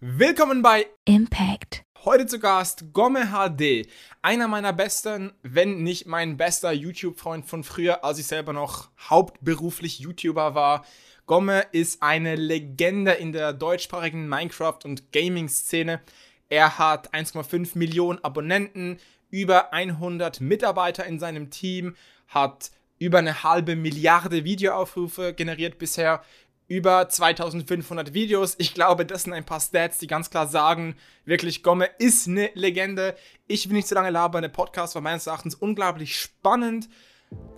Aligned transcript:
Willkommen 0.00 0.60
bei 0.60 0.88
Impact. 1.06 1.82
Heute 2.04 2.26
zu 2.26 2.38
Gast 2.38 2.92
Gomme 2.92 3.28
HD, 3.28 3.88
einer 4.20 4.46
meiner 4.46 4.74
besten, 4.74 5.32
wenn 5.42 5.82
nicht 5.84 6.04
mein 6.04 6.36
bester 6.36 6.70
YouTube-Freund 6.70 7.46
von 7.46 7.64
früher, 7.64 8.04
als 8.04 8.18
ich 8.18 8.26
selber 8.26 8.52
noch 8.52 8.90
hauptberuflich 9.08 10.00
YouTuber 10.00 10.54
war. 10.54 10.84
Gomme 11.24 11.64
ist 11.72 12.02
eine 12.02 12.36
Legende 12.36 13.12
in 13.12 13.32
der 13.32 13.54
deutschsprachigen 13.54 14.28
Minecraft- 14.28 14.84
und 14.84 15.12
Gaming-Szene. 15.12 16.02
Er 16.50 16.76
hat 16.76 17.14
1,5 17.14 17.78
Millionen 17.78 18.22
Abonnenten, 18.22 18.98
über 19.30 19.72
100 19.72 20.42
Mitarbeiter 20.42 21.06
in 21.06 21.18
seinem 21.18 21.48
Team, 21.48 21.96
hat 22.28 22.70
über 22.98 23.18
eine 23.18 23.44
halbe 23.44 23.76
Milliarde 23.76 24.44
Videoaufrufe 24.44 25.32
generiert 25.32 25.78
bisher, 25.78 26.22
über 26.68 27.08
2500 27.08 28.12
Videos. 28.12 28.56
Ich 28.58 28.74
glaube, 28.74 29.06
das 29.06 29.22
sind 29.22 29.32
ein 29.32 29.44
paar 29.44 29.60
Stats, 29.60 29.98
die 29.98 30.06
ganz 30.06 30.30
klar 30.30 30.48
sagen, 30.48 30.96
wirklich 31.24 31.62
Gomme 31.62 31.88
ist 31.98 32.26
eine 32.26 32.50
Legende. 32.54 33.16
Ich 33.46 33.68
will 33.68 33.76
nicht 33.76 33.88
zu 33.88 33.94
lange 33.94 34.10
labern, 34.10 34.42
der 34.42 34.48
Podcast 34.48 34.94
war 34.94 35.02
meines 35.02 35.26
Erachtens 35.26 35.54
unglaublich 35.54 36.18
spannend. 36.18 36.88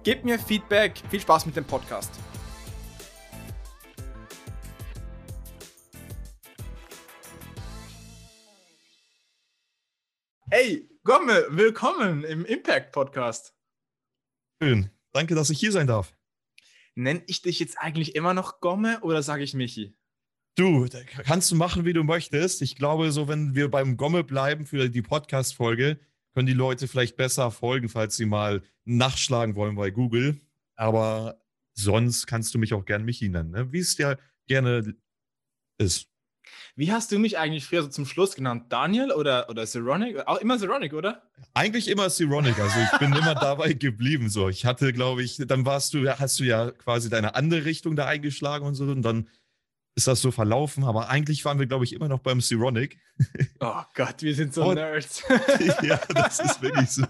Gebt 0.02 0.24
mir 0.24 0.38
Feedback, 0.38 1.02
viel 1.10 1.20
Spaß 1.20 1.46
mit 1.46 1.56
dem 1.56 1.64
Podcast. 1.64 2.10
Hey, 10.50 10.88
Gomme, 11.04 11.46
willkommen 11.50 12.24
im 12.24 12.44
Impact 12.46 12.92
Podcast. 12.92 13.54
Schön. 14.62 14.90
Danke, 15.12 15.34
dass 15.34 15.50
ich 15.50 15.58
hier 15.58 15.72
sein 15.72 15.86
darf. 15.86 16.17
Nenn 16.98 17.22
ich 17.28 17.42
dich 17.42 17.60
jetzt 17.60 17.78
eigentlich 17.78 18.16
immer 18.16 18.34
noch 18.34 18.60
Gomme 18.60 18.98
oder 19.02 19.22
sage 19.22 19.44
ich 19.44 19.54
Michi? 19.54 19.94
Du, 20.56 20.84
kannst 21.22 21.48
du 21.52 21.54
machen, 21.54 21.84
wie 21.84 21.92
du 21.92 22.02
möchtest. 22.02 22.60
Ich 22.60 22.74
glaube, 22.74 23.12
so 23.12 23.28
wenn 23.28 23.54
wir 23.54 23.70
beim 23.70 23.96
Gomme 23.96 24.24
bleiben 24.24 24.66
für 24.66 24.90
die 24.90 25.02
Podcast-Folge, 25.02 26.00
können 26.34 26.48
die 26.48 26.54
Leute 26.54 26.88
vielleicht 26.88 27.16
besser 27.16 27.52
folgen, 27.52 27.88
falls 27.88 28.16
sie 28.16 28.26
mal 28.26 28.64
nachschlagen 28.84 29.54
wollen 29.54 29.76
bei 29.76 29.90
Google. 29.90 30.40
Aber 30.74 31.40
sonst 31.72 32.26
kannst 32.26 32.52
du 32.54 32.58
mich 32.58 32.74
auch 32.74 32.84
gern 32.84 33.04
Michi 33.04 33.28
nennen, 33.28 33.52
ne? 33.52 33.72
wie 33.72 33.78
es 33.78 33.94
dir 33.94 34.18
gerne 34.48 34.96
ist. 35.78 36.08
Wie 36.76 36.92
hast 36.92 37.10
du 37.10 37.18
mich 37.18 37.38
eigentlich 37.38 37.64
früher 37.64 37.82
so 37.82 37.88
zum 37.88 38.06
Schluss 38.06 38.34
genannt? 38.34 38.66
Daniel 38.68 39.12
oder, 39.12 39.48
oder 39.48 39.66
Zeronic? 39.66 40.26
Auch 40.26 40.38
immer 40.38 40.58
Zeronic, 40.58 40.92
oder? 40.92 41.22
Eigentlich 41.54 41.88
immer 41.88 42.08
Zeronic. 42.08 42.58
Also 42.58 42.78
ich 42.80 42.98
bin 42.98 43.12
immer 43.12 43.34
dabei 43.40 43.72
geblieben. 43.72 44.28
So, 44.28 44.48
ich 44.48 44.64
hatte, 44.64 44.92
glaube 44.92 45.22
ich, 45.22 45.38
dann 45.46 45.66
warst 45.66 45.94
du, 45.94 46.08
hast 46.08 46.38
du 46.40 46.44
ja 46.44 46.70
quasi 46.70 47.10
deine 47.10 47.34
andere 47.34 47.64
Richtung 47.64 47.96
da 47.96 48.06
eingeschlagen 48.06 48.66
und 48.66 48.74
so. 48.74 48.84
Und 48.84 49.02
dann 49.02 49.28
ist 49.98 50.06
das 50.06 50.22
so 50.22 50.30
verlaufen. 50.30 50.84
Aber 50.84 51.08
eigentlich 51.08 51.44
waren 51.44 51.58
wir, 51.58 51.66
glaube 51.66 51.84
ich, 51.84 51.92
immer 51.92 52.08
noch 52.08 52.20
beim 52.20 52.40
Zeronic. 52.40 52.98
Oh 53.58 53.82
Gott, 53.94 54.22
wir 54.22 54.34
sind 54.34 54.54
so 54.54 54.64
und, 54.64 54.76
Nerds. 54.76 55.24
ja, 55.82 56.00
das 56.14 56.38
ist 56.38 56.62
wirklich 56.62 56.88
so. 56.88 57.02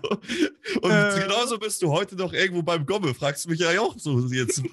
Und 0.81 0.91
äh, 0.91 1.21
genauso 1.21 1.59
bist 1.59 1.83
du 1.83 1.93
heute 1.93 2.17
noch 2.17 2.33
irgendwo 2.33 2.63
beim 2.63 2.87
Gomme. 2.87 3.13
Fragst 3.13 3.45
du 3.45 3.51
mich 3.51 3.61
ja 3.61 3.79
auch 3.79 3.99
so 3.99 4.27
jetzt. 4.29 4.63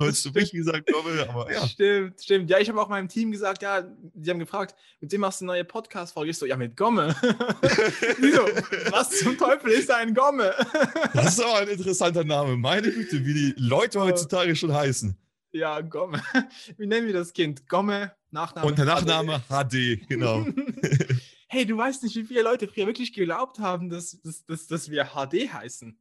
Hast 0.00 0.24
du 0.24 0.30
mich 0.30 0.50
gesagt, 0.50 0.90
Gomme, 0.90 1.28
aber 1.28 1.52
ja. 1.52 1.66
Stimmt, 1.66 2.22
stimmt. 2.22 2.48
Ja, 2.48 2.58
ich 2.58 2.68
habe 2.70 2.80
auch 2.80 2.88
meinem 2.88 3.08
Team 3.08 3.30
gesagt, 3.30 3.62
ja, 3.62 3.82
die 4.14 4.30
haben 4.30 4.38
gefragt, 4.38 4.74
mit 5.00 5.12
dem 5.12 5.20
machst 5.20 5.40
du 5.40 5.44
eine 5.44 5.52
neue 5.52 5.64
Podcast-Folge. 5.64 6.30
Ich 6.30 6.38
so, 6.38 6.46
ja, 6.46 6.56
mit 6.56 6.74
Gomme. 6.74 7.14
Wieso? 8.18 8.42
Was 8.90 9.10
zum 9.10 9.36
Teufel 9.36 9.72
ist 9.72 9.90
ein 9.90 10.14
Gomme? 10.14 10.54
das 11.12 11.36
ist 11.36 11.44
auch 11.44 11.60
ein 11.60 11.68
interessanter 11.68 12.24
Name. 12.24 12.56
Meine 12.56 12.90
Güte, 12.90 13.24
wie 13.26 13.34
die 13.34 13.54
Leute 13.58 14.00
heutzutage 14.00 14.56
schon 14.56 14.72
heißen. 14.72 15.14
Ja, 15.52 15.80
Gomme. 15.82 16.22
Wie 16.78 16.86
nennen 16.86 17.06
wir 17.06 17.14
das 17.14 17.32
Kind? 17.34 17.68
Gomme, 17.68 18.12
Nachname. 18.30 18.66
Und 18.66 18.78
der 18.78 18.86
Nachname 18.86 19.40
HD, 19.48 20.00
HD 20.00 20.08
genau. 20.08 20.46
hey, 21.48 21.66
du 21.66 21.76
weißt 21.76 22.04
nicht, 22.04 22.16
wie 22.16 22.24
viele 22.24 22.42
Leute 22.42 22.68
früher 22.68 22.86
wirklich 22.86 23.12
geglaubt 23.12 23.58
haben, 23.58 23.90
dass, 23.90 24.18
dass, 24.22 24.46
dass, 24.46 24.66
dass 24.66 24.90
wir 24.90 25.04
HD 25.06 25.52
heißen. 25.52 25.98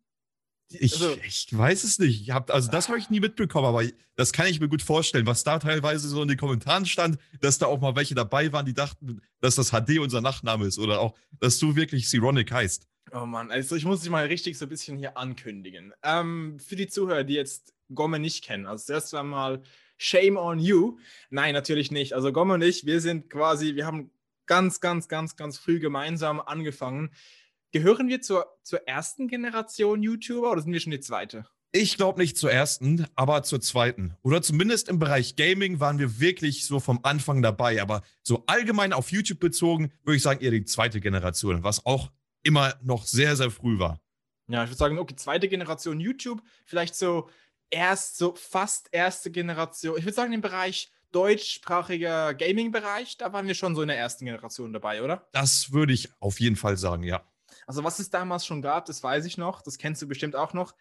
Ich, 0.71 0.93
also, 0.93 1.17
ich 1.25 1.47
weiß 1.51 1.83
es 1.83 1.97
nicht. 1.97 2.21
Ich 2.21 2.31
hab, 2.31 2.51
also 2.53 2.69
das 2.69 2.89
habe 2.89 2.99
ich 2.99 3.09
nie 3.09 3.19
mitbekommen, 3.19 3.65
aber 3.65 3.83
das 4.15 4.33
kann 4.33 4.47
ich 4.47 4.59
mir 4.59 4.69
gut 4.69 4.83
vorstellen, 4.83 5.25
was 5.25 5.43
da 5.43 5.57
teilweise 5.57 6.07
so 6.07 6.21
in 6.21 6.27
den 6.27 6.37
Kommentaren 6.37 6.85
stand, 6.85 7.17
dass 7.41 7.57
da 7.57 7.65
auch 7.65 7.79
mal 7.79 7.95
welche 7.95 8.13
dabei 8.13 8.53
waren, 8.53 8.65
die 8.65 8.73
dachten, 8.73 9.21
dass 9.41 9.55
das 9.55 9.71
HD 9.71 9.99
unser 9.99 10.21
Nachname 10.21 10.65
ist 10.65 10.77
oder 10.77 10.99
auch, 10.99 11.15
dass 11.39 11.57
du 11.57 11.75
wirklich 11.75 12.09
Sironic 12.09 12.51
heißt. 12.51 12.87
Oh 13.11 13.25
Mann, 13.25 13.49
also 13.49 13.75
ich 13.75 13.85
muss 13.85 14.01
dich 14.01 14.11
mal 14.11 14.25
richtig 14.27 14.57
so 14.57 14.65
ein 14.65 14.69
bisschen 14.69 14.97
hier 14.97 15.17
ankündigen. 15.17 15.93
Ähm, 16.03 16.59
für 16.59 16.75
die 16.75 16.87
Zuhörer, 16.87 17.23
die 17.23 17.33
jetzt 17.33 17.73
Gomme 17.93 18.19
nicht 18.19 18.43
kennen, 18.43 18.67
also 18.67 18.85
zuerst 18.85 19.15
einmal 19.15 19.63
Shame 19.97 20.37
on 20.37 20.59
you. 20.59 20.97
Nein, 21.29 21.53
natürlich 21.53 21.91
nicht. 21.91 22.13
Also 22.13 22.31
Gomme 22.31 22.53
und 22.53 22.61
ich, 22.61 22.85
wir 22.85 23.01
sind 23.01 23.29
quasi, 23.29 23.75
wir 23.75 23.85
haben 23.85 24.11
ganz, 24.45 24.79
ganz, 24.79 25.07
ganz, 25.07 25.35
ganz 25.35 25.57
früh 25.57 25.79
gemeinsam 25.79 26.39
angefangen. 26.39 27.11
Gehören 27.71 28.07
wir 28.07 28.21
zur, 28.21 28.47
zur 28.63 28.87
ersten 28.87 29.27
Generation 29.27 30.01
YouTuber 30.01 30.51
oder 30.51 30.61
sind 30.61 30.73
wir 30.73 30.79
schon 30.79 30.91
die 30.91 30.99
zweite? 30.99 31.45
Ich 31.71 31.97
glaube 31.97 32.19
nicht 32.19 32.35
zur 32.35 32.51
ersten, 32.51 33.05
aber 33.15 33.43
zur 33.43 33.61
zweiten. 33.61 34.15
Oder 34.23 34.41
zumindest 34.41 34.89
im 34.89 34.97
Bereich 34.97 35.35
Gaming 35.35 35.79
waren 35.79 35.99
wir 35.99 36.19
wirklich 36.19 36.65
so 36.65 36.79
vom 36.79 36.99
Anfang 37.03 37.43
dabei. 37.43 37.79
Aber 37.79 38.01
so 38.23 38.43
allgemein 38.47 38.91
auf 38.91 39.11
YouTube 39.11 39.39
bezogen, 39.39 39.91
würde 40.03 40.17
ich 40.17 40.23
sagen, 40.23 40.41
eher 40.41 40.49
die 40.49 40.65
zweite 40.65 40.99
Generation, 40.99 41.63
was 41.63 41.85
auch 41.85 42.11
immer 42.41 42.73
noch 42.81 43.05
sehr, 43.05 43.35
sehr 43.35 43.51
früh 43.51 43.77
war. 43.77 44.01
Ja, 44.47 44.63
ich 44.63 44.69
würde 44.71 44.77
sagen, 44.77 44.97
okay, 44.97 45.15
zweite 45.15 45.47
Generation 45.47 45.99
YouTube, 45.99 46.41
vielleicht 46.65 46.95
so 46.95 47.29
erst, 47.69 48.17
so 48.17 48.33
fast 48.33 48.89
erste 48.91 49.29
Generation. 49.29 49.95
Ich 49.95 50.05
würde 50.05 50.15
sagen, 50.15 50.33
im 50.33 50.41
Bereich 50.41 50.91
deutschsprachiger 51.11 52.33
Gaming-Bereich, 52.33 53.17
da 53.17 53.31
waren 53.31 53.45
wir 53.45 53.53
schon 53.53 53.75
so 53.75 53.83
in 53.83 53.89
der 53.89 53.97
ersten 53.97 54.25
Generation 54.25 54.73
dabei, 54.73 55.03
oder? 55.03 55.27
Das 55.33 55.71
würde 55.71 55.93
ich 55.93 56.09
auf 56.19 56.39
jeden 56.39 56.55
Fall 56.55 56.77
sagen, 56.77 57.03
ja. 57.03 57.23
Also 57.69 57.83
was 57.83 57.99
es 57.99 58.09
damals 58.09 58.47
schon 58.47 58.63
gab, 58.63 58.85
das 58.85 59.03
weiß 59.03 59.25
ich 59.25 59.37
noch, 59.37 59.61
das 59.61 59.77
kennst 59.77 60.01
du 60.01 60.07
bestimmt 60.07 60.35
auch 60.35 60.53
noch. 60.53 60.73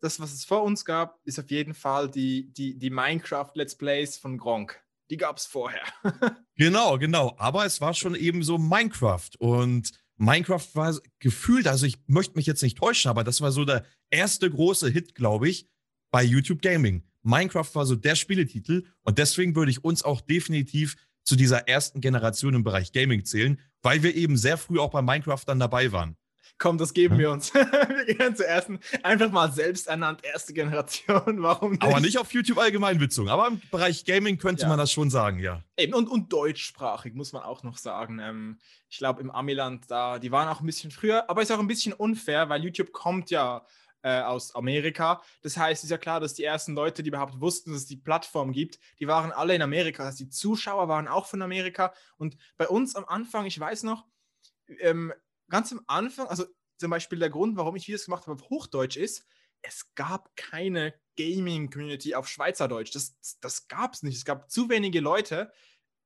Das, 0.00 0.18
was 0.18 0.32
es 0.32 0.44
vor 0.44 0.64
uns 0.64 0.84
gab, 0.84 1.20
ist 1.22 1.38
auf 1.38 1.48
jeden 1.52 1.72
Fall 1.72 2.10
die, 2.10 2.52
die, 2.52 2.76
die 2.76 2.90
Minecraft-Let's 2.90 3.76
Plays 3.76 4.18
von 4.18 4.38
Gronk. 4.38 4.82
Die 5.08 5.16
gab 5.18 5.36
es 5.36 5.46
vorher. 5.46 5.84
genau, 6.56 6.98
genau. 6.98 7.36
Aber 7.38 7.64
es 7.64 7.80
war 7.80 7.94
schon 7.94 8.16
eben 8.16 8.42
so 8.42 8.58
Minecraft. 8.58 9.30
Und 9.38 9.92
Minecraft 10.16 10.66
war 10.74 10.98
gefühlt, 11.20 11.68
also 11.68 11.86
ich 11.86 11.98
möchte 12.08 12.34
mich 12.34 12.46
jetzt 12.46 12.64
nicht 12.64 12.76
täuschen, 12.76 13.08
aber 13.08 13.22
das 13.22 13.40
war 13.40 13.52
so 13.52 13.64
der 13.64 13.84
erste 14.10 14.50
große 14.50 14.88
Hit, 14.88 15.14
glaube 15.14 15.48
ich, 15.48 15.68
bei 16.10 16.24
YouTube 16.24 16.60
Gaming. 16.60 17.04
Minecraft 17.22 17.72
war 17.74 17.86
so 17.86 17.94
der 17.94 18.16
Spieletitel 18.16 18.86
und 19.02 19.18
deswegen 19.18 19.54
würde 19.54 19.70
ich 19.70 19.84
uns 19.84 20.02
auch 20.02 20.20
definitiv 20.20 20.96
zu 21.22 21.36
dieser 21.36 21.68
ersten 21.68 22.00
Generation 22.00 22.54
im 22.54 22.64
Bereich 22.64 22.90
Gaming 22.90 23.24
zählen, 23.24 23.60
weil 23.80 24.02
wir 24.02 24.16
eben 24.16 24.36
sehr 24.36 24.58
früh 24.58 24.80
auch 24.80 24.90
bei 24.90 25.02
Minecraft 25.02 25.44
dann 25.46 25.60
dabei 25.60 25.92
waren. 25.92 26.16
Komm, 26.58 26.78
das 26.78 26.94
geben 26.94 27.18
wir 27.18 27.30
uns. 27.30 27.52
wir 27.54 28.14
gehen 28.14 28.36
zur 28.36 28.46
ersten, 28.46 28.78
einfach 29.02 29.30
mal 29.32 29.50
selbst 29.50 29.88
ernannt 29.88 30.24
erste 30.24 30.52
Generation. 30.52 31.22
Warum 31.42 31.72
nicht? 31.72 31.82
Aber 31.82 32.00
nicht 32.00 32.18
auf 32.18 32.32
YouTube 32.32 32.58
allgemein 32.58 32.98
bezogen. 32.98 33.28
Aber 33.28 33.48
im 33.48 33.60
Bereich 33.70 34.04
Gaming 34.04 34.38
könnte 34.38 34.62
ja. 34.62 34.68
man 34.68 34.78
das 34.78 34.92
schon 34.92 35.10
sagen, 35.10 35.40
ja. 35.40 35.62
Eben, 35.76 35.94
und, 35.94 36.08
und 36.08 36.32
deutschsprachig, 36.32 37.14
muss 37.14 37.32
man 37.32 37.42
auch 37.42 37.62
noch 37.64 37.78
sagen. 37.78 38.20
Ähm, 38.20 38.58
ich 38.88 38.98
glaube, 38.98 39.20
im 39.22 39.30
Amiland, 39.30 39.90
da, 39.90 40.18
die 40.18 40.30
waren 40.30 40.48
auch 40.48 40.60
ein 40.60 40.66
bisschen 40.66 40.90
früher, 40.90 41.28
aber 41.28 41.42
ist 41.42 41.50
auch 41.50 41.58
ein 41.58 41.66
bisschen 41.66 41.92
unfair, 41.92 42.48
weil 42.48 42.62
YouTube 42.62 42.92
kommt 42.92 43.30
ja 43.30 43.66
äh, 44.02 44.20
aus 44.20 44.54
Amerika. 44.54 45.22
Das 45.42 45.56
heißt, 45.56 45.80
es 45.80 45.84
ist 45.84 45.90
ja 45.90 45.98
klar, 45.98 46.20
dass 46.20 46.34
die 46.34 46.44
ersten 46.44 46.74
Leute, 46.74 47.02
die 47.02 47.08
überhaupt 47.08 47.40
wussten, 47.40 47.72
dass 47.72 47.82
es 47.82 47.86
die 47.86 47.96
Plattform 47.96 48.52
gibt, 48.52 48.78
die 48.98 49.06
waren 49.06 49.32
alle 49.32 49.54
in 49.54 49.62
Amerika. 49.62 50.02
Das 50.02 50.12
heißt, 50.12 50.20
die 50.20 50.28
Zuschauer 50.28 50.88
waren 50.88 51.08
auch 51.08 51.26
von 51.26 51.42
Amerika. 51.42 51.92
Und 52.18 52.36
bei 52.56 52.68
uns 52.68 52.94
am 52.96 53.04
Anfang, 53.06 53.46
ich 53.46 53.58
weiß 53.58 53.84
noch, 53.84 54.04
ähm, 54.80 55.12
ganz 55.52 55.70
am 55.70 55.82
Anfang, 55.86 56.26
also 56.28 56.46
zum 56.78 56.90
Beispiel 56.90 57.18
der 57.18 57.28
Grund, 57.28 57.56
warum 57.56 57.76
ich 57.76 57.86
Videos 57.86 58.06
gemacht 58.06 58.26
habe 58.26 58.40
auf 58.40 58.48
Hochdeutsch 58.48 58.96
ist, 58.96 59.26
es 59.60 59.94
gab 59.94 60.34
keine 60.34 60.94
Gaming-Community 61.18 62.14
auf 62.14 62.26
Schweizerdeutsch. 62.26 62.94
Das, 62.94 63.16
das 63.40 63.68
gab 63.68 63.92
es 63.92 64.02
nicht. 64.02 64.16
Es 64.16 64.24
gab 64.24 64.50
zu 64.50 64.70
wenige 64.70 65.00
Leute 65.00 65.52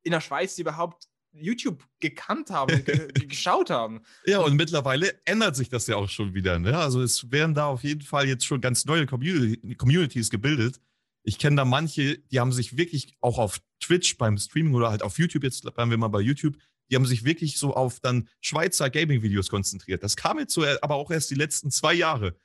in 0.03 0.11
der 0.11 0.21
Schweiz, 0.21 0.57
die 0.57 0.63
überhaupt 0.63 1.07
YouTube 1.33 1.85
gekannt 2.01 2.51
haben, 2.51 2.85
ge 2.85 3.07
geschaut 3.29 3.71
haben. 3.71 4.03
Ja, 4.25 4.41
und 4.41 4.57
mittlerweile 4.57 5.21
ändert 5.25 5.55
sich 5.55 5.69
das 5.69 5.87
ja 5.87 5.95
auch 5.95 6.09
schon 6.09 6.35
wieder. 6.35 6.59
Ne? 6.59 6.77
Also 6.77 7.01
es 7.01 7.31
werden 7.31 7.55
da 7.55 7.67
auf 7.67 7.85
jeden 7.85 8.03
Fall 8.03 8.27
jetzt 8.27 8.45
schon 8.45 8.61
ganz 8.61 8.85
neue 8.85 9.07
Community 9.07 9.77
Communities 9.77 10.29
gebildet. 10.29 10.81
Ich 11.23 11.39
kenne 11.39 11.57
da 11.57 11.65
manche, 11.65 12.19
die 12.19 12.41
haben 12.41 12.53
sich 12.53 12.77
wirklich 12.77 13.17
auch 13.21 13.39
auf 13.39 13.61
Twitch 13.81 14.19
beim 14.19 14.39
Streaming 14.39 14.75
oder 14.75 14.91
halt 14.91 15.05
auf 15.05 15.19
YouTube, 15.19 15.45
jetzt 15.45 15.63
bleiben 15.63 15.91
wir 15.91 15.99
mal 15.99 16.09
bei 16.09 16.21
YouTube, 16.21 16.57
die 16.91 16.97
haben 16.97 17.07
sich 17.07 17.25
wirklich 17.25 17.59
so 17.59 17.75
auf 17.75 18.01
dann 18.01 18.29
Schweizer 18.41 18.91
Gaming-Videos 18.91 19.49
konzentriert. 19.49 20.03
Das 20.03 20.17
kam 20.17 20.39
jetzt 20.39 20.55
so, 20.55 20.65
aber 20.83 20.95
auch 20.95 21.11
erst 21.11 21.31
die 21.31 21.35
letzten 21.35 21.71
zwei 21.71 21.95
Jahre. 21.95 22.37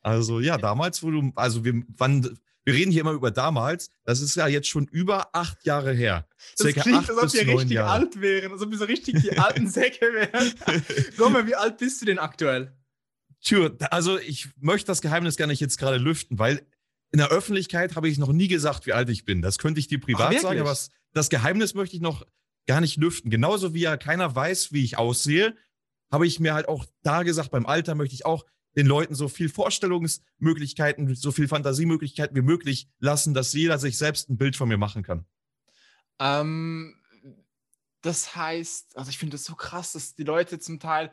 Also 0.00 0.40
ja, 0.40 0.58
damals, 0.58 1.02
wo 1.02 1.10
du, 1.10 1.32
also 1.34 1.64
wir, 1.64 1.82
wann, 1.96 2.38
wir 2.64 2.74
reden 2.74 2.92
hier 2.92 3.00
immer 3.00 3.12
über 3.12 3.30
damals, 3.30 3.90
das 4.04 4.20
ist 4.20 4.36
ja 4.36 4.46
jetzt 4.46 4.68
schon 4.68 4.86
über 4.86 5.34
acht 5.34 5.64
Jahre 5.64 5.92
her. 5.92 6.28
Das 6.56 6.66
Circa 6.66 6.82
klingt, 6.82 7.10
als 7.10 7.10
ob 7.10 7.32
wir 7.32 7.54
richtig 7.54 7.70
Jahre. 7.70 7.90
alt 7.90 8.20
wären, 8.20 8.52
als 8.52 8.62
ob 8.62 8.70
wir 8.70 8.78
so 8.78 8.84
richtig 8.84 9.22
die 9.22 9.38
alten 9.38 9.68
Säcke 9.70 10.06
wären. 10.12 10.52
Guck 11.16 11.32
mal, 11.32 11.46
wie 11.46 11.54
alt 11.54 11.78
bist 11.78 12.00
du 12.00 12.06
denn 12.06 12.18
aktuell? 12.18 12.76
Tja, 13.40 13.70
also 13.90 14.18
ich 14.18 14.48
möchte 14.56 14.88
das 14.88 15.00
Geheimnis 15.00 15.36
gar 15.36 15.46
nicht 15.46 15.60
jetzt 15.60 15.78
gerade 15.78 15.96
lüften, 15.96 16.38
weil 16.38 16.66
in 17.10 17.18
der 17.18 17.28
Öffentlichkeit 17.28 17.96
habe 17.96 18.08
ich 18.08 18.18
noch 18.18 18.32
nie 18.32 18.48
gesagt, 18.48 18.86
wie 18.86 18.92
alt 18.92 19.08
ich 19.08 19.24
bin. 19.24 19.40
Das 19.40 19.58
könnte 19.58 19.80
ich 19.80 19.88
dir 19.88 20.00
privat 20.00 20.34
Ach, 20.36 20.40
sagen, 20.40 20.60
aber 20.60 20.76
das 21.14 21.30
Geheimnis 21.30 21.74
möchte 21.74 21.96
ich 21.96 22.02
noch 22.02 22.26
gar 22.68 22.80
nicht 22.80 22.96
lüften. 22.98 23.30
Genauso 23.30 23.74
wie 23.74 23.80
ja 23.80 23.96
keiner 23.96 24.32
weiß, 24.32 24.72
wie 24.72 24.84
ich 24.84 24.96
aussehe, 24.96 25.56
habe 26.12 26.26
ich 26.26 26.38
mir 26.38 26.54
halt 26.54 26.68
auch 26.68 26.86
da 27.02 27.24
gesagt, 27.24 27.50
beim 27.50 27.66
Alter 27.66 27.96
möchte 27.96 28.14
ich 28.14 28.24
auch 28.24 28.44
den 28.76 28.86
Leuten 28.86 29.14
so 29.14 29.28
viel 29.28 29.48
Vorstellungsmöglichkeiten, 29.48 31.14
so 31.14 31.32
viel 31.32 31.48
Fantasiemöglichkeiten 31.48 32.36
wie 32.36 32.42
möglich 32.42 32.88
lassen, 33.00 33.34
dass 33.34 33.52
jeder 33.52 33.78
sich 33.78 33.98
selbst 33.98 34.28
ein 34.28 34.36
Bild 34.36 34.54
von 34.54 34.68
mir 34.68 34.76
machen 34.76 35.02
kann. 35.02 35.24
Ähm, 36.20 36.94
das 38.02 38.36
heißt, 38.36 38.96
also 38.96 39.10
ich 39.10 39.18
finde 39.18 39.34
das 39.34 39.44
so 39.44 39.54
krass, 39.54 39.92
dass 39.92 40.14
die 40.14 40.24
Leute 40.24 40.58
zum 40.58 40.78
Teil, 40.78 41.10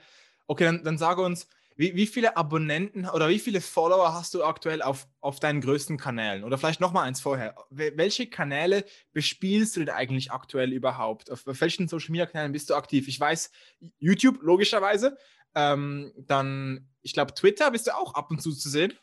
okay, 0.48 0.66
dann, 0.66 0.84
dann 0.84 0.98
sage 0.98 1.22
uns, 1.22 1.48
wie, 1.75 1.95
wie 1.95 2.07
viele 2.07 2.38
Abonnenten 2.38 3.07
oder 3.07 3.27
wie 3.27 3.39
viele 3.39 3.60
Follower 3.60 4.13
hast 4.13 4.33
du 4.33 4.44
aktuell 4.44 4.81
auf, 4.81 5.07
auf 5.19 5.39
deinen 5.39 5.60
größten 5.60 5.98
Kanälen? 5.98 6.44
Oder 6.44 6.57
vielleicht 6.57 6.80
nochmal 6.80 7.06
eins 7.06 7.19
vorher. 7.19 7.56
Welche 7.69 8.27
Kanäle 8.27 8.86
bespielst 9.12 9.75
du 9.75 9.81
denn 9.81 9.94
eigentlich 9.94 10.31
aktuell 10.31 10.72
überhaupt? 10.72 11.30
Auf 11.30 11.44
welchen 11.45 11.88
Social 11.88 12.12
Media 12.12 12.25
Kanälen 12.25 12.54
bist 12.54 12.69
du 12.69 12.75
aktiv? 12.75 13.07
Ich 13.07 13.19
weiß, 13.19 13.51
YouTube, 14.00 14.42
logischerweise. 14.42 15.18
Ähm, 15.54 16.13
dann, 16.18 16.88
ich 17.01 17.13
glaube, 17.13 17.33
Twitter 17.33 17.72
bist 17.72 17.88
du 17.88 17.95
auch 17.95 18.13
ab 18.13 18.31
und 18.31 18.42
zu 18.42 18.54
zu 18.54 18.69
sehen. 18.69 18.94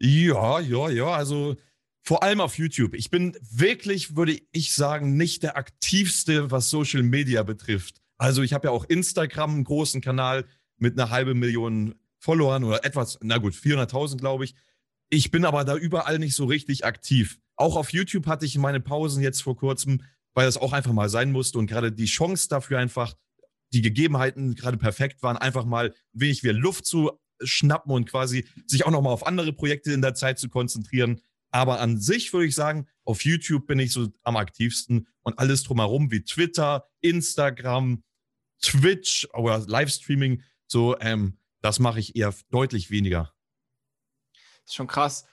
Ja, 0.00 0.60
ja, 0.60 0.88
ja. 0.90 1.06
Also 1.06 1.56
vor 2.02 2.22
allem 2.22 2.40
auf 2.40 2.58
YouTube. 2.58 2.94
Ich 2.94 3.10
bin 3.10 3.36
wirklich, 3.40 4.16
würde 4.16 4.38
ich 4.52 4.74
sagen, 4.74 5.16
nicht 5.16 5.42
der 5.42 5.56
aktivste, 5.56 6.50
was 6.50 6.70
Social 6.70 7.02
Media 7.02 7.42
betrifft. 7.42 8.02
Also 8.18 8.42
ich 8.42 8.52
habe 8.52 8.68
ja 8.68 8.72
auch 8.72 8.84
Instagram, 8.84 9.50
einen 9.50 9.64
großen 9.64 10.00
Kanal 10.00 10.44
mit 10.76 10.98
einer 10.98 11.10
halben 11.10 11.38
Million 11.38 11.94
Followern 12.24 12.64
oder 12.64 12.84
etwas, 12.86 13.18
na 13.20 13.36
gut, 13.36 13.52
400.000 13.52 14.16
glaube 14.16 14.46
ich. 14.46 14.54
Ich 15.10 15.30
bin 15.30 15.44
aber 15.44 15.64
da 15.64 15.76
überall 15.76 16.18
nicht 16.18 16.34
so 16.34 16.46
richtig 16.46 16.86
aktiv. 16.86 17.38
Auch 17.56 17.76
auf 17.76 17.92
YouTube 17.92 18.26
hatte 18.26 18.46
ich 18.46 18.56
meine 18.56 18.80
Pausen 18.80 19.22
jetzt 19.22 19.42
vor 19.42 19.56
kurzem, 19.56 20.02
weil 20.32 20.46
das 20.46 20.56
auch 20.56 20.72
einfach 20.72 20.92
mal 20.92 21.10
sein 21.10 21.32
musste 21.32 21.58
und 21.58 21.66
gerade 21.66 21.92
die 21.92 22.06
Chance 22.06 22.48
dafür 22.48 22.78
einfach, 22.78 23.14
die 23.74 23.82
Gegebenheiten 23.82 24.54
gerade 24.54 24.78
perfekt 24.78 25.22
waren, 25.22 25.36
einfach 25.36 25.66
mal 25.66 25.94
wenig 26.14 26.42
wieder 26.42 26.54
Luft 26.54 26.86
zu 26.86 27.12
schnappen 27.42 27.92
und 27.92 28.08
quasi 28.08 28.46
sich 28.66 28.86
auch 28.86 28.90
nochmal 28.90 29.12
auf 29.12 29.26
andere 29.26 29.52
Projekte 29.52 29.92
in 29.92 30.00
der 30.00 30.14
Zeit 30.14 30.38
zu 30.38 30.48
konzentrieren. 30.48 31.20
Aber 31.50 31.78
an 31.80 32.00
sich 32.00 32.32
würde 32.32 32.46
ich 32.46 32.54
sagen, 32.54 32.88
auf 33.04 33.22
YouTube 33.24 33.66
bin 33.66 33.78
ich 33.78 33.92
so 33.92 34.08
am 34.22 34.36
aktivsten 34.36 35.08
und 35.22 35.38
alles 35.38 35.62
drumherum 35.62 36.10
wie 36.10 36.24
Twitter, 36.24 36.88
Instagram, 37.02 38.02
Twitch 38.62 39.28
oder 39.34 39.58
Livestreaming, 39.58 40.42
so 40.66 40.98
ähm, 41.00 41.36
das 41.64 41.78
mache 41.78 41.98
ich 41.98 42.14
eher 42.14 42.34
deutlich 42.50 42.90
weniger. 42.90 43.32
Das 44.32 44.72
ist 44.72 44.74
schon 44.74 44.86
krass, 44.86 45.26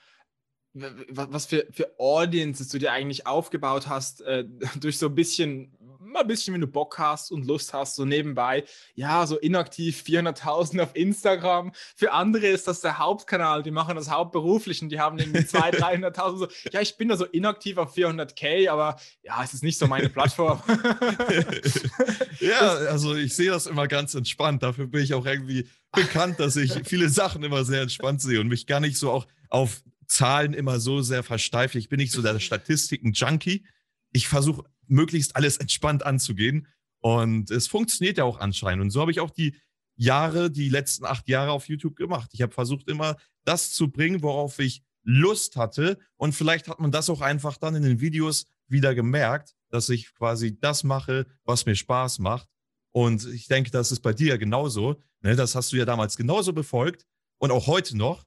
was 0.74 1.46
für, 1.46 1.68
für 1.72 2.00
Audiences 2.00 2.70
du 2.70 2.78
dir 2.78 2.94
eigentlich 2.94 3.28
aufgebaut 3.28 3.88
hast, 3.88 4.22
äh, 4.22 4.46
durch 4.80 4.98
so 4.98 5.08
ein 5.08 5.16
bisschen 5.16 5.78
mal 6.04 6.22
ein 6.22 6.28
bisschen, 6.28 6.54
wenn 6.54 6.62
du 6.62 6.68
Bock 6.68 6.98
hast 6.98 7.32
und 7.32 7.46
Lust 7.46 7.74
hast, 7.74 7.96
so 7.96 8.06
nebenbei, 8.06 8.64
ja, 8.96 9.26
so 9.28 9.38
inaktiv 9.38 10.04
400.000 10.06 10.82
auf 10.82 10.96
Instagram. 10.96 11.72
Für 11.96 12.12
andere 12.12 12.48
ist 12.48 12.68
das 12.68 12.82
der 12.82 12.98
Hauptkanal, 12.98 13.64
die 13.64 13.72
machen 13.72 13.96
das 13.96 14.10
hauptberuflich 14.10 14.82
und 14.82 14.90
die 14.90 15.00
haben 15.00 15.20
irgendwie 15.20 15.42
200.000, 15.42 16.16
300.000 16.16 16.38
so. 16.38 16.48
Ja, 16.72 16.82
ich 16.82 16.98
bin 16.98 17.10
da 17.10 17.18
so 17.18 17.26
inaktiv 17.26 17.78
auf 17.78 17.96
400k, 17.96 18.70
aber 18.70 19.00
ja, 19.24 19.44
es 19.44 19.54
ist 19.54 19.64
nicht 19.64 19.78
so 19.78 19.88
meine 19.88 20.10
Plattform. 20.10 20.62
ja, 22.40 22.60
also 22.60 23.16
ich 23.16 23.36
sehe 23.36 23.52
das 23.52 23.68
immer 23.68 23.88
ganz 23.88 24.16
entspannt. 24.16 24.64
Dafür 24.64 24.88
bin 24.88 25.04
ich 25.04 25.14
auch 25.14 25.26
irgendwie 25.26 25.68
bekannt, 25.92 26.40
dass 26.40 26.56
ich 26.56 26.74
viele 26.86 27.10
Sachen 27.10 27.44
immer 27.44 27.64
sehr 27.64 27.82
entspannt 27.82 28.22
sehe 28.22 28.40
und 28.40 28.48
mich 28.48 28.66
gar 28.66 28.80
nicht 28.80 28.98
so 28.98 29.12
auch 29.12 29.28
auf 29.50 29.84
Zahlen 30.08 30.54
immer 30.54 30.80
so 30.80 31.02
sehr 31.02 31.24
versteife. 31.24 31.78
Ich 31.78 31.90
bin 31.90 32.00
nicht 32.00 32.12
so 32.12 32.22
der 32.22 32.40
Statistiken-Junkie. 32.40 33.66
Ich 34.14 34.28
versuche 34.28 34.66
möglichst 34.92 35.36
alles 35.36 35.58
entspannt 35.58 36.06
anzugehen. 36.06 36.68
Und 37.00 37.50
es 37.50 37.68
funktioniert 37.68 38.18
ja 38.18 38.26
auch 38.26 38.40
anscheinend. 38.40 38.84
Und 38.84 38.92
so 38.92 39.02
habe 39.02 39.12
ich 39.12 39.20
auch 39.20 39.32
die 39.32 39.56
Jahre, 39.96 40.52
die 40.52 40.70
letzten 40.70 41.06
acht 41.06 41.28
Jahre 41.28 41.52
auf 41.52 41.68
YouTube 41.68 41.96
gemacht. 41.96 42.30
Ich 42.34 42.42
habe 42.42 42.54
versucht, 42.54 42.88
immer 42.90 43.18
das 43.44 43.72
zu 43.72 43.90
bringen, 43.90 44.22
worauf 44.22 44.60
ich 44.60 44.84
Lust 45.04 45.56
hatte. 45.56 45.98
Und 46.18 46.34
vielleicht 46.34 46.68
hat 46.68 46.80
man 46.80 46.92
das 46.92 47.10
auch 47.10 47.22
einfach 47.22 47.58
dann 47.58 47.76
in 47.76 47.84
den 47.84 48.02
Videos 48.02 48.46
wieder 48.68 48.94
gemerkt, 48.96 49.56
dass 49.70 49.90
ich 49.90 50.14
quasi 50.14 50.60
das 50.60 50.84
mache, 50.84 51.26
was 51.44 51.66
mir 51.66 51.76
Spaß 51.76 52.20
macht. 52.20 52.48
Und 52.92 53.26
ich 53.28 53.48
denke, 53.48 53.72
das 53.72 53.92
ist 53.92 54.02
bei 54.02 54.14
dir 54.14 54.30
ja 54.30 54.38
genauso. 54.38 55.02
Ne? 55.22 55.36
Das 55.36 55.56
hast 55.56 55.72
du 55.72 55.78
ja 55.78 55.86
damals 55.86 56.18
genauso 56.18 56.54
befolgt 56.54 57.06
und 57.38 57.52
auch 57.52 57.68
heute 57.68 57.98
noch, 57.98 58.26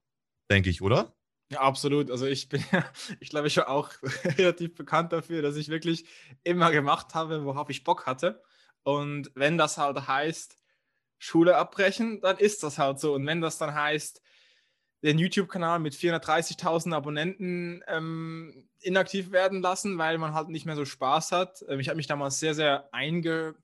denke 0.50 0.70
ich, 0.70 0.82
oder? 0.82 1.14
Ja, 1.54 1.60
absolut. 1.60 2.10
Also 2.10 2.26
ich 2.26 2.48
bin, 2.48 2.62
ich 3.20 3.30
glaube, 3.30 3.46
ich 3.46 3.56
war 3.56 3.68
auch 3.68 3.90
relativ 4.38 4.74
bekannt 4.74 5.12
dafür, 5.12 5.40
dass 5.40 5.54
ich 5.56 5.68
wirklich 5.68 6.04
immer 6.42 6.72
gemacht 6.72 7.14
habe, 7.14 7.44
worauf 7.44 7.70
ich 7.70 7.84
Bock 7.84 8.06
hatte. 8.06 8.42
Und 8.82 9.30
wenn 9.36 9.56
das 9.56 9.78
halt 9.78 10.08
heißt, 10.08 10.56
Schule 11.18 11.56
abbrechen, 11.56 12.20
dann 12.20 12.38
ist 12.38 12.62
das 12.64 12.78
halt 12.78 12.98
so. 12.98 13.14
Und 13.14 13.26
wenn 13.26 13.40
das 13.40 13.58
dann 13.58 13.74
heißt, 13.74 14.20
den 15.02 15.18
YouTube-Kanal 15.18 15.78
mit 15.78 15.94
430.000 15.94 16.92
Abonnenten 16.94 17.84
ähm, 17.86 18.68
inaktiv 18.80 19.30
werden 19.32 19.62
lassen, 19.62 19.98
weil 19.98 20.18
man 20.18 20.34
halt 20.34 20.48
nicht 20.48 20.66
mehr 20.66 20.76
so 20.76 20.84
Spaß 20.84 21.32
hat. 21.32 21.64
Ähm, 21.68 21.78
ich 21.80 21.88
habe 21.88 21.96
mich 21.96 22.08
damals 22.08 22.40
sehr, 22.40 22.54
sehr 22.54 22.88
einge 22.92 23.54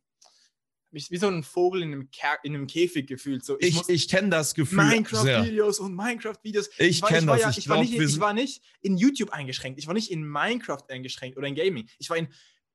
mich 0.93 1.11
wie 1.11 1.17
so 1.17 1.29
ein 1.29 1.43
Vogel 1.43 1.83
in 1.83 1.93
einem, 1.93 2.09
in 2.43 2.55
einem 2.55 2.67
Käfig 2.67 3.07
gefühlt. 3.07 3.45
So, 3.45 3.59
ich 3.59 3.81
ich, 3.81 3.89
ich 3.89 4.09
kenne 4.09 4.31
das 4.31 4.55
Gefühl. 4.55 4.79
Minecraft-Videos 4.79 5.79
und 5.81 5.95
Minecraft-Videos. 5.95 6.71
Ich, 6.79 7.03
kenne 7.03 7.27
das. 7.27 7.41
Ja, 7.41 7.51
ich, 7.51 7.69
war 7.69 7.81
nicht, 7.81 7.95
ich 7.95 8.21
war 8.21 8.33
nicht 8.33 8.63
in 8.81 8.97
YouTube 8.97 9.31
eingeschränkt. 9.31 9.79
Ich 9.79 9.87
war 9.87 9.95
nicht 9.95 10.11
in 10.11 10.25
Minecraft 10.25 10.85
eingeschränkt 10.89 11.37
oder 11.37 11.47
in 11.47 11.55
Gaming. 11.55 11.89
Ich 11.99 12.11
war 12.11 12.17
in 12.17 12.29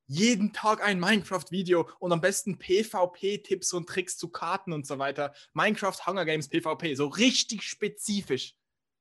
jeden 0.08 0.54
Tag 0.54 0.84
ein 0.84 1.00
Minecraft-Video 1.00 1.90
und 2.00 2.12
am 2.12 2.22
besten 2.22 2.58
PvP-Tipps 2.58 3.74
und 3.74 3.88
Tricks 3.90 4.18
zu 4.18 4.30
Karten 4.30 4.72
und 4.72 4.86
so 4.86 5.00
weiter. 5.00 5.34
Minecraft 5.54 6.06
Hunger 6.06 6.26
Games 6.26 6.48
PvP, 6.48 6.96
so 6.96 7.08
richtig 7.08 7.64
spezifisch. 7.64 8.56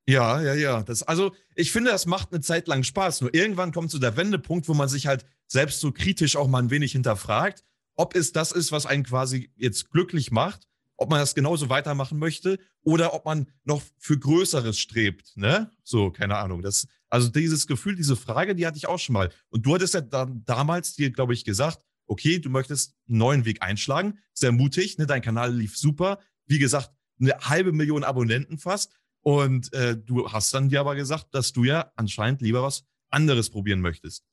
Ja, 0.06 0.42
ja, 0.42 0.54
ja. 0.54 0.82
Das, 0.82 1.02
also, 1.02 1.34
ich 1.54 1.72
finde, 1.72 1.90
das 1.90 2.06
macht 2.06 2.32
eine 2.32 2.40
Zeit 2.40 2.68
lang 2.68 2.82
Spaß. 2.82 3.22
Nur 3.22 3.34
irgendwann 3.34 3.72
kommt 3.72 3.90
so 3.90 3.98
der 3.98 4.16
Wendepunkt, 4.16 4.68
wo 4.68 4.74
man 4.74 4.88
sich 4.88 5.06
halt 5.06 5.24
selbst 5.46 5.80
so 5.80 5.92
kritisch 5.92 6.36
auch 6.36 6.48
mal 6.48 6.62
ein 6.62 6.70
wenig 6.70 6.92
hinterfragt 6.92 7.64
ob 7.96 8.14
es 8.14 8.32
das 8.32 8.52
ist, 8.52 8.72
was 8.72 8.86
einen 8.86 9.04
quasi 9.04 9.50
jetzt 9.56 9.90
glücklich 9.90 10.30
macht, 10.30 10.68
ob 10.96 11.10
man 11.10 11.18
das 11.18 11.34
genauso 11.34 11.68
weitermachen 11.68 12.18
möchte 12.18 12.58
oder 12.82 13.14
ob 13.14 13.24
man 13.24 13.46
noch 13.64 13.82
für 13.98 14.18
Größeres 14.18 14.78
strebt, 14.78 15.36
ne? 15.36 15.70
So, 15.82 16.10
keine 16.10 16.36
Ahnung. 16.36 16.62
Das, 16.62 16.86
also 17.08 17.28
dieses 17.28 17.66
Gefühl, 17.66 17.96
diese 17.96 18.16
Frage, 18.16 18.54
die 18.54 18.66
hatte 18.66 18.76
ich 18.76 18.86
auch 18.86 18.98
schon 18.98 19.14
mal. 19.14 19.30
Und 19.48 19.66
du 19.66 19.74
hattest 19.74 19.94
ja 19.94 20.00
dann 20.00 20.44
damals 20.44 20.94
dir, 20.94 21.10
glaube 21.10 21.34
ich, 21.34 21.44
gesagt, 21.44 21.84
okay, 22.06 22.38
du 22.38 22.50
möchtest 22.50 22.94
einen 23.08 23.18
neuen 23.18 23.44
Weg 23.44 23.62
einschlagen. 23.62 24.18
Sehr 24.32 24.52
mutig, 24.52 24.98
ne? 24.98 25.06
Dein 25.06 25.22
Kanal 25.22 25.54
lief 25.54 25.76
super. 25.76 26.20
Wie 26.46 26.58
gesagt, 26.58 26.90
eine 27.20 27.32
halbe 27.40 27.72
Million 27.72 28.04
Abonnenten 28.04 28.58
fast. 28.58 28.92
Und 29.20 29.72
äh, 29.72 29.96
du 29.96 30.30
hast 30.30 30.52
dann 30.52 30.68
dir 30.68 30.80
aber 30.80 30.94
gesagt, 30.94 31.28
dass 31.32 31.52
du 31.52 31.64
ja 31.64 31.92
anscheinend 31.96 32.42
lieber 32.42 32.62
was 32.62 32.84
anderes 33.08 33.50
probieren 33.50 33.80
möchtest. 33.80 34.24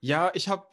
Ja, 0.00 0.30
ich 0.34 0.48
habe 0.48 0.66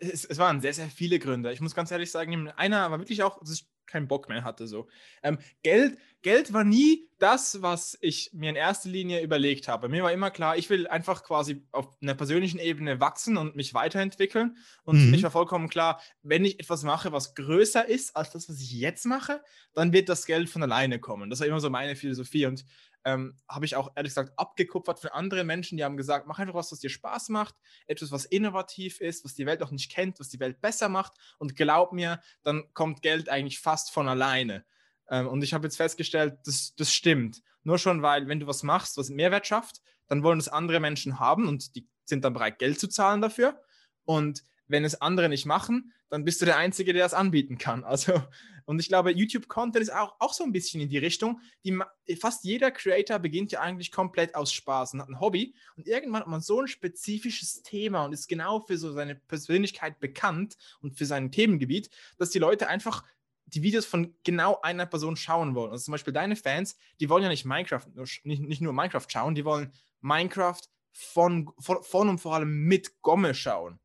es, 0.00 0.24
es, 0.24 0.38
waren 0.38 0.60
sehr, 0.60 0.74
sehr 0.74 0.88
viele 0.88 1.18
Gründe. 1.18 1.52
Ich 1.52 1.60
muss 1.60 1.74
ganz 1.74 1.90
ehrlich 1.90 2.10
sagen, 2.10 2.48
einer 2.50 2.90
war 2.90 2.98
wirklich 2.98 3.22
auch, 3.22 3.38
dass 3.40 3.52
ich 3.52 3.66
keinen 3.86 4.08
Bock 4.08 4.28
mehr 4.28 4.42
hatte. 4.42 4.66
So. 4.66 4.88
Ähm, 5.22 5.38
Geld, 5.62 5.98
Geld 6.22 6.52
war 6.52 6.64
nie 6.64 7.08
das, 7.18 7.62
was 7.62 7.96
ich 8.00 8.30
mir 8.32 8.50
in 8.50 8.56
erster 8.56 8.88
Linie 8.88 9.22
überlegt 9.22 9.68
habe. 9.68 9.88
Mir 9.88 10.02
war 10.02 10.12
immer 10.12 10.30
klar, 10.30 10.56
ich 10.56 10.70
will 10.70 10.86
einfach 10.88 11.22
quasi 11.22 11.62
auf 11.72 11.88
einer 12.00 12.14
persönlichen 12.14 12.58
Ebene 12.58 13.00
wachsen 13.00 13.36
und 13.36 13.54
mich 13.54 13.74
weiterentwickeln. 13.74 14.56
Und 14.84 15.04
mhm. 15.04 15.10
mich 15.10 15.22
war 15.22 15.30
vollkommen 15.30 15.68
klar, 15.68 16.00
wenn 16.22 16.44
ich 16.44 16.58
etwas 16.58 16.82
mache, 16.82 17.12
was 17.12 17.34
größer 17.34 17.86
ist 17.86 18.16
als 18.16 18.30
das, 18.30 18.48
was 18.48 18.60
ich 18.60 18.72
jetzt 18.72 19.04
mache, 19.04 19.42
dann 19.74 19.92
wird 19.92 20.08
das 20.08 20.26
Geld 20.26 20.48
von 20.48 20.62
alleine 20.62 20.98
kommen. 20.98 21.30
Das 21.30 21.40
war 21.40 21.46
immer 21.46 21.60
so 21.60 21.70
meine 21.70 21.94
Philosophie. 21.94 22.46
Und 22.46 22.64
ähm, 23.04 23.36
habe 23.48 23.64
ich 23.64 23.76
auch 23.76 23.90
ehrlich 23.96 24.10
gesagt 24.10 24.32
abgekupfert 24.36 25.00
von 25.00 25.10
anderen 25.10 25.46
Menschen, 25.46 25.76
die 25.76 25.84
haben 25.84 25.96
gesagt, 25.96 26.26
mach 26.26 26.38
einfach 26.38 26.54
was, 26.54 26.72
was 26.72 26.80
dir 26.80 26.90
Spaß 26.90 27.28
macht, 27.30 27.54
etwas, 27.86 28.12
was 28.12 28.24
innovativ 28.24 29.00
ist, 29.00 29.24
was 29.24 29.34
die 29.34 29.46
Welt 29.46 29.60
noch 29.60 29.70
nicht 29.70 29.90
kennt, 29.90 30.20
was 30.20 30.28
die 30.28 30.40
Welt 30.40 30.60
besser 30.60 30.88
macht 30.88 31.14
und 31.38 31.56
glaub 31.56 31.92
mir, 31.92 32.20
dann 32.42 32.64
kommt 32.74 33.02
Geld 33.02 33.28
eigentlich 33.28 33.60
fast 33.60 33.90
von 33.90 34.08
alleine. 34.08 34.64
Ähm, 35.08 35.26
und 35.26 35.42
ich 35.42 35.54
habe 35.54 35.66
jetzt 35.66 35.76
festgestellt, 35.76 36.38
das, 36.44 36.74
das 36.76 36.92
stimmt. 36.92 37.42
Nur 37.64 37.78
schon, 37.78 38.02
weil 38.02 38.28
wenn 38.28 38.40
du 38.40 38.46
was 38.46 38.62
machst, 38.62 38.96
was 38.96 39.10
Mehrwert 39.10 39.46
schafft, 39.46 39.82
dann 40.08 40.22
wollen 40.22 40.38
es 40.38 40.48
andere 40.48 40.80
Menschen 40.80 41.18
haben 41.18 41.48
und 41.48 41.74
die 41.76 41.88
sind 42.04 42.24
dann 42.24 42.32
bereit, 42.32 42.58
Geld 42.58 42.78
zu 42.78 42.88
zahlen 42.88 43.20
dafür. 43.20 43.60
Und 44.04 44.42
wenn 44.72 44.84
es 44.84 45.00
andere 45.00 45.28
nicht 45.28 45.46
machen, 45.46 45.92
dann 46.08 46.24
bist 46.24 46.40
du 46.40 46.46
der 46.46 46.56
Einzige, 46.56 46.92
der 46.92 47.04
das 47.04 47.14
anbieten 47.14 47.58
kann. 47.58 47.84
Also, 47.92 48.22
und 48.64 48.78
ich 48.78 48.88
glaube, 48.88 49.10
YouTube-Content 49.10 49.82
ist 49.82 49.92
auch, 49.92 50.14
auch 50.18 50.32
so 50.32 50.44
ein 50.44 50.52
bisschen 50.52 50.80
in 50.80 50.88
die 50.88 50.98
Richtung. 50.98 51.40
Die, 51.64 51.78
fast 52.16 52.44
jeder 52.44 52.70
Creator 52.70 53.18
beginnt 53.18 53.52
ja 53.52 53.60
eigentlich 53.60 53.90
komplett 53.90 54.34
aus 54.34 54.52
Spaß 54.52 54.94
und 54.94 55.02
hat 55.02 55.08
ein 55.08 55.20
Hobby. 55.20 55.54
Und 55.76 55.86
irgendwann 55.86 56.20
hat 56.22 56.28
man 56.28 56.40
so 56.40 56.60
ein 56.60 56.68
spezifisches 56.68 57.62
Thema 57.62 58.04
und 58.04 58.12
ist 58.12 58.28
genau 58.28 58.60
für 58.60 58.78
so 58.78 58.92
seine 58.92 59.16
Persönlichkeit 59.16 60.00
bekannt 60.00 60.56
und 60.80 60.96
für 60.96 61.06
sein 61.06 61.30
Themengebiet, 61.32 61.90
dass 62.18 62.30
die 62.30 62.38
Leute 62.38 62.68
einfach 62.68 63.04
die 63.46 63.62
Videos 63.62 63.84
von 63.84 64.14
genau 64.22 64.60
einer 64.62 64.86
Person 64.86 65.16
schauen 65.16 65.54
wollen. 65.54 65.72
Also 65.72 65.84
zum 65.84 65.92
Beispiel 65.92 66.14
deine 66.14 66.36
Fans, 66.36 66.76
die 67.00 67.10
wollen 67.10 67.24
ja 67.24 67.28
nicht 67.28 67.44
Minecraft, 67.44 67.86
nicht, 68.22 68.42
nicht 68.42 68.62
nur 68.62 68.72
Minecraft 68.72 69.06
schauen, 69.08 69.34
die 69.34 69.44
wollen 69.44 69.72
Minecraft 70.00 70.62
von, 70.92 71.50
von, 71.58 71.82
von 71.82 72.08
und 72.08 72.18
vor 72.18 72.34
allem 72.36 72.64
mit 72.64 73.02
Gomme 73.02 73.34
schauen. 73.34 73.78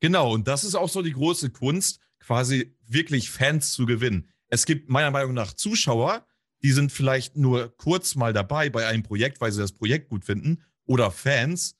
Genau, 0.00 0.32
und 0.32 0.48
das 0.48 0.64
ist 0.64 0.74
auch 0.74 0.88
so 0.88 1.02
die 1.02 1.12
große 1.12 1.50
Kunst, 1.50 2.00
quasi 2.18 2.76
wirklich 2.86 3.30
Fans 3.30 3.72
zu 3.72 3.86
gewinnen. 3.86 4.28
Es 4.48 4.66
gibt 4.66 4.88
meiner 4.88 5.10
Meinung 5.10 5.34
nach 5.34 5.52
Zuschauer, 5.52 6.26
die 6.62 6.72
sind 6.72 6.92
vielleicht 6.92 7.36
nur 7.36 7.74
kurz 7.76 8.14
mal 8.14 8.32
dabei 8.32 8.70
bei 8.70 8.86
einem 8.86 9.02
Projekt, 9.02 9.40
weil 9.40 9.52
sie 9.52 9.60
das 9.60 9.72
Projekt 9.72 10.08
gut 10.08 10.24
finden, 10.24 10.62
oder 10.84 11.10
Fans, 11.10 11.76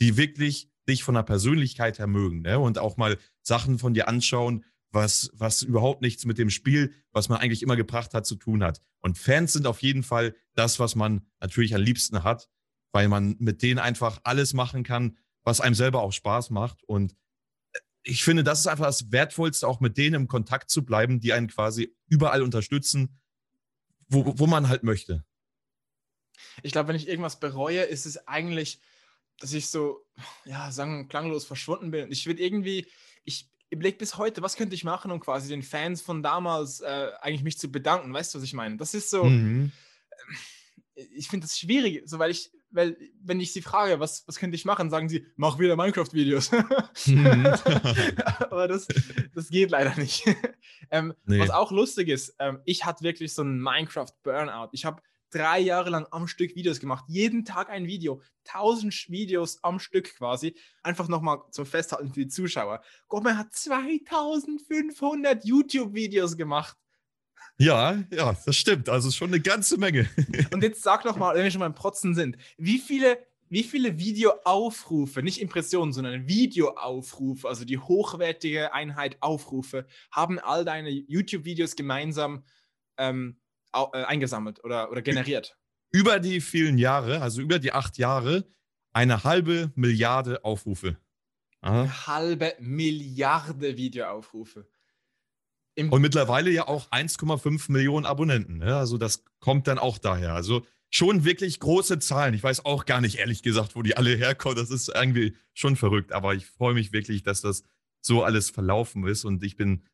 die 0.00 0.16
wirklich 0.16 0.70
dich 0.88 1.02
von 1.02 1.14
der 1.14 1.22
Persönlichkeit 1.22 1.98
her 1.98 2.06
mögen 2.06 2.42
ne? 2.42 2.58
und 2.58 2.78
auch 2.78 2.96
mal 2.96 3.18
Sachen 3.42 3.78
von 3.78 3.94
dir 3.94 4.08
anschauen, 4.08 4.64
was, 4.90 5.30
was 5.34 5.62
überhaupt 5.62 6.02
nichts 6.02 6.24
mit 6.24 6.38
dem 6.38 6.50
Spiel, 6.50 6.92
was 7.12 7.28
man 7.28 7.38
eigentlich 7.38 7.62
immer 7.62 7.76
gebracht 7.76 8.14
hat, 8.14 8.26
zu 8.26 8.36
tun 8.36 8.62
hat. 8.62 8.80
Und 9.00 9.18
Fans 9.18 9.52
sind 9.52 9.66
auf 9.66 9.82
jeden 9.82 10.02
Fall 10.02 10.34
das, 10.54 10.78
was 10.78 10.94
man 10.94 11.26
natürlich 11.40 11.74
am 11.74 11.82
liebsten 11.82 12.22
hat, 12.22 12.48
weil 12.92 13.08
man 13.08 13.36
mit 13.38 13.62
denen 13.62 13.80
einfach 13.80 14.20
alles 14.24 14.54
machen 14.54 14.84
kann, 14.84 15.18
was 15.42 15.60
einem 15.60 15.74
selber 15.74 16.02
auch 16.02 16.12
Spaß 16.12 16.50
macht. 16.50 16.82
Und 16.84 17.14
ich 18.04 18.22
finde, 18.22 18.44
das 18.44 18.60
ist 18.60 18.66
einfach 18.66 18.84
das 18.84 19.10
Wertvollste, 19.10 19.66
auch 19.66 19.80
mit 19.80 19.96
denen 19.96 20.14
im 20.14 20.28
Kontakt 20.28 20.70
zu 20.70 20.84
bleiben, 20.84 21.20
die 21.20 21.32
einen 21.32 21.48
quasi 21.48 21.96
überall 22.06 22.42
unterstützen, 22.42 23.18
wo, 24.08 24.38
wo 24.38 24.46
man 24.46 24.68
halt 24.68 24.82
möchte. 24.82 25.24
Ich 26.62 26.72
glaube, 26.72 26.88
wenn 26.88 26.96
ich 26.96 27.08
irgendwas 27.08 27.40
bereue, 27.40 27.82
ist 27.82 28.04
es 28.04 28.28
eigentlich, 28.28 28.78
dass 29.40 29.54
ich 29.54 29.68
so, 29.68 30.04
ja, 30.44 30.70
sagen, 30.70 31.08
klanglos 31.08 31.46
verschwunden 31.46 31.90
bin. 31.90 32.04
Und 32.04 32.12
ich 32.12 32.26
will 32.26 32.38
irgendwie, 32.38 32.86
ich 33.24 33.48
überlege 33.70 33.96
bis 33.96 34.18
heute, 34.18 34.42
was 34.42 34.56
könnte 34.56 34.74
ich 34.74 34.84
machen, 34.84 35.10
um 35.10 35.18
quasi 35.18 35.48
den 35.48 35.62
Fans 35.62 36.02
von 36.02 36.22
damals 36.22 36.80
äh, 36.80 37.10
eigentlich 37.20 37.42
mich 37.42 37.58
zu 37.58 37.72
bedanken. 37.72 38.12
Weißt 38.12 38.34
du, 38.34 38.38
was 38.38 38.44
ich 38.44 38.52
meine? 38.52 38.76
Das 38.76 38.92
ist 38.92 39.08
so, 39.08 39.24
mhm. 39.24 39.72
Äh, 40.10 40.34
ich 40.94 41.28
finde 41.28 41.46
das 41.46 41.58
schwierig, 41.58 42.02
so 42.06 42.18
weil 42.18 42.30
ich, 42.30 42.52
weil, 42.70 42.96
wenn 43.22 43.40
ich 43.40 43.52
sie 43.52 43.62
frage, 43.62 44.00
was, 44.00 44.26
was 44.26 44.38
könnte 44.38 44.56
ich 44.56 44.64
machen, 44.64 44.90
sagen 44.90 45.08
sie, 45.08 45.26
mach 45.36 45.58
wieder 45.58 45.76
Minecraft-Videos. 45.76 46.52
Mhm. 47.06 47.46
Aber 48.50 48.68
das, 48.68 48.86
das 49.34 49.48
geht 49.48 49.70
leider 49.70 49.96
nicht. 49.96 50.24
ähm, 50.90 51.14
nee. 51.24 51.38
Was 51.38 51.50
auch 51.50 51.72
lustig 51.72 52.08
ist, 52.08 52.34
ähm, 52.38 52.60
ich 52.64 52.84
hatte 52.84 53.02
wirklich 53.02 53.34
so 53.34 53.42
einen 53.42 53.60
Minecraft-Burnout. 53.60 54.68
Ich 54.72 54.84
habe 54.84 55.02
drei 55.30 55.58
Jahre 55.58 55.90
lang 55.90 56.06
am 56.10 56.28
Stück 56.28 56.54
Videos 56.54 56.78
gemacht. 56.78 57.04
Jeden 57.08 57.44
Tag 57.44 57.68
ein 57.70 57.86
Video. 57.86 58.22
Tausend 58.44 58.94
Videos 59.08 59.62
am 59.64 59.80
Stück 59.80 60.14
quasi. 60.16 60.54
Einfach 60.82 61.08
nochmal 61.08 61.42
zum 61.50 61.66
Festhalten 61.66 62.08
für 62.08 62.20
die 62.20 62.28
Zuschauer. 62.28 62.82
Gomme 63.08 63.36
hat 63.36 63.52
2500 63.52 65.44
YouTube-Videos 65.44 66.36
gemacht. 66.36 66.76
Ja, 67.58 68.02
ja, 68.10 68.36
das 68.44 68.56
stimmt. 68.56 68.88
Also 68.88 69.10
schon 69.10 69.28
eine 69.28 69.40
ganze 69.40 69.78
Menge. 69.78 70.08
Und 70.52 70.62
jetzt 70.62 70.82
sag 70.82 71.04
noch 71.04 71.16
mal, 71.16 71.34
wenn 71.34 71.44
wir 71.44 71.50
schon 71.50 71.60
beim 71.60 71.74
Protzen 71.74 72.14
sind, 72.14 72.36
wie 72.58 72.78
viele, 72.78 73.18
wie 73.48 73.62
viele 73.62 73.98
Videoaufrufe, 73.98 75.22
nicht 75.22 75.40
Impressionen, 75.40 75.92
sondern 75.92 76.26
Videoaufrufe, 76.26 77.48
also 77.48 77.64
die 77.64 77.78
hochwertige 77.78 78.74
Einheit 78.74 79.18
Aufrufe, 79.20 79.86
haben 80.10 80.38
all 80.40 80.64
deine 80.64 80.90
YouTube-Videos 80.90 81.76
gemeinsam 81.76 82.44
ähm, 82.98 83.40
äh, 83.72 84.04
eingesammelt 84.04 84.62
oder, 84.64 84.90
oder 84.90 85.02
generiert? 85.02 85.56
Über 85.92 86.18
die 86.18 86.40
vielen 86.40 86.76
Jahre, 86.76 87.22
also 87.22 87.40
über 87.40 87.60
die 87.60 87.72
acht 87.72 87.98
Jahre, 87.98 88.48
eine 88.92 89.22
halbe 89.22 89.70
Milliarde 89.76 90.44
Aufrufe. 90.44 90.96
Aha. 91.60 91.82
Eine 91.82 92.06
halbe 92.06 92.54
Milliarde 92.58 93.76
Videoaufrufe. 93.76 94.66
Im 95.76 95.90
Und 95.90 96.02
mittlerweile 96.02 96.50
ja 96.50 96.68
auch 96.68 96.90
1,5 96.90 97.70
Millionen 97.72 98.06
Abonnenten. 98.06 98.58
Ne? 98.58 98.76
Also 98.76 98.96
das 98.96 99.24
kommt 99.40 99.66
dann 99.66 99.78
auch 99.78 99.98
daher. 99.98 100.34
Also 100.34 100.64
schon 100.90 101.24
wirklich 101.24 101.58
große 101.58 101.98
Zahlen. 101.98 102.34
Ich 102.34 102.42
weiß 102.42 102.64
auch 102.64 102.86
gar 102.86 103.00
nicht, 103.00 103.16
ehrlich 103.18 103.42
gesagt, 103.42 103.74
wo 103.74 103.82
die 103.82 103.96
alle 103.96 104.14
herkommen. 104.14 104.56
Das 104.56 104.70
ist 104.70 104.88
irgendwie 104.88 105.36
schon 105.52 105.74
verrückt. 105.74 106.12
Aber 106.12 106.34
ich 106.34 106.46
freue 106.46 106.74
mich 106.74 106.92
wirklich, 106.92 107.24
dass 107.24 107.40
das 107.40 107.64
so 108.00 108.22
alles 108.22 108.50
verlaufen 108.50 109.06
ist. 109.06 109.24
Und 109.24 109.42
ich 109.42 109.56
bin 109.56 109.84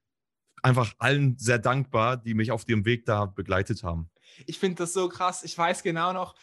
einfach 0.63 0.95
allen 0.99 1.39
sehr 1.39 1.59
dankbar, 1.59 2.19
die 2.19 2.35
mich 2.35 2.53
auf 2.53 2.67
dem 2.67 2.85
Weg 2.85 3.07
da 3.07 3.25
begleitet 3.25 3.83
haben. 3.83 4.11
Ich 4.47 4.59
finde 4.59 4.77
das 4.77 4.93
so 4.93 5.09
krass. 5.09 5.43
Ich 5.43 5.57
weiß 5.57 5.83
genau 5.83 6.13
noch, 6.13 6.35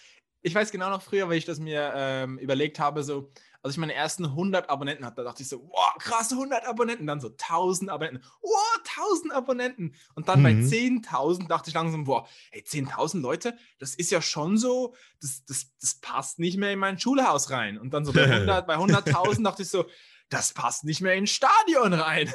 ich 0.42 0.56
weiß 0.56 0.72
genau 0.72 0.90
noch 0.90 1.02
früher, 1.02 1.30
weil 1.30 1.38
ich 1.38 1.46
das 1.46 1.60
mir 1.60 1.94
ähm, 1.96 2.40
überlegt 2.40 2.80
habe, 2.80 3.04
so, 3.04 3.32
als 3.64 3.74
ich 3.74 3.78
meine 3.78 3.94
ersten 3.94 4.26
100 4.26 4.70
Abonnenten 4.70 5.06
hatte, 5.06 5.18
da 5.18 5.24
dachte 5.24 5.44
ich 5.44 5.50
so, 5.50 5.62
wow, 5.70 5.96
krass, 6.00 6.32
100 6.32 6.66
Abonnenten, 6.66 7.08
dann 7.08 7.20
so 7.20 7.30
1000 7.30 7.90
Abonnenten, 7.90 8.24
wow, 8.42 8.82
1000 8.98 9.34
Abonnenten. 9.34 9.96
Und 10.16 10.28
dann 10.28 10.40
mhm. 10.40 10.44
bei 10.44 10.52
10.000 10.52 11.48
dachte 11.48 11.70
ich 11.70 11.76
langsam, 11.76 12.06
boah, 12.06 12.28
hey, 12.52 12.62
10.000 12.62 13.22
Leute, 13.22 13.58
das 13.80 13.96
ist 13.96 14.12
ja 14.12 14.22
schon 14.22 14.58
so, 14.58 14.96
das, 15.22 15.44
das, 15.46 15.68
das 15.80 15.96
passt 15.96 16.40
nicht 16.40 16.58
mehr 16.58 16.72
in 16.72 16.80
mein 16.80 17.00
Schulhaus 17.00 17.50
rein. 17.50 17.78
Und 17.78 17.94
dann 17.94 18.06
so 18.06 18.14
bei 18.14 18.24
100.000 18.26 18.62
bei 18.64 18.74
100 18.74 19.46
dachte 19.46 19.64
ich 19.64 19.70
so, 19.70 19.86
das 20.30 20.54
passt 20.54 20.84
nicht 20.84 21.02
mehr 21.02 21.14
ins 21.14 21.32
Stadion 21.32 21.94
rein. 21.94 22.32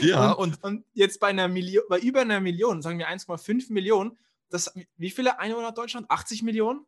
ja, 0.00 0.32
und, 0.32 0.62
und, 0.62 0.64
und, 0.64 0.84
jetzt 0.92 1.20
bei 1.20 1.28
einer 1.28 1.48
Million, 1.48 1.84
bei 1.88 1.98
über 1.98 2.20
einer 2.20 2.40
Million, 2.40 2.82
sagen 2.82 2.98
wir 2.98 3.08
1,5 3.08 3.72
Millionen, 3.72 4.18
das, 4.50 4.72
wie 4.96 5.10
viele 5.10 5.38
Einwohner 5.38 5.68
hat 5.68 5.78
Deutschland? 5.78 6.10
80 6.10 6.42
Millionen? 6.42 6.86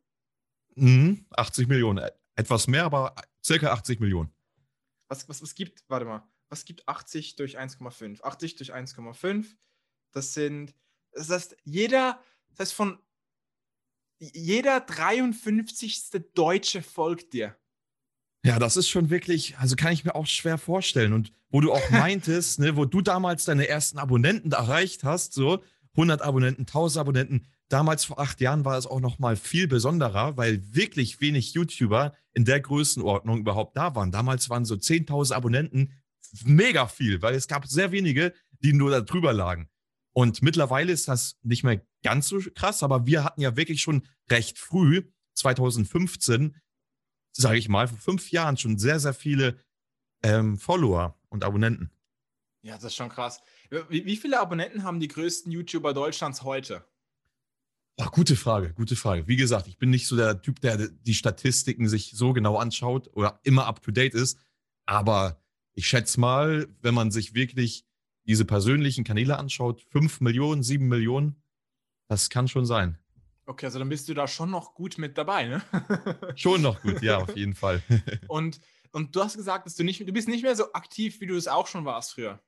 Mhm, 0.75 1.25
80 1.31 1.67
Millionen. 1.67 2.09
Etwas 2.39 2.67
mehr, 2.67 2.85
aber 2.85 3.15
circa 3.43 3.71
80 3.71 3.99
Millionen. 3.99 4.31
Was, 5.09 5.27
was, 5.27 5.41
was 5.41 5.55
gibt, 5.55 5.83
warte 5.89 6.05
mal, 6.05 6.23
was 6.47 6.63
gibt 6.63 6.87
80 6.87 7.35
durch 7.35 7.59
1,5? 7.59 8.21
80 8.21 8.55
durch 8.55 8.73
1,5, 8.73 9.45
das 10.11 10.33
sind, 10.33 10.73
das 11.11 11.29
heißt, 11.29 11.57
jeder, 11.65 12.19
das 12.49 12.59
heißt 12.59 12.73
von 12.73 12.97
jeder 14.19 14.79
53. 14.79 16.09
Deutsche 16.33 16.81
folgt 16.81 17.33
dir. 17.33 17.57
Ja, 18.45 18.57
das 18.57 18.77
ist 18.77 18.87
schon 18.87 19.09
wirklich, 19.09 19.57
also 19.57 19.75
kann 19.75 19.91
ich 19.91 20.05
mir 20.05 20.15
auch 20.15 20.27
schwer 20.27 20.57
vorstellen. 20.57 21.13
Und 21.13 21.31
wo 21.49 21.59
du 21.61 21.73
auch 21.73 21.89
meintest, 21.89 22.59
ne, 22.59 22.75
wo 22.75 22.85
du 22.85 23.01
damals 23.01 23.45
deine 23.45 23.67
ersten 23.67 23.97
Abonnenten 23.97 24.51
erreicht 24.51 25.03
hast, 25.03 25.33
so 25.33 25.61
100 25.93 26.21
Abonnenten, 26.21 26.61
1000 26.61 27.01
Abonnenten, 27.01 27.47
damals 27.67 28.05
vor 28.05 28.19
acht 28.19 28.41
Jahren 28.41 28.65
war 28.65 28.77
es 28.77 28.85
auch 28.85 28.99
noch 28.99 29.19
mal 29.19 29.35
viel 29.35 29.67
besonderer, 29.67 30.37
weil 30.37 30.61
wirklich 30.73 31.21
wenig 31.21 31.53
YouTuber 31.53 32.13
in 32.39 32.45
der 32.45 32.61
Größenordnung 32.61 33.39
überhaupt 33.39 33.75
da 33.75 33.95
waren. 33.95 34.13
Damals 34.13 34.49
waren 34.49 34.63
so 34.63 34.75
10.000 34.75 35.33
Abonnenten 35.33 35.91
mega 36.45 36.87
viel, 36.87 37.21
weil 37.21 37.35
es 37.35 37.49
gab 37.49 37.67
sehr 37.67 37.91
wenige, 37.91 38.33
die 38.61 38.71
nur 38.71 38.91
da 38.91 39.01
drüber 39.01 39.33
lagen. 39.33 39.69
Und 40.13 40.41
mittlerweile 40.41 40.93
ist 40.93 41.09
das 41.09 41.37
nicht 41.43 41.65
mehr 41.65 41.85
ganz 42.01 42.29
so 42.29 42.39
krass, 42.55 42.81
aber 42.81 43.05
wir 43.05 43.25
hatten 43.25 43.41
ja 43.41 43.57
wirklich 43.57 43.81
schon 43.81 44.07
recht 44.31 44.57
früh, 44.57 45.11
2015, 45.33 46.55
sage 47.33 47.57
ich 47.57 47.67
mal, 47.67 47.89
vor 47.89 47.97
fünf 47.97 48.31
Jahren 48.31 48.55
schon 48.55 48.77
sehr, 48.77 49.01
sehr 49.01 49.13
viele 49.13 49.59
ähm, 50.23 50.57
Follower 50.57 51.19
und 51.27 51.43
Abonnenten. 51.43 51.91
Ja, 52.61 52.75
das 52.75 52.85
ist 52.85 52.95
schon 52.95 53.09
krass. 53.09 53.41
Wie, 53.89 54.05
wie, 54.05 54.15
viele 54.15 54.39
Abonnenten 54.39 54.83
haben 54.83 55.01
die 55.01 55.09
größten 55.09 55.51
YouTuber 55.51 55.93
Deutschlands 55.93 56.43
heute? 56.43 56.85
Ach, 58.01 58.11
gute 58.11 58.37
Frage, 58.37 58.73
gute 58.73 58.95
Frage. 58.95 59.27
Wie 59.27 59.35
gesagt, 59.35 59.67
ich 59.67 59.77
bin 59.77 59.89
nicht 59.89 60.07
so 60.07 60.15
der 60.15 60.41
Typ, 60.41 60.61
der 60.61 60.87
die 60.87 61.13
Statistiken 61.13 61.89
sich 61.89 62.11
so 62.15 62.31
genau 62.31 62.55
anschaut 62.55 63.09
oder 63.13 63.41
immer 63.43 63.65
up 63.65 63.81
to 63.81 63.91
date 63.91 64.13
ist. 64.13 64.39
Aber 64.85 65.43
ich 65.73 65.85
schätze 65.85 66.17
mal, 66.17 66.69
wenn 66.81 66.93
man 66.93 67.11
sich 67.11 67.33
wirklich 67.33 67.85
diese 68.25 68.45
persönlichen 68.45 69.03
Kanäle 69.03 69.37
anschaut, 69.37 69.81
5 69.81 70.21
Millionen, 70.21 70.63
7 70.63 70.87
Millionen, 70.87 71.43
das 72.07 72.29
kann 72.29 72.47
schon 72.47 72.65
sein. 72.65 72.97
Okay, 73.45 73.65
also 73.65 73.79
dann 73.79 73.89
bist 73.89 74.07
du 74.07 74.13
da 74.13 74.29
schon 74.29 74.49
noch 74.49 74.75
gut 74.75 74.97
mit 74.97 75.17
dabei, 75.17 75.47
ne? 75.47 75.61
schon 76.35 76.61
noch 76.61 76.81
gut, 76.81 77.01
ja, 77.01 77.17
auf 77.17 77.35
jeden 77.35 77.53
Fall. 77.53 77.83
und, 78.29 78.61
und 78.93 79.13
du 79.13 79.21
hast 79.21 79.35
gesagt, 79.35 79.65
dass 79.65 79.75
du 79.75 79.83
nicht, 79.83 79.99
du 79.99 80.13
bist 80.13 80.29
nicht 80.29 80.43
mehr 80.43 80.55
so 80.55 80.71
aktiv, 80.71 81.19
wie 81.19 81.27
du 81.27 81.35
es 81.35 81.49
auch 81.49 81.67
schon 81.67 81.83
warst 81.83 82.13
früher. 82.13 82.41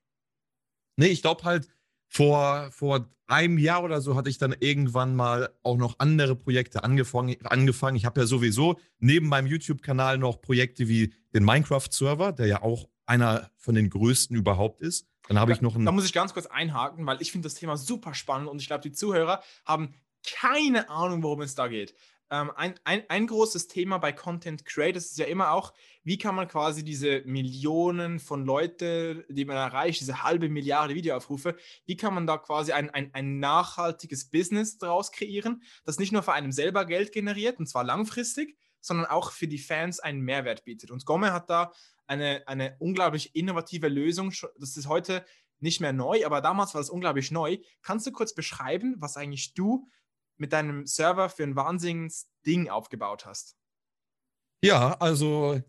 Nee, 0.96 1.08
ich 1.08 1.20
glaube 1.20 1.44
halt, 1.44 1.68
vor, 2.12 2.70
vor 2.72 3.08
einem 3.26 3.56
Jahr 3.56 3.82
oder 3.82 4.02
so 4.02 4.14
hatte 4.16 4.28
ich 4.28 4.36
dann 4.36 4.54
irgendwann 4.60 5.16
mal 5.16 5.48
auch 5.62 5.78
noch 5.78 5.98
andere 5.98 6.36
Projekte 6.36 6.84
angefangen. 6.84 7.34
angefangen. 7.44 7.96
Ich 7.96 8.04
habe 8.04 8.20
ja 8.20 8.26
sowieso 8.26 8.78
neben 8.98 9.28
meinem 9.28 9.46
YouTube-Kanal 9.46 10.18
noch 10.18 10.42
Projekte 10.42 10.88
wie 10.88 11.14
den 11.32 11.42
Minecraft-Server, 11.44 12.32
der 12.32 12.46
ja 12.46 12.62
auch 12.62 12.90
einer 13.06 13.50
von 13.56 13.74
den 13.74 13.88
größten 13.88 14.36
überhaupt 14.36 14.82
ist. 14.82 15.08
Dann 15.28 15.38
habe 15.38 15.52
ich 15.52 15.62
noch 15.62 15.74
einen. 15.74 15.86
Da 15.86 15.92
muss 15.92 16.04
ich 16.04 16.12
ganz 16.12 16.34
kurz 16.34 16.46
einhaken, 16.46 17.06
weil 17.06 17.22
ich 17.22 17.32
finde 17.32 17.46
das 17.46 17.54
Thema 17.54 17.78
super 17.78 18.12
spannend 18.12 18.50
und 18.50 18.60
ich 18.60 18.66
glaube, 18.66 18.82
die 18.82 18.92
Zuhörer 18.92 19.42
haben 19.64 19.94
keine 20.22 20.90
Ahnung, 20.90 21.22
worum 21.22 21.40
es 21.40 21.54
da 21.54 21.68
geht. 21.68 21.94
Ähm, 22.32 22.50
ein, 22.56 22.74
ein, 22.84 23.02
ein 23.10 23.26
großes 23.26 23.68
Thema 23.68 23.98
bei 23.98 24.10
Content 24.10 24.64
Creators 24.64 25.10
ist 25.10 25.18
ja 25.18 25.26
immer 25.26 25.52
auch, 25.52 25.74
wie 26.02 26.16
kann 26.16 26.34
man 26.34 26.48
quasi 26.48 26.82
diese 26.82 27.20
Millionen 27.26 28.18
von 28.18 28.46
Leuten, 28.46 29.22
die 29.28 29.44
man 29.44 29.58
erreicht, 29.58 30.00
diese 30.00 30.22
halbe 30.22 30.48
Milliarde 30.48 30.94
Videoaufrufe, 30.94 31.56
wie 31.84 31.96
kann 31.96 32.14
man 32.14 32.26
da 32.26 32.38
quasi 32.38 32.72
ein, 32.72 32.88
ein, 32.88 33.12
ein 33.12 33.38
nachhaltiges 33.38 34.30
Business 34.30 34.78
daraus 34.78 35.12
kreieren, 35.12 35.62
das 35.84 35.98
nicht 35.98 36.10
nur 36.10 36.22
für 36.22 36.32
einen 36.32 36.52
selber 36.52 36.86
Geld 36.86 37.12
generiert, 37.12 37.58
und 37.58 37.66
zwar 37.66 37.84
langfristig, 37.84 38.56
sondern 38.80 39.04
auch 39.06 39.30
für 39.30 39.46
die 39.46 39.58
Fans 39.58 40.00
einen 40.00 40.22
Mehrwert 40.22 40.64
bietet. 40.64 40.90
Und 40.90 41.04
Gomme 41.04 41.34
hat 41.34 41.50
da 41.50 41.70
eine, 42.06 42.42
eine 42.46 42.76
unglaublich 42.78 43.36
innovative 43.36 43.88
Lösung. 43.88 44.32
Das 44.58 44.78
ist 44.78 44.88
heute 44.88 45.26
nicht 45.60 45.82
mehr 45.82 45.92
neu, 45.92 46.24
aber 46.24 46.40
damals 46.40 46.72
war 46.72 46.80
es 46.80 46.88
unglaublich 46.88 47.30
neu. 47.30 47.58
Kannst 47.82 48.06
du 48.06 48.10
kurz 48.10 48.34
beschreiben, 48.34 48.96
was 48.98 49.18
eigentlich 49.18 49.52
du 49.52 49.86
mit 50.42 50.52
deinem 50.52 50.86
Server 50.86 51.30
für 51.30 51.44
ein 51.44 51.56
wahnsinniges 51.56 52.28
Ding 52.44 52.68
aufgebaut 52.68 53.24
hast? 53.24 53.56
Ja, 54.60 54.94
also 54.94 55.62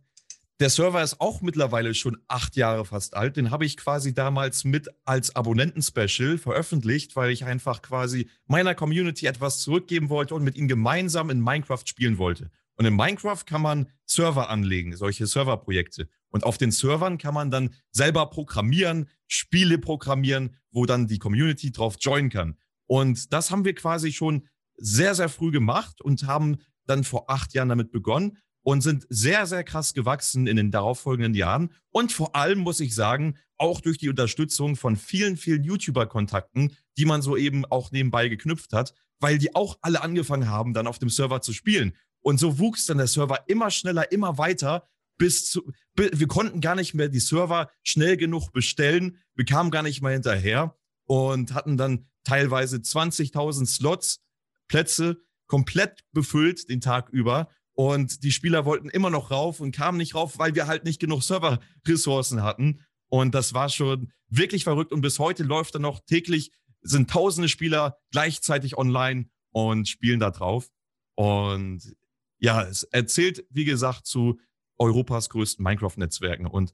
der 0.59 0.69
Server 0.69 1.03
ist 1.03 1.21
auch 1.21 1.41
mittlerweile 1.41 1.93
schon 1.93 2.17
acht 2.27 2.55
Jahre 2.55 2.85
fast 2.85 3.15
alt. 3.15 3.37
Den 3.37 3.51
habe 3.51 3.65
ich 3.65 3.77
quasi 3.77 4.13
damals 4.13 4.63
mit 4.63 4.89
als 5.05 5.35
Abonnenten-Special 5.35 6.37
veröffentlicht, 6.37 7.15
weil 7.15 7.31
ich 7.31 7.45
einfach 7.45 7.81
quasi 7.81 8.29
meiner 8.47 8.73
Community 8.73 9.27
etwas 9.27 9.59
zurückgeben 9.59 10.09
wollte 10.09 10.33
und 10.33 10.43
mit 10.43 10.55
ihnen 10.55 10.67
gemeinsam 10.67 11.29
in 11.29 11.39
Minecraft 11.39 11.83
spielen 11.85 12.17
wollte. 12.17 12.49
Und 12.75 12.85
in 12.85 12.95
Minecraft 12.95 13.45
kann 13.45 13.61
man 13.61 13.91
Server 14.05 14.49
anlegen, 14.49 14.95
solche 14.95 15.27
Serverprojekte. 15.27 16.09
Und 16.29 16.43
auf 16.43 16.57
den 16.57 16.71
Servern 16.71 17.19
kann 17.19 17.35
man 17.35 17.51
dann 17.51 17.75
selber 17.91 18.27
programmieren, 18.27 19.07
Spiele 19.27 19.77
programmieren, 19.77 20.55
wo 20.71 20.87
dann 20.87 21.07
die 21.07 21.19
Community 21.19 21.71
drauf 21.71 21.97
joinen 21.99 22.31
kann. 22.31 22.57
Und 22.87 23.33
das 23.33 23.51
haben 23.51 23.65
wir 23.65 23.75
quasi 23.75 24.11
schon 24.11 24.47
sehr, 24.77 25.15
sehr 25.15 25.29
früh 25.29 25.51
gemacht 25.51 26.01
und 26.01 26.25
haben 26.27 26.57
dann 26.85 27.03
vor 27.03 27.29
acht 27.29 27.53
Jahren 27.53 27.69
damit 27.69 27.91
begonnen 27.91 28.37
und 28.63 28.81
sind 28.81 29.05
sehr, 29.09 29.45
sehr 29.45 29.63
krass 29.63 29.93
gewachsen 29.93 30.47
in 30.47 30.55
den 30.55 30.71
darauffolgenden 30.71 31.33
Jahren. 31.33 31.71
Und 31.91 32.11
vor 32.11 32.35
allem 32.35 32.59
muss 32.59 32.79
ich 32.79 32.95
sagen, 32.95 33.37
auch 33.57 33.81
durch 33.81 33.97
die 33.97 34.09
Unterstützung 34.09 34.75
von 34.75 34.95
vielen, 34.95 35.37
vielen 35.37 35.63
YouTuber-Kontakten, 35.63 36.75
die 36.97 37.05
man 37.05 37.21
so 37.21 37.37
eben 37.37 37.65
auch 37.65 37.91
nebenbei 37.91 38.29
geknüpft 38.29 38.73
hat, 38.73 38.93
weil 39.19 39.37
die 39.37 39.55
auch 39.55 39.77
alle 39.81 40.01
angefangen 40.01 40.49
haben, 40.49 40.73
dann 40.73 40.87
auf 40.87 40.99
dem 40.99 41.09
Server 41.09 41.41
zu 41.41 41.53
spielen. 41.53 41.95
Und 42.21 42.39
so 42.39 42.57
wuchs 42.57 42.85
dann 42.85 42.97
der 42.97 43.07
Server 43.07 43.43
immer 43.47 43.69
schneller, 43.69 44.11
immer 44.11 44.37
weiter, 44.37 44.87
bis 45.17 45.49
zu, 45.49 45.71
wir 45.95 46.27
konnten 46.27 46.61
gar 46.61 46.75
nicht 46.75 46.93
mehr 46.93 47.09
die 47.09 47.19
Server 47.19 47.69
schnell 47.83 48.17
genug 48.17 48.51
bestellen, 48.51 49.17
wir 49.35 49.45
kamen 49.45 49.71
gar 49.71 49.83
nicht 49.83 50.01
mehr 50.01 50.11
hinterher 50.11 50.75
und 51.05 51.53
hatten 51.53 51.77
dann 51.77 52.07
teilweise 52.23 52.77
20.000 52.77 53.67
Slots, 53.67 54.22
Plätze 54.67 55.17
komplett 55.47 56.03
befüllt 56.11 56.69
den 56.69 56.81
Tag 56.81 57.09
über 57.09 57.49
und 57.73 58.23
die 58.23 58.31
Spieler 58.31 58.65
wollten 58.65 58.89
immer 58.89 59.09
noch 59.09 59.31
rauf 59.31 59.59
und 59.59 59.75
kamen 59.75 59.97
nicht 59.97 60.15
rauf, 60.15 60.37
weil 60.37 60.55
wir 60.55 60.67
halt 60.67 60.83
nicht 60.83 60.99
genug 60.99 61.23
Serverressourcen 61.23 62.43
hatten. 62.43 62.81
Und 63.09 63.33
das 63.33 63.53
war 63.53 63.69
schon 63.69 64.11
wirklich 64.27 64.63
verrückt. 64.63 64.91
Und 64.91 65.01
bis 65.01 65.19
heute 65.19 65.43
läuft 65.43 65.75
da 65.75 65.79
noch 65.79 65.99
täglich, 66.05 66.51
sind 66.81 67.09
tausende 67.09 67.49
Spieler 67.49 67.97
gleichzeitig 68.11 68.77
online 68.77 69.29
und 69.51 69.87
spielen 69.87 70.19
da 70.19 70.29
drauf. 70.29 70.69
Und 71.15 71.95
ja, 72.39 72.63
es 72.63 72.83
erzählt, 72.83 73.45
wie 73.49 73.65
gesagt, 73.65 74.05
zu 74.05 74.39
Europas 74.77 75.29
größten 75.29 75.63
Minecraft-Netzwerken. 75.63 76.45
Und 76.45 76.73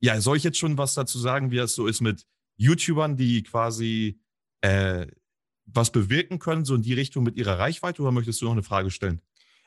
ja, 0.00 0.20
soll 0.20 0.36
ich 0.36 0.44
jetzt 0.44 0.58
schon 0.58 0.78
was 0.78 0.94
dazu 0.94 1.18
sagen, 1.18 1.50
wie 1.50 1.58
es 1.58 1.74
so 1.74 1.86
ist 1.86 2.00
mit 2.00 2.24
YouTubern, 2.56 3.16
die 3.16 3.42
quasi 3.42 4.20
äh, 4.62 5.06
was 5.66 5.92
bewirken 5.92 6.38
können, 6.38 6.64
so 6.64 6.74
in 6.74 6.82
die 6.82 6.94
Richtung 6.94 7.24
mit 7.24 7.36
ihrer 7.36 7.58
Reichweite, 7.58 8.02
oder 8.02 8.12
möchtest 8.12 8.40
du 8.40 8.46
noch 8.46 8.52
eine 8.52 8.62
Frage 8.62 8.90
stellen? 8.90 9.20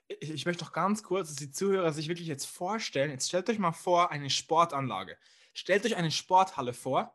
ich, 0.08 0.46
möchte 0.46 0.64
doch 0.64 0.72
ganz 0.72 1.04
kurz, 1.04 1.30
dass 1.30 1.38
die 1.38 1.52
Zuhörer 1.52 1.92
sich 1.92 2.08
wirklich 2.08 2.28
jetzt 2.28 2.46
vorstellen. 2.46 3.12
Jetzt 3.12 3.28
stellt 3.28 3.50
euch 3.50 3.60
mal 3.60 3.74
vor, 3.74 4.12
eine 4.12 4.30
Sportanlage. 4.30 5.18
Stellt 5.54 5.86
euch 5.86 5.96
eine 5.96 6.12
Sporthalle 6.12 6.74
vor. 6.74 7.14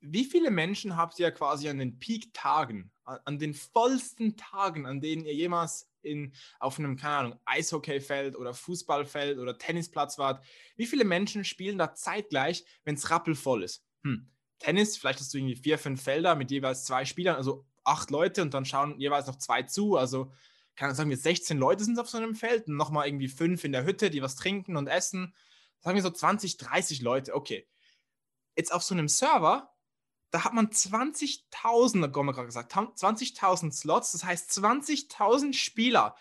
Wie 0.00 0.24
viele 0.24 0.50
Menschen 0.50 0.96
habt 0.96 1.18
ihr 1.18 1.30
quasi 1.30 1.68
an 1.68 1.78
den 1.78 1.98
Peak-Tagen, 1.98 2.90
an 3.04 3.38
den 3.38 3.52
vollsten 3.52 4.36
Tagen, 4.36 4.86
an 4.86 5.00
denen 5.00 5.26
ihr 5.26 5.34
jemals 5.34 5.90
in, 6.00 6.32
auf 6.58 6.78
einem, 6.78 6.96
keine 6.96 7.16
Ahnung, 7.16 7.40
Eishockeyfeld 7.44 8.36
oder 8.36 8.54
Fußballfeld 8.54 9.38
oder 9.38 9.58
Tennisplatz 9.58 10.16
wart? 10.16 10.42
Wie 10.76 10.86
viele 10.86 11.04
Menschen 11.04 11.44
spielen 11.44 11.76
da 11.76 11.94
zeitgleich, 11.94 12.64
wenn 12.84 12.94
es 12.94 13.10
rappelvoll 13.10 13.62
ist? 13.62 13.84
Hm. 14.04 14.30
Tennis, 14.60 14.96
vielleicht 14.96 15.18
hast 15.18 15.34
du 15.34 15.38
irgendwie 15.38 15.56
vier, 15.56 15.78
fünf 15.78 16.02
Felder 16.02 16.36
mit 16.36 16.50
jeweils 16.50 16.84
zwei 16.84 17.04
Spielern, 17.04 17.36
also 17.36 17.66
acht 17.82 18.10
Leute 18.10 18.42
und 18.42 18.54
dann 18.54 18.64
schauen 18.64 19.00
jeweils 19.00 19.26
noch 19.26 19.36
zwei 19.36 19.64
zu, 19.64 19.96
also 19.96 20.30
kann, 20.76 20.94
sagen 20.94 21.10
wir, 21.10 21.16
16 21.16 21.58
Leute 21.58 21.84
sind 21.84 21.98
auf 21.98 22.08
so 22.08 22.16
einem 22.16 22.34
Feld 22.34 22.66
und 22.68 22.76
nochmal 22.76 23.06
irgendwie 23.06 23.28
fünf 23.28 23.64
in 23.64 23.72
der 23.72 23.84
Hütte, 23.84 24.08
die 24.10 24.22
was 24.22 24.36
trinken 24.36 24.76
und 24.76 24.86
essen. 24.86 25.34
Sagen 25.80 25.96
wir 25.96 26.02
so 26.02 26.10
20, 26.10 26.56
30 26.56 27.02
Leute, 27.02 27.34
okay. 27.34 27.66
Jetzt 28.56 28.72
auf 28.72 28.82
so 28.82 28.94
einem 28.94 29.08
Server, 29.08 29.74
da 30.30 30.44
hat 30.44 30.54
man 30.54 30.68
20.000, 30.68 32.02
hat 32.02 32.12
Gomme 32.12 32.32
gerade 32.32 32.46
gesagt, 32.46 32.72
20.000 32.74 33.72
Slots, 33.72 34.12
das 34.12 34.24
heißt 34.24 34.50
20.000 34.50 35.52
Spieler. 35.52 36.16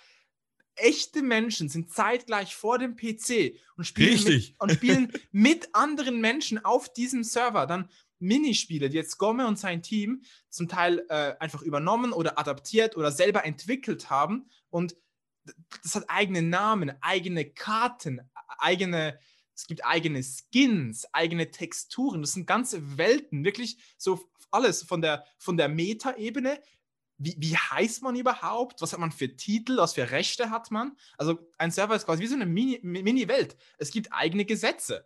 Echte 0.76 1.22
Menschen 1.22 1.70
sind 1.70 1.92
zeitgleich 1.92 2.56
vor 2.56 2.80
dem 2.80 2.96
PC 2.96 3.60
und 3.76 3.86
spielen, 3.86 4.24
mit, 4.24 4.56
und 4.60 4.72
spielen 4.72 5.14
mit 5.32 5.74
anderen 5.74 6.22
Menschen 6.22 6.64
auf 6.64 6.92
diesem 6.92 7.24
Server. 7.24 7.66
Dann 7.66 7.90
Minispiele, 8.20 8.90
die 8.90 8.98
jetzt 8.98 9.18
Gomme 9.18 9.48
und 9.48 9.58
sein 9.58 9.82
Team 9.82 10.24
zum 10.50 10.68
Teil 10.68 11.06
äh, 11.10 11.36
einfach 11.40 11.62
übernommen 11.62 12.14
oder 12.14 12.38
adaptiert 12.38 12.98
oder 12.98 13.12
selber 13.12 13.46
entwickelt 13.46 14.10
haben. 14.10 14.50
Und 14.70 14.96
das 15.84 15.96
hat 15.96 16.06
eigene 16.10 16.42
Namen, 16.42 16.92
eigene 17.02 17.46
Karten, 17.46 18.22
eigene, 18.60 19.20
es 19.56 19.68
gibt 19.68 19.86
eigene 19.86 20.22
Skins, 20.24 21.06
eigene 21.14 21.52
Texturen. 21.52 22.22
Das 22.22 22.34
sind 22.34 22.46
ganze 22.46 22.98
Welten, 22.98 23.44
wirklich 23.44 23.78
so 23.98 24.30
alles 24.52 24.84
von 24.84 25.02
der, 25.02 25.26
von 25.38 25.58
der 25.58 25.70
Meta-Ebene. 25.70 26.62
Wie, 27.18 27.36
wie 27.38 27.58
heißt 27.58 28.02
man 28.02 28.16
überhaupt? 28.16 28.82
Was 28.82 28.94
hat 28.94 29.00
man 29.00 29.12
für 29.12 29.36
Titel? 29.36 29.78
Was 29.78 29.94
für 29.94 30.10
Rechte 30.12 30.50
hat 30.50 30.72
man? 30.72 30.98
Also 31.18 31.38
ein 31.58 31.72
Server 31.72 31.96
ist 31.96 32.06
quasi 32.06 32.24
wie 32.24 32.28
so 32.28 32.36
eine 32.36 32.46
Mini-Welt. 32.46 32.84
Mini 32.84 33.28
es 33.78 33.92
gibt 33.92 34.14
eigene 34.14 34.46
Gesetze. 34.46 35.06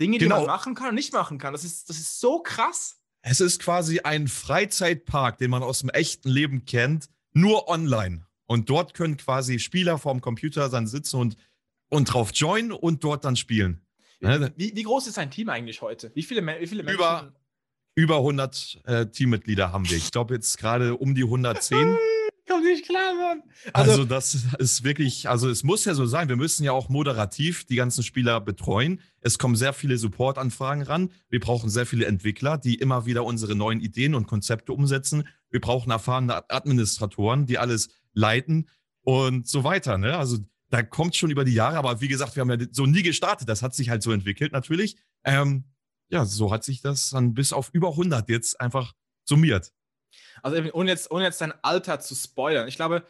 Dinge, 0.00 0.18
genau. 0.18 0.40
die 0.40 0.46
man 0.46 0.46
machen 0.46 0.74
kann 0.74 0.88
und 0.88 0.94
nicht 0.94 1.12
machen 1.12 1.38
kann. 1.38 1.52
Das 1.52 1.64
ist, 1.64 1.88
das 1.88 1.98
ist 1.98 2.20
so 2.20 2.40
krass. 2.40 2.98
Es 3.22 3.40
ist 3.40 3.60
quasi 3.60 4.00
ein 4.00 4.26
Freizeitpark, 4.28 5.38
den 5.38 5.50
man 5.50 5.62
aus 5.62 5.80
dem 5.80 5.90
echten 5.90 6.28
Leben 6.28 6.64
kennt, 6.64 7.08
nur 7.32 7.68
online. 7.68 8.26
Und 8.46 8.68
dort 8.68 8.94
können 8.94 9.16
quasi 9.16 9.58
Spieler 9.58 9.98
vorm 9.98 10.20
Computer 10.20 10.68
dann 10.68 10.86
sitzen 10.86 11.16
und, 11.16 11.36
und 11.88 12.12
drauf 12.12 12.30
joinen 12.34 12.72
und 12.72 13.04
dort 13.04 13.24
dann 13.24 13.36
spielen. 13.36 13.80
Ne? 14.20 14.52
Wie, 14.56 14.74
wie 14.74 14.82
groß 14.82 15.06
ist 15.06 15.16
dein 15.16 15.30
Team 15.30 15.48
eigentlich 15.48 15.82
heute? 15.82 16.10
Wie 16.14 16.22
viele, 16.22 16.46
wie 16.60 16.66
viele 16.66 16.82
Menschen? 16.82 17.00
Über, 17.00 17.32
über 17.94 18.16
100 18.18 18.80
äh, 18.84 19.06
Teammitglieder 19.06 19.72
haben 19.72 19.88
wir. 19.88 19.96
Ich 19.96 20.10
glaube 20.10 20.34
jetzt 20.34 20.58
gerade 20.58 20.96
um 20.96 21.14
die 21.14 21.24
110. 21.24 21.96
Komm 22.48 22.62
nicht 22.64 22.86
klar, 22.86 23.14
Mann. 23.14 23.42
Also, 23.72 23.92
also, 23.92 24.04
das 24.04 24.34
ist 24.58 24.82
wirklich, 24.82 25.28
also 25.28 25.48
es 25.48 25.62
muss 25.62 25.84
ja 25.84 25.94
so 25.94 26.06
sein, 26.06 26.28
wir 26.28 26.36
müssen 26.36 26.64
ja 26.64 26.72
auch 26.72 26.88
moderativ 26.88 27.64
die 27.64 27.76
ganzen 27.76 28.02
Spieler 28.02 28.40
betreuen. 28.40 29.00
Es 29.20 29.38
kommen 29.38 29.54
sehr 29.54 29.72
viele 29.72 29.96
Supportanfragen 29.96 30.82
ran. 30.82 31.10
Wir 31.28 31.38
brauchen 31.38 31.70
sehr 31.70 31.86
viele 31.86 32.06
Entwickler, 32.06 32.58
die 32.58 32.74
immer 32.74 33.06
wieder 33.06 33.24
unsere 33.24 33.54
neuen 33.54 33.80
Ideen 33.80 34.14
und 34.14 34.26
Konzepte 34.26 34.72
umsetzen. 34.72 35.28
Wir 35.50 35.60
brauchen 35.60 35.92
erfahrene 35.92 36.50
Administratoren, 36.50 37.46
die 37.46 37.58
alles 37.58 37.90
leiten 38.12 38.68
und 39.02 39.46
so 39.46 39.62
weiter. 39.62 39.98
Ne? 39.98 40.16
Also 40.16 40.38
da 40.70 40.82
kommt 40.82 41.14
schon 41.14 41.30
über 41.30 41.44
die 41.44 41.54
Jahre, 41.54 41.76
aber 41.76 42.00
wie 42.00 42.08
gesagt, 42.08 42.34
wir 42.34 42.40
haben 42.40 42.50
ja 42.50 42.66
so 42.72 42.86
nie 42.86 43.02
gestartet. 43.02 43.48
Das 43.48 43.62
hat 43.62 43.74
sich 43.74 43.90
halt 43.90 44.02
so 44.02 44.10
entwickelt 44.10 44.52
natürlich. 44.52 44.96
Ähm, 45.22 45.64
ja, 46.08 46.24
so 46.24 46.50
hat 46.52 46.64
sich 46.64 46.82
das 46.82 47.10
dann 47.10 47.34
bis 47.34 47.52
auf 47.52 47.70
über 47.72 47.90
100 47.90 48.28
jetzt 48.28 48.60
einfach 48.60 48.94
summiert. 49.24 49.72
Also 50.42 50.62
ohne 50.72 50.90
jetzt, 50.90 51.10
ohne 51.10 51.24
jetzt 51.24 51.40
dein 51.40 51.54
Alter 51.62 52.00
zu 52.00 52.14
spoilern. 52.14 52.68
Ich 52.68 52.76
glaube, 52.76 53.06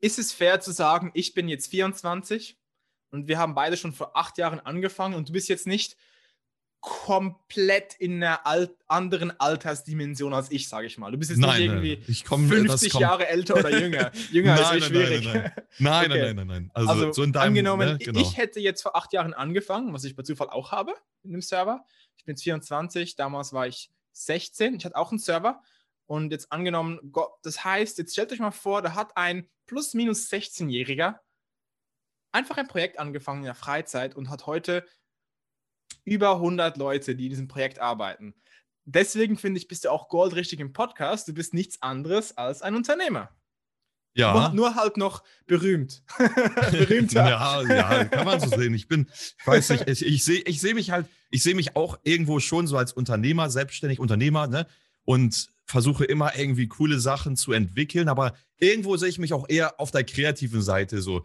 ist 0.00 0.18
es 0.18 0.32
fair 0.32 0.60
zu 0.60 0.72
sagen, 0.72 1.10
ich 1.14 1.34
bin 1.34 1.48
jetzt 1.48 1.68
24 1.68 2.58
und 3.10 3.28
wir 3.28 3.38
haben 3.38 3.54
beide 3.54 3.76
schon 3.76 3.92
vor 3.92 4.16
acht 4.16 4.38
Jahren 4.38 4.60
angefangen 4.60 5.14
und 5.14 5.28
du 5.28 5.32
bist 5.32 5.48
jetzt 5.48 5.66
nicht 5.66 5.96
komplett 6.84 7.94
in 7.94 8.22
einer 8.22 8.46
alt, 8.46 8.72
anderen 8.88 9.38
Altersdimension 9.40 10.34
als 10.34 10.50
ich, 10.50 10.68
sage 10.68 10.86
ich 10.86 10.98
mal. 10.98 11.10
Du 11.10 11.16
bist 11.16 11.30
jetzt 11.30 11.40
nein, 11.40 11.62
nicht 11.62 11.70
irgendwie 11.70 12.02
ich 12.12 12.26
komm, 12.26 12.46
50 12.46 12.92
Jahre 12.94 13.26
älter 13.26 13.56
oder 13.56 13.70
jünger. 13.70 14.12
Jünger 14.30 14.56
nein, 14.56 14.78
ist 14.78 14.86
schwierig. 14.88 15.24
Nein, 15.24 15.52
nein, 15.78 16.10
okay. 16.10 16.20
nein, 16.20 16.36
nein, 16.36 16.46
nein, 16.46 16.70
Also, 16.74 16.90
also 16.90 17.12
so 17.12 17.24
deinem, 17.24 17.36
angenommen, 17.36 17.92
ne, 17.92 17.98
genau. 17.98 18.20
ich 18.20 18.36
hätte 18.36 18.60
jetzt 18.60 18.82
vor 18.82 18.96
acht 18.96 19.14
Jahren 19.14 19.32
angefangen, 19.32 19.94
was 19.94 20.04
ich 20.04 20.14
bei 20.14 20.24
Zufall 20.24 20.50
auch 20.50 20.72
habe 20.72 20.94
in 21.22 21.32
dem 21.32 21.40
Server. 21.40 21.86
Ich 22.18 22.24
bin 22.24 22.34
jetzt 22.34 22.42
24, 22.42 23.16
damals 23.16 23.54
war 23.54 23.66
ich 23.66 23.90
16. 24.12 24.74
Ich 24.74 24.84
hatte 24.84 24.96
auch 24.96 25.10
einen 25.10 25.18
Server 25.18 25.62
und 26.06 26.30
jetzt 26.30 26.52
angenommen, 26.52 27.12
das 27.42 27.64
heißt, 27.64 27.98
jetzt 27.98 28.12
stellt 28.12 28.32
euch 28.32 28.40
mal 28.40 28.50
vor, 28.50 28.82
da 28.82 28.94
hat 28.94 29.16
ein 29.16 29.48
plus 29.66 29.94
minus 29.94 30.30
16-Jähriger 30.30 31.18
einfach 32.32 32.56
ein 32.56 32.68
Projekt 32.68 32.98
angefangen 32.98 33.40
in 33.40 33.46
der 33.46 33.54
Freizeit 33.54 34.14
und 34.14 34.28
hat 34.28 34.46
heute 34.46 34.86
über 36.04 36.34
100 36.34 36.76
Leute, 36.76 37.14
die 37.16 37.24
in 37.24 37.30
diesem 37.30 37.48
Projekt 37.48 37.78
arbeiten. 37.78 38.34
Deswegen 38.84 39.38
finde 39.38 39.58
ich, 39.58 39.68
bist 39.68 39.84
du 39.84 39.90
auch 39.90 40.08
goldrichtig 40.08 40.60
im 40.60 40.72
Podcast. 40.72 41.26
Du 41.28 41.32
bist 41.32 41.54
nichts 41.54 41.80
anderes 41.80 42.36
als 42.36 42.60
ein 42.60 42.74
Unternehmer. 42.74 43.30
Ja. 44.14 44.32
Nur, 44.32 44.48
nur 44.50 44.74
halt 44.76 44.96
noch 44.96 45.24
berühmt. 45.46 46.02
Berühmter. 46.70 47.28
ja, 47.28 47.62
ja, 47.62 48.04
kann 48.04 48.26
man 48.26 48.38
so 48.38 48.48
sehen. 48.48 48.74
Ich 48.74 48.86
bin, 48.86 49.08
ich 49.12 49.46
weiß 49.46 49.70
nicht, 49.70 49.88
ich, 49.88 50.06
ich 50.06 50.24
sehe 50.24 50.40
ich 50.42 50.60
seh 50.60 50.74
mich 50.74 50.90
halt, 50.90 51.06
ich 51.30 51.42
sehe 51.42 51.54
mich 51.54 51.74
auch 51.74 51.98
irgendwo 52.04 52.38
schon 52.38 52.66
so 52.66 52.76
als 52.76 52.92
Unternehmer, 52.92 53.50
selbstständig 53.50 53.98
Unternehmer, 53.98 54.46
ne? 54.46 54.68
Und 55.04 55.48
versuche 55.66 56.04
immer 56.04 56.36
irgendwie 56.36 56.68
coole 56.68 57.00
Sachen 57.00 57.36
zu 57.36 57.52
entwickeln, 57.52 58.08
aber 58.08 58.34
irgendwo 58.58 58.96
sehe 58.96 59.08
ich 59.08 59.18
mich 59.18 59.32
auch 59.32 59.48
eher 59.48 59.80
auf 59.80 59.90
der 59.90 60.04
kreativen 60.04 60.62
Seite 60.62 61.00
so. 61.00 61.24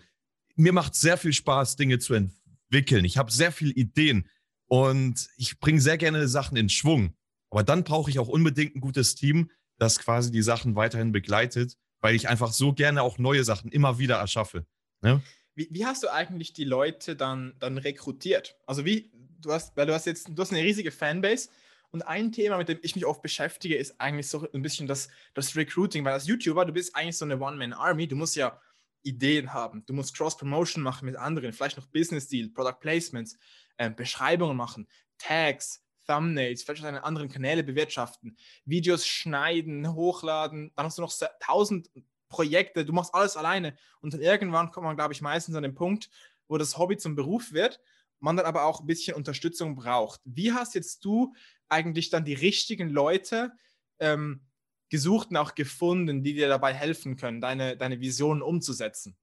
Mir 0.55 0.73
macht 0.73 0.95
sehr 0.95 1.17
viel 1.17 1.33
Spaß, 1.33 1.75
Dinge 1.75 1.99
zu 1.99 2.13
entwickeln. 2.13 3.05
Ich 3.05 3.17
habe 3.17 3.31
sehr 3.31 3.51
viele 3.51 3.73
Ideen 3.73 4.27
und 4.67 5.27
ich 5.37 5.59
bringe 5.59 5.81
sehr 5.81 5.97
gerne 5.97 6.27
Sachen 6.27 6.57
in 6.57 6.69
Schwung. 6.69 7.15
Aber 7.49 7.63
dann 7.63 7.83
brauche 7.83 8.09
ich 8.09 8.19
auch 8.19 8.27
unbedingt 8.27 8.75
ein 8.75 8.81
gutes 8.81 9.15
Team, 9.15 9.49
das 9.77 9.99
quasi 9.99 10.31
die 10.31 10.41
Sachen 10.41 10.75
weiterhin 10.75 11.11
begleitet, 11.11 11.75
weil 12.01 12.15
ich 12.15 12.27
einfach 12.29 12.51
so 12.51 12.73
gerne 12.73 13.01
auch 13.01 13.17
neue 13.17 13.43
Sachen 13.43 13.71
immer 13.71 13.97
wieder 13.97 14.17
erschaffe. 14.17 14.65
Ne? 15.01 15.21
wie, 15.59 15.67
wie, 15.71 15.85
hast 15.85 16.03
du 16.03 16.07
eigentlich 16.07 16.53
die 16.53 16.63
Leute 16.63 17.17
dann, 17.17 17.53
dann 17.59 17.77
rekrutiert? 17.77 18.55
Also 18.65 18.85
wie, 18.85 19.11
du 19.41 19.51
hast, 19.51 19.75
weil 19.75 19.85
du 19.85 19.93
hast 19.93 20.05
jetzt, 20.05 20.29
du 20.29 20.41
hast 20.41 20.53
eine 20.53 20.63
riesige 20.63 20.89
Fanbase 20.89 21.49
und 21.91 22.03
ein 22.03 22.31
Thema, 22.31 22.57
mit 22.57 22.69
dem 22.69 22.79
ich 22.81 22.95
mich 22.95 23.05
oft 23.05 23.21
beschäftige, 23.21 23.75
ist 23.75 23.99
eigentlich 23.99 24.27
so 24.27 24.47
ein 24.51 24.61
bisschen 24.61 24.87
das, 24.87 25.09
das 25.33 25.55
Recruiting, 25.55 26.05
weil 26.05 26.13
als 26.13 26.27
YouTuber, 26.27 26.65
du 26.65 26.73
bist 26.73 26.95
eigentlich 26.95 27.17
so 27.17 27.25
eine 27.25 27.39
One-Man-Army, 27.39 28.07
du 28.07 28.15
musst 28.15 28.35
ja 28.35 28.59
Ideen 29.01 29.53
haben, 29.53 29.85
du 29.85 29.93
musst 29.93 30.15
Cross-Promotion 30.15 30.83
machen 30.83 31.05
mit 31.05 31.15
anderen, 31.15 31.53
vielleicht 31.53 31.77
noch 31.77 31.87
Business-Deal, 31.87 32.49
Product 32.49 32.79
Placements, 32.79 33.37
äh, 33.77 33.89
Beschreibungen 33.89 34.55
machen, 34.55 34.87
Tags, 35.17 35.83
Thumbnails, 36.05 36.63
vielleicht 36.63 36.83
deine 36.83 37.03
anderen 37.03 37.29
Kanäle 37.29 37.63
bewirtschaften, 37.63 38.37
Videos 38.65 39.07
schneiden, 39.07 39.93
hochladen, 39.93 40.71
dann 40.75 40.85
hast 40.85 40.97
du 40.97 41.01
noch 41.01 41.13
tausend 41.39 41.89
Projekte, 42.29 42.85
du 42.85 42.93
machst 42.93 43.13
alles 43.13 43.37
alleine. 43.37 43.75
Und 44.01 44.13
dann 44.13 44.21
irgendwann 44.21 44.71
kommt 44.71 44.85
man, 44.85 44.95
glaube 44.95 45.13
ich, 45.13 45.21
meistens 45.21 45.55
an 45.55 45.63
den 45.63 45.75
Punkt, 45.75 46.09
wo 46.47 46.57
das 46.57 46.77
Hobby 46.77 46.97
zum 46.97 47.15
Beruf 47.15 47.51
wird, 47.51 47.79
man 48.19 48.37
dann 48.37 48.45
aber 48.45 48.65
auch 48.65 48.81
ein 48.81 48.87
bisschen 48.87 49.15
Unterstützung 49.15 49.75
braucht. 49.75 50.21
Wie 50.25 50.51
hast 50.51 50.75
jetzt 50.75 51.03
du 51.05 51.33
eigentlich 51.67 52.09
dann 52.09 52.25
die 52.25 52.33
richtigen 52.33 52.89
Leute 52.89 53.51
ähm, 53.99 54.41
gesucht 54.89 55.29
und 55.29 55.37
auch 55.37 55.55
gefunden, 55.55 56.23
die 56.23 56.33
dir 56.33 56.47
dabei 56.47 56.73
helfen 56.73 57.15
können, 57.15 57.41
deine, 57.41 57.77
deine 57.77 57.99
Visionen 57.99 58.41
umzusetzen? 58.41 59.15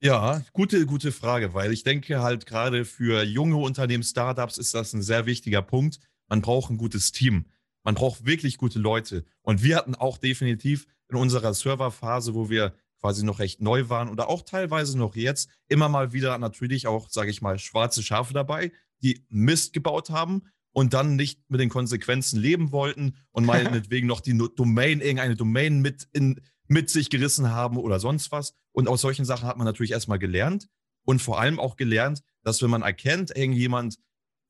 Ja, 0.00 0.42
gute, 0.52 0.84
gute 0.86 1.12
Frage, 1.12 1.54
weil 1.54 1.72
ich 1.72 1.84
denke 1.84 2.22
halt 2.22 2.46
gerade 2.46 2.84
für 2.84 3.22
junge 3.22 3.56
Unternehmen, 3.56 4.02
Startups 4.02 4.58
ist 4.58 4.74
das 4.74 4.92
ein 4.94 5.02
sehr 5.02 5.26
wichtiger 5.26 5.62
Punkt. 5.62 6.00
Man 6.28 6.42
braucht 6.42 6.70
ein 6.70 6.76
gutes 6.76 7.12
Team. 7.12 7.46
Man 7.84 7.94
braucht 7.94 8.26
wirklich 8.26 8.58
gute 8.58 8.78
Leute. 8.78 9.24
Und 9.42 9.62
wir 9.62 9.76
hatten 9.76 9.94
auch 9.94 10.18
definitiv 10.18 10.86
in 11.08 11.16
unserer 11.16 11.54
Serverphase, 11.54 12.34
wo 12.34 12.50
wir 12.50 12.74
quasi 13.02 13.24
noch 13.24 13.40
recht 13.40 13.60
neu 13.60 13.88
waren 13.88 14.08
oder 14.08 14.28
auch 14.28 14.42
teilweise 14.42 14.96
noch 14.96 15.16
jetzt, 15.16 15.50
immer 15.68 15.88
mal 15.88 16.12
wieder 16.12 16.38
natürlich 16.38 16.86
auch, 16.86 17.08
sage 17.10 17.30
ich 17.30 17.42
mal, 17.42 17.58
schwarze 17.58 18.02
Schafe 18.02 18.32
dabei, 18.32 18.72
die 19.02 19.26
Mist 19.28 19.72
gebaut 19.72 20.10
haben 20.10 20.42
und 20.70 20.94
dann 20.94 21.16
nicht 21.16 21.40
mit 21.50 21.60
den 21.60 21.68
Konsequenzen 21.68 22.38
leben 22.38 22.70
wollten 22.70 23.16
und 23.32 23.44
meinetwegen 23.46 24.06
noch 24.06 24.20
die 24.20 24.38
Domain, 24.38 25.00
irgendeine 25.00 25.34
Domain 25.34 25.80
mit, 25.80 26.08
in, 26.12 26.40
mit 26.68 26.90
sich 26.90 27.10
gerissen 27.10 27.50
haben 27.50 27.76
oder 27.76 27.98
sonst 27.98 28.30
was. 28.30 28.54
Und 28.70 28.88
aus 28.88 29.00
solchen 29.00 29.24
Sachen 29.24 29.48
hat 29.48 29.58
man 29.58 29.66
natürlich 29.66 29.90
erstmal 29.90 30.20
gelernt 30.20 30.68
und 31.04 31.20
vor 31.20 31.40
allem 31.40 31.58
auch 31.58 31.76
gelernt, 31.76 32.22
dass 32.44 32.62
wenn 32.62 32.70
man 32.70 32.82
erkennt, 32.82 33.36
irgendjemand 33.36 33.98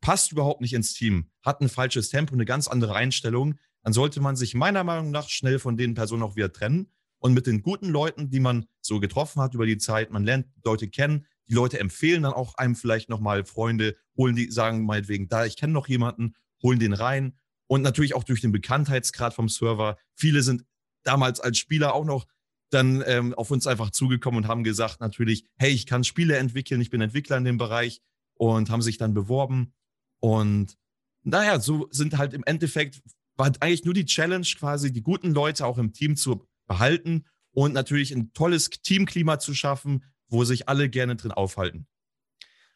passt 0.03 0.31
überhaupt 0.31 0.61
nicht 0.61 0.75
ins 0.75 0.93
Team, 0.93 1.31
hat 1.43 1.63
ein 1.63 1.71
falsches 1.71 2.11
Tempo, 2.11 2.35
eine 2.35 2.45
ganz 2.45 2.69
andere 2.69 2.95
Einstellung, 2.95 3.55
dann 3.83 3.95
sollte 3.95 4.21
man 4.21 4.37
sich 4.37 4.55
meiner 4.55 4.85
Meinung 4.85 5.11
nach 5.11 5.31
schnell 5.31 5.59
von 5.59 5.79
den 5.79 5.95
Personen 5.95 6.23
auch 6.23 6.37
wieder 6.37 6.53
trennen 6.53 6.93
und 7.23 7.35
mit 7.35 7.47
den 7.47 7.63
guten 7.63 7.89
Leuten, 7.89 8.31
die 8.31 8.41
man 8.41 8.67
so 8.81 8.99
getroffen 8.99 9.41
hat 9.41 9.55
über 9.55 9.65
die 9.65 9.79
Zeit, 9.79 10.11
man 10.11 10.25
lernt 10.25 10.49
Leute 10.65 10.89
kennen, 10.89 11.25
die 11.49 11.55
Leute 11.55 11.79
empfehlen 11.79 12.25
dann 12.25 12.33
auch 12.33 12.57
einem 12.57 12.75
vielleicht 12.75 13.09
nochmal 13.09 13.45
Freunde, 13.45 13.97
holen 14.17 14.35
die, 14.35 14.51
sagen 14.51 14.85
meinetwegen, 14.85 15.29
da, 15.29 15.45
ich 15.45 15.57
kenne 15.57 15.73
noch 15.73 15.87
jemanden, 15.87 16.35
holen 16.63 16.81
den 16.81 16.93
rein. 16.93 17.39
Und 17.69 17.83
natürlich 17.83 18.15
auch 18.15 18.25
durch 18.25 18.41
den 18.41 18.51
Bekanntheitsgrad 18.51 19.35
vom 19.35 19.49
Server. 19.49 19.97
Viele 20.15 20.43
sind 20.43 20.65
damals 21.05 21.39
als 21.39 21.59
Spieler 21.59 21.95
auch 21.95 22.05
noch 22.05 22.27
dann 22.71 23.05
ähm, 23.07 23.35
auf 23.35 23.53
uns 23.53 23.69
einfach 23.69 23.91
zugekommen 23.91 24.39
und 24.39 24.49
haben 24.49 24.65
gesagt 24.65 25.01
natürlich, 25.01 25.45
hey, 25.59 25.71
ich 25.71 25.87
kann 25.87 26.03
Spiele 26.03 26.37
entwickeln, 26.39 26.81
ich 26.81 26.91
bin 26.91 27.01
Entwickler 27.01 27.37
in 27.37 27.45
dem 27.45 27.59
Bereich 27.59 28.01
und 28.35 28.69
haben 28.69 28.83
sich 28.83 28.99
dann 28.99 29.15
beworben. 29.15 29.75
Und 30.19 30.77
naja, 31.23 31.61
so 31.61 31.87
sind 31.93 32.19
halt 32.19 32.35
im 32.35 32.43
Endeffekt, 32.45 33.01
war 33.37 33.47
halt 33.47 33.63
eigentlich 33.63 33.85
nur 33.85 33.95
die 33.95 34.07
Challenge 34.07 34.47
quasi, 34.59 34.93
die 34.93 35.03
guten 35.03 35.31
Leute 35.31 35.67
auch 35.67 35.79
im 35.79 35.93
Team 35.93 36.17
zu 36.17 36.49
behalten 36.67 37.27
und 37.53 37.73
natürlich 37.73 38.13
ein 38.13 38.33
tolles 38.33 38.71
Teamklima 38.71 39.39
zu 39.39 39.55
schaffen, 39.55 40.05
wo 40.29 40.45
sich 40.45 40.69
alle 40.69 40.89
gerne 40.89 41.17
drin 41.17 41.33
aufhalten. 41.33 41.87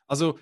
Also 0.07 0.39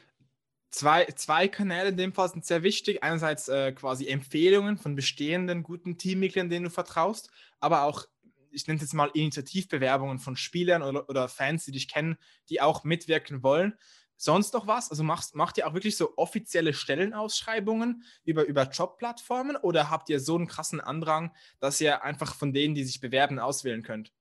zwei, 0.71 1.07
zwei 1.17 1.49
Kanäle 1.49 1.91
in 1.91 1.97
dem 1.97 2.13
Fall 2.13 2.29
sind 2.29 2.45
sehr 2.45 2.63
wichtig. 2.63 3.03
Einerseits 3.03 3.49
äh, 3.49 3.73
quasi 3.73 4.09
Empfehlungen 4.09 4.77
von 4.77 4.97
bestehenden 4.97 5.63
guten 5.63 5.97
Teammitgliedern, 5.97 6.51
denen 6.51 6.65
du 6.65 6.71
vertraust, 6.71 7.31
aber 7.61 7.85
auch, 7.85 8.05
ich 8.51 8.67
nenne 8.67 8.77
es 8.77 8.83
jetzt 8.83 8.95
mal 8.95 9.11
Initiativbewerbungen 9.15 10.19
von 10.19 10.37
Spielern 10.37 10.83
oder, 10.83 11.09
oder 11.09 11.29
Fans, 11.29 11.65
die 11.65 11.73
dich 11.73 11.89
kennen, 11.89 12.17
die 12.49 12.61
auch 12.61 12.85
mitwirken 12.85 13.43
wollen. 13.43 13.75
Sonst 14.17 14.55
noch 14.55 14.67
was? 14.67 14.91
Also 14.91 15.03
machst, 15.03 15.35
macht 15.35 15.59
ihr 15.59 15.67
auch 15.67 15.75
wirklich 15.75 15.97
so 15.97 16.17
offizielle 16.17 16.73
Stellenausschreibungen 16.73 18.05
über, 18.25 18.45
über 18.45 18.69
Jobplattformen 18.71 19.57
oder 19.57 19.91
habt 19.91 20.09
ihr 20.09 20.21
so 20.21 20.37
einen 20.37 20.47
krassen 20.47 20.81
Andrang, 20.81 21.33
dass 21.61 21.81
ihr 21.81 22.05
einfach 22.05 22.35
von 22.35 22.53
denen, 22.53 22.75
die 22.75 22.85
sich 22.85 23.01
bewerben, 23.01 23.39
auswählen 23.39 23.83
könnt? 23.83 24.13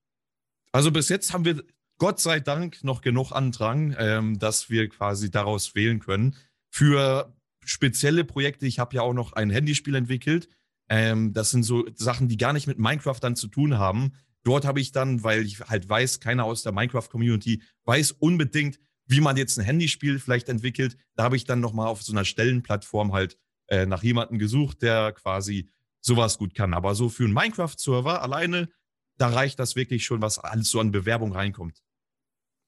Also 0.71 0.91
bis 0.91 1.10
jetzt 1.10 1.34
haben 1.34 1.45
wir 1.45 1.63
Gott 1.99 2.19
sei 2.19 2.39
Dank 2.39 2.84
noch 2.84 3.01
genug 3.01 3.32
Andrang, 3.32 3.95
ähm, 3.97 4.39
dass 4.39 4.69
wir 4.69 4.89
quasi 4.89 5.29
daraus 5.29 5.75
wählen 5.75 5.99
können. 5.99 6.36
Für 6.69 7.36
spezielle 7.63 8.25
Projekte, 8.25 8.65
ich 8.65 8.79
habe 8.79 8.95
ja 8.95 9.03
auch 9.03 9.13
noch 9.13 9.34
ein 9.34 9.49
Handyspiel 9.49 9.95
entwickelt. 9.95 10.49
Ähm, 10.89 11.34
das 11.34 11.51
sind 11.51 11.63
so 11.63 11.86
Sachen, 11.95 12.27
die 12.27 12.38
gar 12.38 12.51
nicht 12.51 12.67
mit 12.67 12.79
Minecraft 12.79 13.19
dann 13.21 13.36
zu 13.36 13.47
tun 13.47 13.77
haben. 13.77 14.13
Dort 14.43 14.65
habe 14.65 14.82
ich 14.82 14.91
dann, 14.91 15.23
weil 15.23 15.45
ich 15.45 15.62
halt 15.62 15.88
weiß, 15.88 16.19
keiner 16.19 16.43
aus 16.43 16.63
der 16.63 16.73
Minecraft-Community 16.73 17.62
weiß 17.86 18.12
unbedingt, 18.13 18.79
wie 19.05 19.21
man 19.21 19.37
jetzt 19.37 19.57
ein 19.57 19.65
Handyspiel 19.65 20.19
vielleicht 20.19 20.49
entwickelt. 20.49 20.97
Da 21.15 21.23
habe 21.23 21.35
ich 21.35 21.45
dann 21.45 21.59
nochmal 21.59 21.87
auf 21.87 22.03
so 22.03 22.13
einer 22.13 22.25
Stellenplattform 22.25 23.13
halt 23.13 23.37
äh, 23.67 23.85
nach 23.85 24.03
jemandem 24.03 24.39
gesucht, 24.39 24.81
der 24.81 25.11
quasi 25.13 25.69
sowas 26.01 26.37
gut 26.37 26.55
kann. 26.55 26.73
Aber 26.73 26.95
so 26.95 27.09
für 27.09 27.23
einen 27.23 27.33
Minecraft-Server 27.33 28.21
alleine, 28.21 28.69
da 29.17 29.29
reicht 29.29 29.59
das 29.59 29.75
wirklich 29.75 30.05
schon, 30.05 30.21
was 30.21 30.39
alles 30.39 30.69
so 30.69 30.79
an 30.79 30.91
Bewerbung 30.91 31.33
reinkommt. 31.33 31.81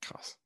Krass. 0.01 0.37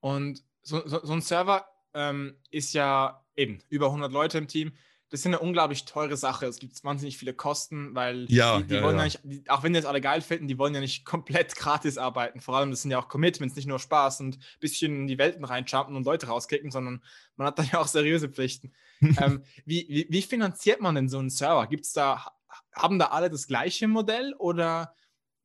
Und 0.00 0.44
so, 0.62 0.86
so, 0.86 1.04
so 1.04 1.12
ein 1.12 1.22
Server 1.22 1.66
ähm, 1.94 2.36
ist 2.50 2.74
ja 2.74 3.24
eben 3.36 3.60
über 3.68 3.86
100 3.86 4.12
Leute 4.12 4.38
im 4.38 4.48
Team. 4.48 4.72
Das 5.14 5.20
ist 5.20 5.26
eine 5.26 5.38
unglaublich 5.38 5.84
teure 5.84 6.16
Sache. 6.16 6.46
Es 6.46 6.58
gibt 6.58 6.82
wahnsinnig 6.82 7.18
viele 7.18 7.34
Kosten, 7.34 7.94
weil 7.94 8.26
ja, 8.28 8.58
die, 8.58 8.64
die 8.64 8.74
ja, 8.74 8.82
wollen 8.82 8.98
ja. 8.98 9.04
ja 9.04 9.20
nicht, 9.22 9.48
auch 9.48 9.62
wenn 9.62 9.72
die 9.72 9.78
es 9.78 9.84
alle 9.84 10.00
geil 10.00 10.22
finden, 10.22 10.48
die 10.48 10.58
wollen 10.58 10.74
ja 10.74 10.80
nicht 10.80 11.04
komplett 11.04 11.54
gratis 11.54 11.98
arbeiten. 11.98 12.40
Vor 12.40 12.56
allem, 12.56 12.72
das 12.72 12.82
sind 12.82 12.90
ja 12.90 12.98
auch 12.98 13.06
Commitments, 13.06 13.54
nicht 13.54 13.68
nur 13.68 13.78
Spaß 13.78 14.22
und 14.22 14.34
ein 14.34 14.58
bisschen 14.58 15.02
in 15.02 15.06
die 15.06 15.16
Welten 15.16 15.44
reinjumpen 15.44 15.94
und 15.94 16.04
Leute 16.04 16.26
rauskicken, 16.26 16.72
sondern 16.72 17.00
man 17.36 17.46
hat 17.46 17.60
dann 17.60 17.66
ja 17.72 17.78
auch 17.78 17.86
seriöse 17.86 18.28
Pflichten. 18.28 18.72
ähm, 19.00 19.44
wie, 19.64 19.86
wie, 19.88 20.08
wie 20.10 20.22
finanziert 20.22 20.80
man 20.80 20.96
denn 20.96 21.08
so 21.08 21.20
einen 21.20 21.30
Server? 21.30 21.68
Gibt's 21.68 21.92
da, 21.92 22.32
haben 22.72 22.98
da 22.98 23.10
alle 23.10 23.30
das 23.30 23.46
gleiche 23.46 23.86
Modell 23.86 24.34
oder 24.40 24.96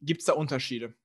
gibt 0.02 0.22
es 0.22 0.26
da 0.26 0.34
Unterschiede? 0.34 0.96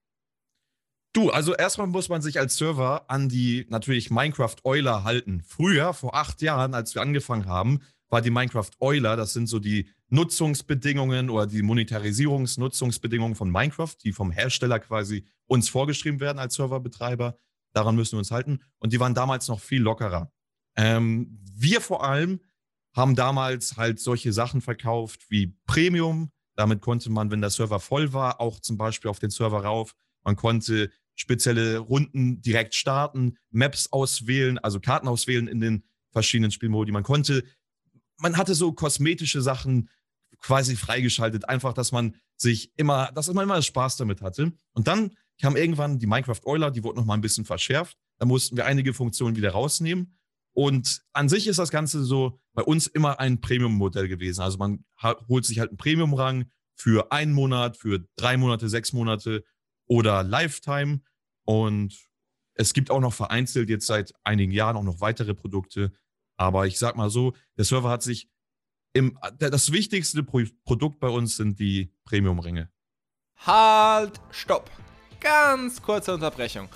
Du, 1.12 1.28
also 1.28 1.54
erstmal 1.54 1.86
muss 1.86 2.08
man 2.08 2.22
sich 2.22 2.40
als 2.40 2.56
Server 2.56 3.04
an 3.08 3.28
die 3.28 3.66
natürlich 3.68 4.10
Minecraft 4.10 4.56
Euler 4.64 5.04
halten. 5.04 5.42
Früher, 5.46 5.92
vor 5.92 6.14
acht 6.14 6.40
Jahren, 6.40 6.72
als 6.72 6.94
wir 6.94 7.02
angefangen 7.02 7.46
haben, 7.46 7.82
war 8.14 8.22
die 8.22 8.30
Minecraft 8.30 8.70
Euler, 8.78 9.16
das 9.16 9.32
sind 9.32 9.48
so 9.48 9.58
die 9.58 9.88
Nutzungsbedingungen 10.08 11.30
oder 11.30 11.48
die 11.48 11.62
Monetarisierungsnutzungsbedingungen 11.62 13.34
von 13.34 13.50
Minecraft, 13.50 13.92
die 14.04 14.12
vom 14.12 14.30
Hersteller 14.30 14.78
quasi 14.78 15.26
uns 15.46 15.68
vorgeschrieben 15.68 16.20
werden 16.20 16.38
als 16.38 16.54
Serverbetreiber. 16.54 17.36
Daran 17.72 17.96
müssen 17.96 18.12
wir 18.12 18.20
uns 18.20 18.30
halten. 18.30 18.60
Und 18.78 18.92
die 18.92 19.00
waren 19.00 19.14
damals 19.14 19.48
noch 19.48 19.58
viel 19.58 19.82
lockerer. 19.82 20.30
Ähm, 20.76 21.40
wir 21.56 21.80
vor 21.80 22.04
allem 22.04 22.38
haben 22.94 23.16
damals 23.16 23.76
halt 23.76 23.98
solche 23.98 24.32
Sachen 24.32 24.60
verkauft 24.60 25.26
wie 25.28 25.58
Premium. 25.66 26.30
Damit 26.54 26.82
konnte 26.82 27.10
man, 27.10 27.32
wenn 27.32 27.40
der 27.40 27.50
Server 27.50 27.80
voll 27.80 28.12
war, 28.12 28.40
auch 28.40 28.60
zum 28.60 28.78
Beispiel 28.78 29.10
auf 29.10 29.18
den 29.18 29.30
Server 29.30 29.64
rauf. 29.64 29.96
Man 30.22 30.36
konnte 30.36 30.92
spezielle 31.16 31.78
Runden 31.78 32.40
direkt 32.42 32.76
starten, 32.76 33.38
Maps 33.50 33.90
auswählen, 33.90 34.58
also 34.58 34.78
Karten 34.78 35.08
auswählen 35.08 35.48
in 35.48 35.58
den 35.58 35.82
verschiedenen 36.12 36.52
Spielmodi. 36.52 36.92
Man 36.92 37.02
konnte, 37.02 37.42
man 38.18 38.36
hatte 38.36 38.54
so 38.54 38.72
kosmetische 38.72 39.42
Sachen 39.42 39.88
quasi 40.40 40.76
freigeschaltet, 40.76 41.48
einfach, 41.48 41.72
dass 41.72 41.92
man 41.92 42.16
sich 42.36 42.72
immer, 42.76 43.10
dass 43.12 43.32
man 43.32 43.44
immer 43.44 43.60
Spaß 43.62 43.96
damit 43.96 44.20
hatte. 44.20 44.52
Und 44.72 44.88
dann 44.88 45.12
kam 45.40 45.56
irgendwann 45.56 45.98
die 45.98 46.06
Minecraft 46.06 46.40
Euler, 46.44 46.70
die 46.70 46.84
wurde 46.84 46.98
noch 46.98 47.06
mal 47.06 47.14
ein 47.14 47.20
bisschen 47.20 47.44
verschärft. 47.44 47.96
Da 48.18 48.26
mussten 48.26 48.56
wir 48.56 48.66
einige 48.66 48.94
Funktionen 48.94 49.36
wieder 49.36 49.50
rausnehmen. 49.50 50.16
Und 50.52 51.02
an 51.12 51.28
sich 51.28 51.48
ist 51.48 51.58
das 51.58 51.70
Ganze 51.70 52.04
so 52.04 52.40
bei 52.52 52.62
uns 52.62 52.86
immer 52.86 53.18
ein 53.18 53.40
Premium-Modell 53.40 54.06
gewesen. 54.06 54.40
Also 54.40 54.58
man 54.58 54.84
holt 55.02 55.44
sich 55.44 55.58
halt 55.58 55.70
einen 55.70 55.78
Premium-Rang 55.78 56.50
für 56.76 57.10
einen 57.10 57.32
Monat, 57.32 57.76
für 57.76 58.06
drei 58.16 58.36
Monate, 58.36 58.68
sechs 58.68 58.92
Monate 58.92 59.44
oder 59.86 60.22
Lifetime. 60.22 61.00
Und 61.44 61.94
es 62.54 62.72
gibt 62.72 62.90
auch 62.90 63.00
noch 63.00 63.12
vereinzelt 63.12 63.68
jetzt 63.68 63.86
seit 63.86 64.12
einigen 64.22 64.52
Jahren 64.52 64.76
auch 64.76 64.84
noch 64.84 65.00
weitere 65.00 65.34
Produkte. 65.34 65.92
Aber 66.36 66.66
ich 66.66 66.78
sag 66.78 66.96
mal 66.96 67.10
so, 67.10 67.34
der 67.56 67.64
Server 67.64 67.90
hat 67.90 68.02
sich 68.02 68.28
im, 68.92 69.18
das 69.38 69.72
wichtigste 69.72 70.22
Produkt 70.22 71.00
bei 71.00 71.08
uns 71.08 71.36
sind 71.36 71.58
die 71.58 71.92
Premium-Ringe. 72.04 72.70
Halt, 73.38 74.20
stopp. 74.30 74.70
Ganz 75.20 75.82
kurze 75.82 76.14
Unterbrechung. 76.14 76.68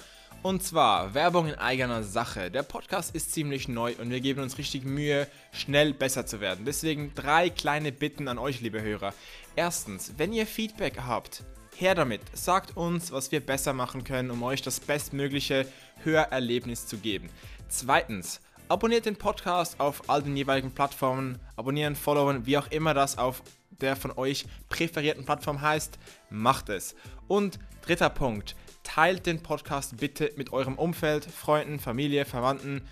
Und 0.43 0.63
zwar 0.63 1.15
Werbung 1.15 1.49
in 1.49 1.55
eigener 1.57 2.03
Sache. 2.03 2.51
Der 2.51 2.63
Podcast 2.63 3.15
ist 3.15 3.33
ziemlich 3.33 3.69
neu 3.69 3.95
und 4.01 4.11
wir 4.11 4.21
geben 4.21 4.43
uns 4.43 4.59
richtig 4.59 4.85
Mühe, 4.85 5.27
schnell 5.53 5.93
besser 5.93 6.27
zu 6.27 6.41
werden. 6.41 6.65
Deswegen 6.65 7.13
drei 7.15 7.51
kleine 7.51 7.93
Bitten 7.93 8.29
an 8.29 8.39
euch, 8.39 8.61
liebe 8.61 8.81
Hörer. 8.81 9.15
Erstens, 9.57 10.15
wenn 10.17 10.33
ihr 10.33 10.47
Feedback 10.47 11.01
habt, 11.01 11.45
Her 11.77 11.95
damit, 11.95 12.21
sagt 12.33 12.77
uns, 12.77 13.13
was 13.13 13.31
wir 13.31 13.39
besser 13.39 13.73
machen 13.73 14.03
können, 14.03 14.33
um 14.33 14.43
euch 14.43 14.63
das 14.63 14.81
bestmögliche 14.81 15.65
Hörerlebnis 16.03 16.87
zu 16.89 16.99
geben. 16.99 17.31
Zweitens, 17.69 18.41
abonniert 18.69 19.07
den 19.07 19.17
Podcast 19.17 19.81
auf 19.81 20.09
all 20.09 20.23
den 20.23 20.37
jeweiligen 20.37 20.73
Plattformen, 20.73 21.39
abonnieren, 21.57 21.97
followen, 21.97 22.47
wie 22.47 22.59
auch 22.59 22.69
immer 22.71 22.95
das 22.95 23.19
auf 23.19 23.43
der 23.71 23.97
von 23.97 24.11
euch 24.13 24.47
präferierten 24.69 25.25
Plattform 25.25 25.61
heißt, 25.61 25.99
macht 26.31 26.69
es. 26.69 26.95
Und 27.29 27.59
dritter 27.83 28.11
Punkt, 28.11 28.57
teilt 28.83 29.27
den 29.27 29.43
Podcast 29.43 29.97
bitte 29.99 30.33
mit 30.37 30.53
eurem 30.53 30.77
Umfeld, 30.77 31.25
Freunden, 31.25 31.79
Familie, 31.79 32.25
Verwandten, 32.25 32.83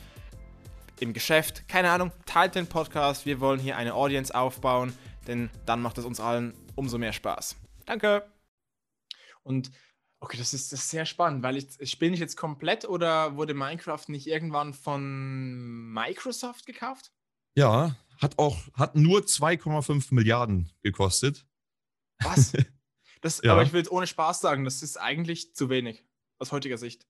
im 1.01 1.13
Geschäft, 1.13 1.69
keine 1.69 1.91
Ahnung, 1.91 2.11
teilt 2.25 2.55
den 2.55 2.67
Podcast. 2.67 3.27
Wir 3.27 3.41
wollen 3.41 3.61
hier 3.61 3.77
eine 3.77 3.95
Audience 3.95 4.35
aufbauen, 4.35 4.97
denn 5.27 5.51
dann 5.67 5.83
macht 5.83 5.99
es 5.99 6.05
uns 6.05 6.21
allen 6.21 6.55
umso 6.75 6.99
mehr 6.99 7.13
Spaß. 7.13 7.57
Danke. 7.85 8.25
Und 9.43 9.71
okay, 10.21 10.37
das 10.37 10.55
ist, 10.55 10.73
das 10.73 10.81
ist 10.81 10.91
sehr 10.91 11.07
spannend, 11.07 11.43
weil 11.43 11.57
ich, 11.57 11.69
ich 11.79 11.91
spiele 11.91 12.13
nicht 12.13 12.21
jetzt 12.21 12.37
komplett 12.37 12.85
oder 12.85 13.37
wurde 13.37 13.55
Minecraft 13.55 14.05
nicht 14.09 14.27
irgendwann 14.27 14.75
von 14.75 15.93
Microsoft 15.93 16.67
gekauft? 16.67 17.13
Ja, 17.57 17.97
hat 18.21 18.39
auch 18.39 18.59
hat 18.75 18.97
nur 18.97 19.21
2,5 19.21 20.15
Milliarden 20.15 20.71
gekostet. 20.83 21.47
Was? 22.23 22.53
Das, 23.23 23.41
ja. 23.43 23.53
Aber 23.53 23.63
ich 23.63 23.73
will 23.73 23.81
es 23.81 23.91
ohne 23.91 24.07
Spaß 24.07 24.41
sagen, 24.41 24.65
das 24.65 24.83
ist 24.83 24.99
eigentlich 24.99 25.55
zu 25.55 25.69
wenig 25.69 26.05
aus 26.39 26.53
heutiger 26.53 26.79
Sicht. 26.79 27.07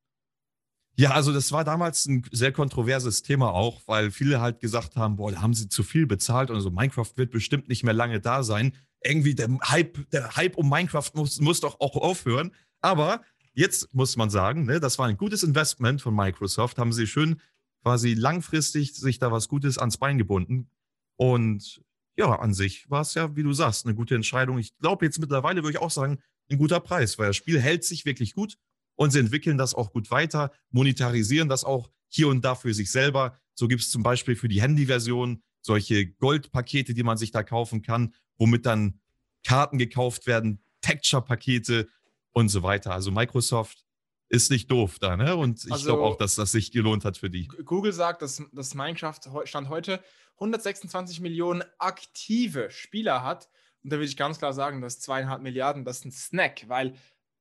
Ja, 0.98 1.10
also 1.10 1.30
das 1.32 1.52
war 1.52 1.62
damals 1.62 2.06
ein 2.06 2.24
sehr 2.32 2.52
kontroverses 2.52 3.22
Thema 3.22 3.52
auch, 3.52 3.82
weil 3.86 4.10
viele 4.10 4.40
halt 4.40 4.60
gesagt 4.60 4.96
haben, 4.96 5.16
boah, 5.16 5.30
da 5.30 5.42
haben 5.42 5.52
sie 5.52 5.68
zu 5.68 5.82
viel 5.82 6.06
bezahlt 6.06 6.50
und 6.50 6.60
so, 6.62 6.70
Minecraft 6.70 7.10
wird 7.16 7.32
bestimmt 7.32 7.68
nicht 7.68 7.84
mehr 7.84 7.92
lange 7.92 8.20
da 8.20 8.42
sein. 8.42 8.72
Irgendwie 9.04 9.34
der 9.34 9.48
Hype, 9.64 10.08
der 10.10 10.36
Hype 10.36 10.56
um 10.56 10.70
Minecraft 10.70 11.10
muss, 11.12 11.38
muss 11.40 11.60
doch 11.60 11.80
auch 11.80 11.96
aufhören. 11.96 12.54
Aber 12.86 13.24
jetzt 13.52 13.92
muss 13.92 14.16
man 14.16 14.30
sagen, 14.30 14.64
ne, 14.64 14.78
das 14.78 14.96
war 14.96 15.08
ein 15.08 15.16
gutes 15.16 15.42
Investment 15.42 16.00
von 16.00 16.14
Microsoft, 16.14 16.78
haben 16.78 16.92
sie 16.92 17.08
schön 17.08 17.40
quasi 17.82 18.14
langfristig 18.14 18.94
sich 18.94 19.18
da 19.18 19.32
was 19.32 19.48
Gutes 19.48 19.76
ans 19.76 19.96
Bein 19.96 20.18
gebunden. 20.18 20.70
Und 21.16 21.82
ja, 22.16 22.38
an 22.38 22.54
sich 22.54 22.88
war 22.88 23.00
es 23.00 23.14
ja, 23.14 23.34
wie 23.34 23.42
du 23.42 23.52
sagst, 23.52 23.86
eine 23.86 23.96
gute 23.96 24.14
Entscheidung. 24.14 24.58
Ich 24.58 24.78
glaube 24.78 25.04
jetzt 25.04 25.18
mittlerweile 25.18 25.64
würde 25.64 25.78
ich 25.78 25.82
auch 25.82 25.90
sagen, 25.90 26.20
ein 26.48 26.58
guter 26.58 26.78
Preis, 26.78 27.18
weil 27.18 27.26
das 27.26 27.34
Spiel 27.34 27.60
hält 27.60 27.82
sich 27.82 28.04
wirklich 28.04 28.34
gut 28.34 28.56
und 28.94 29.10
sie 29.10 29.18
entwickeln 29.18 29.58
das 29.58 29.74
auch 29.74 29.92
gut 29.92 30.12
weiter, 30.12 30.52
monetarisieren 30.70 31.48
das 31.48 31.64
auch 31.64 31.90
hier 32.08 32.28
und 32.28 32.44
da 32.44 32.54
für 32.54 32.72
sich 32.72 32.92
selber. 32.92 33.36
So 33.54 33.66
gibt 33.66 33.82
es 33.82 33.90
zum 33.90 34.04
Beispiel 34.04 34.36
für 34.36 34.46
die 34.46 34.62
Handy-Version 34.62 35.42
solche 35.60 36.06
Goldpakete, 36.06 36.94
die 36.94 37.02
man 37.02 37.16
sich 37.18 37.32
da 37.32 37.42
kaufen 37.42 37.82
kann, 37.82 38.14
womit 38.38 38.64
dann 38.64 39.00
Karten 39.42 39.76
gekauft 39.76 40.28
werden, 40.28 40.60
Texture-Pakete 40.82 41.88
und 42.36 42.50
so 42.50 42.62
weiter. 42.62 42.92
Also 42.92 43.10
Microsoft 43.10 43.86
ist 44.28 44.50
nicht 44.50 44.70
doof 44.70 44.98
da, 44.98 45.16
ne? 45.16 45.36
Und 45.36 45.64
ich 45.64 45.72
also, 45.72 45.86
glaube 45.86 46.02
auch, 46.02 46.16
dass 46.16 46.34
das 46.34 46.52
sich 46.52 46.70
gelohnt 46.70 47.06
hat 47.06 47.16
für 47.16 47.30
die. 47.30 47.48
Google 47.48 47.94
sagt, 47.94 48.20
dass, 48.20 48.42
dass 48.52 48.74
Minecraft 48.74 49.18
Stand 49.44 49.70
heute 49.70 50.04
126 50.34 51.20
Millionen 51.20 51.64
aktive 51.78 52.70
Spieler 52.70 53.22
hat. 53.22 53.48
Und 53.82 53.90
da 53.90 53.96
würde 53.96 54.04
ich 54.04 54.18
ganz 54.18 54.36
klar 54.36 54.52
sagen, 54.52 54.82
dass 54.82 55.00
zweieinhalb 55.00 55.40
Milliarden, 55.40 55.86
das 55.86 56.00
ist 56.00 56.04
ein 56.04 56.12
Snack, 56.12 56.68
weil, 56.68 56.94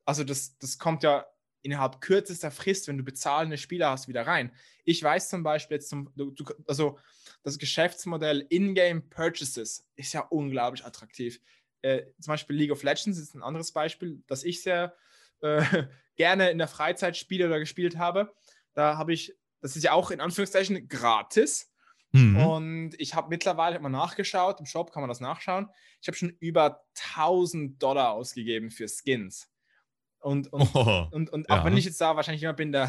also 0.05 0.23
das, 0.23 0.57
das 0.59 0.77
kommt 0.77 1.03
ja 1.03 1.25
innerhalb 1.61 1.99
kürzester 1.99 2.49
Frist, 2.49 2.87
wenn 2.87 2.97
du 2.97 3.03
bezahlende 3.03 3.57
Spieler 3.57 3.89
hast, 3.89 4.07
wieder 4.07 4.25
rein. 4.25 4.53
Ich 4.85 5.03
weiß 5.03 5.27
zum 5.27 5.43
Beispiel 5.43 5.75
jetzt, 5.75 5.89
zum, 5.89 6.09
du, 6.15 6.33
also 6.67 6.97
das 7.43 7.57
Geschäftsmodell 7.57 8.45
In-Game 8.47 9.09
Purchases 9.09 9.85
ist 9.97 10.13
ja 10.13 10.21
unglaublich 10.21 10.85
attraktiv. 10.85 11.41
Äh, 11.85 12.11
zum 12.19 12.31
Beispiel 12.31 12.55
League 12.55 12.71
of 12.71 12.81
Legends 12.81 13.19
ist 13.19 13.35
ein 13.35 13.43
anderes 13.43 13.71
Beispiel, 13.71 14.23
das 14.25 14.43
ich 14.43 14.63
sehr 14.63 14.95
äh, 15.41 15.61
gerne 16.15 16.49
in 16.49 16.57
der 16.57 16.67
Freizeit 16.67 17.15
spiele 17.15 17.45
oder 17.45 17.59
gespielt 17.59 17.99
habe. 17.99 18.33
Da 18.73 18.97
habe 18.97 19.13
ich, 19.13 19.35
das 19.61 19.75
ist 19.75 19.83
ja 19.83 19.91
auch 19.91 20.09
in 20.09 20.19
Anführungszeichen 20.19 20.87
gratis. 20.87 21.71
Mhm. 22.11 22.37
Und 22.37 22.91
ich 22.97 23.13
habe 23.13 23.29
mittlerweile 23.29 23.79
mal 23.79 23.89
nachgeschaut, 23.89 24.59
im 24.59 24.65
Shop 24.65 24.91
kann 24.91 25.01
man 25.01 25.09
das 25.09 25.19
nachschauen. 25.19 25.69
Ich 26.01 26.07
habe 26.07 26.17
schon 26.17 26.35
über 26.39 26.83
1000 27.13 27.81
Dollar 27.81 28.13
ausgegeben 28.13 28.71
für 28.71 28.87
Skins. 28.87 29.47
Und, 30.25 30.51
und, 30.51 30.73
oh, 30.73 31.07
und, 31.11 31.29
und 31.29 31.51
auch 31.51 31.57
ja. 31.57 31.65
wenn 31.65 31.77
ich 31.77 31.85
jetzt 31.85 32.01
da 32.01 32.15
wahrscheinlich 32.15 32.41
jemand 32.41 32.57
bin, 32.57 32.71
der, 32.71 32.87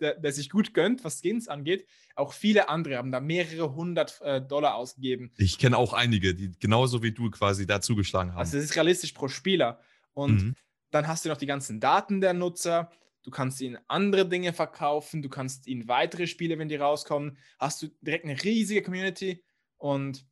der, 0.00 0.14
der, 0.14 0.32
sich 0.32 0.48
gut 0.48 0.72
gönnt, 0.72 1.02
was 1.02 1.18
Skins 1.20 1.48
angeht, 1.48 1.84
auch 2.14 2.32
viele 2.32 2.68
andere 2.68 2.96
haben 2.96 3.10
da 3.10 3.18
mehrere 3.18 3.74
hundert 3.74 4.20
äh, 4.22 4.40
Dollar 4.40 4.76
ausgegeben. 4.76 5.32
Ich 5.36 5.58
kenne 5.58 5.78
auch 5.78 5.92
einige, 5.92 6.36
die 6.36 6.52
genauso 6.60 7.02
wie 7.02 7.10
du 7.10 7.28
quasi 7.30 7.66
da 7.66 7.80
zugeschlagen 7.80 8.30
haben. 8.30 8.38
Also 8.38 8.56
das 8.56 8.66
ist 8.66 8.76
realistisch 8.76 9.12
pro 9.12 9.26
Spieler. 9.26 9.80
Und 10.14 10.42
mhm. 10.42 10.54
dann 10.92 11.08
hast 11.08 11.24
du 11.24 11.28
noch 11.28 11.36
die 11.36 11.46
ganzen 11.46 11.80
Daten 11.80 12.20
der 12.20 12.34
Nutzer. 12.34 12.92
Du 13.24 13.32
kannst 13.32 13.60
ihnen 13.60 13.78
andere 13.88 14.28
Dinge 14.28 14.52
verkaufen, 14.52 15.22
du 15.22 15.28
kannst 15.28 15.66
ihnen 15.66 15.88
weitere 15.88 16.28
Spiele, 16.28 16.56
wenn 16.56 16.68
die 16.68 16.76
rauskommen, 16.76 17.36
hast 17.58 17.82
du 17.82 17.88
direkt 18.00 18.26
eine 18.26 18.40
riesige 18.40 18.82
Community 18.82 19.42
und 19.76 20.24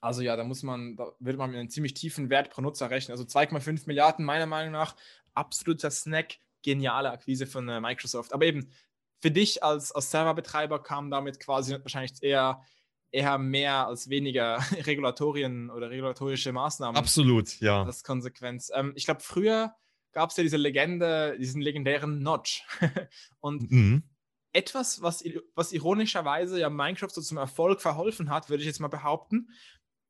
also 0.00 0.22
ja, 0.22 0.36
da 0.36 0.44
muss 0.44 0.62
man, 0.62 0.94
da 0.94 1.10
würde 1.18 1.38
man 1.38 1.50
mit 1.50 1.58
einem 1.58 1.70
ziemlich 1.70 1.94
tiefen 1.94 2.30
Wert 2.30 2.50
pro 2.50 2.60
Nutzer 2.60 2.90
rechnen. 2.90 3.12
Also 3.12 3.24
2,5 3.24 3.84
Milliarden 3.86 4.24
meiner 4.24 4.46
Meinung 4.46 4.72
nach 4.72 4.94
absoluter 5.36 5.90
Snack, 5.90 6.38
geniale 6.62 7.10
Akquise 7.10 7.46
von 7.46 7.68
äh, 7.68 7.80
Microsoft. 7.80 8.32
Aber 8.32 8.44
eben, 8.44 8.70
für 9.20 9.30
dich 9.30 9.62
als, 9.62 9.92
als 9.92 10.10
Serverbetreiber 10.10 10.82
kam 10.82 11.10
damit 11.10 11.40
quasi 11.40 11.72
wahrscheinlich 11.72 12.22
eher, 12.22 12.62
eher 13.10 13.38
mehr 13.38 13.86
als 13.86 14.08
weniger 14.08 14.58
Regulatorien 14.86 15.70
oder 15.70 15.90
regulatorische 15.90 16.52
Maßnahmen. 16.52 16.96
Absolut, 16.96 17.60
ja. 17.60 17.82
Als 17.82 18.04
Konsequenz. 18.04 18.70
Ähm, 18.74 18.92
ich 18.94 19.04
glaube, 19.04 19.20
früher 19.20 19.74
gab 20.12 20.30
es 20.30 20.36
ja 20.36 20.42
diese 20.42 20.56
Legende, 20.56 21.36
diesen 21.38 21.60
legendären 21.60 22.22
Notch. 22.22 22.64
Und 23.40 23.70
mhm. 23.70 24.02
etwas, 24.52 25.02
was, 25.02 25.24
was 25.54 25.72
ironischerweise 25.72 26.60
ja 26.60 26.70
Minecraft 26.70 27.10
so 27.10 27.20
zum 27.20 27.38
Erfolg 27.38 27.80
verholfen 27.80 28.30
hat, 28.30 28.48
würde 28.48 28.62
ich 28.62 28.66
jetzt 28.66 28.80
mal 28.80 28.88
behaupten, 28.88 29.48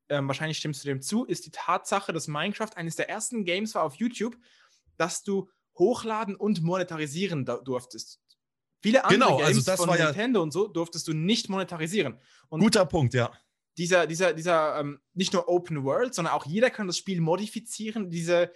ähm, 0.09 0.27
wahrscheinlich 0.27 0.57
stimmst 0.57 0.83
du 0.83 0.87
dem 0.87 1.01
zu, 1.01 1.25
ist 1.25 1.45
die 1.45 1.51
Tatsache, 1.51 2.13
dass 2.13 2.27
Minecraft 2.27 2.75
eines 2.75 2.95
der 2.95 3.09
ersten 3.09 3.43
Games 3.43 3.75
war 3.75 3.83
auf 3.83 3.95
YouTube, 3.95 4.37
dass 4.97 5.23
du 5.23 5.49
hochladen 5.75 6.35
und 6.35 6.61
monetarisieren 6.61 7.45
durftest. 7.45 8.19
Viele 8.81 9.03
andere 9.05 9.19
genau, 9.19 9.37
also 9.37 9.53
Games 9.61 9.67
also 9.69 9.85
von 9.85 9.97
Nintendo 9.97 10.39
ja 10.39 10.43
und 10.43 10.51
so 10.51 10.67
durftest 10.67 11.07
du 11.07 11.13
nicht 11.13 11.49
monetarisieren. 11.49 12.19
Und 12.49 12.61
guter 12.61 12.85
Punkt, 12.85 13.13
ja. 13.13 13.31
Dieser, 13.77 14.07
dieser, 14.07 14.33
dieser 14.33 14.79
ähm, 14.79 14.99
nicht 15.13 15.33
nur 15.33 15.47
Open 15.47 15.83
World, 15.83 16.13
sondern 16.13 16.33
auch 16.33 16.45
jeder 16.45 16.69
kann 16.69 16.87
das 16.87 16.97
Spiel 16.97 17.21
modifizieren. 17.21 18.09
Diese, 18.09 18.51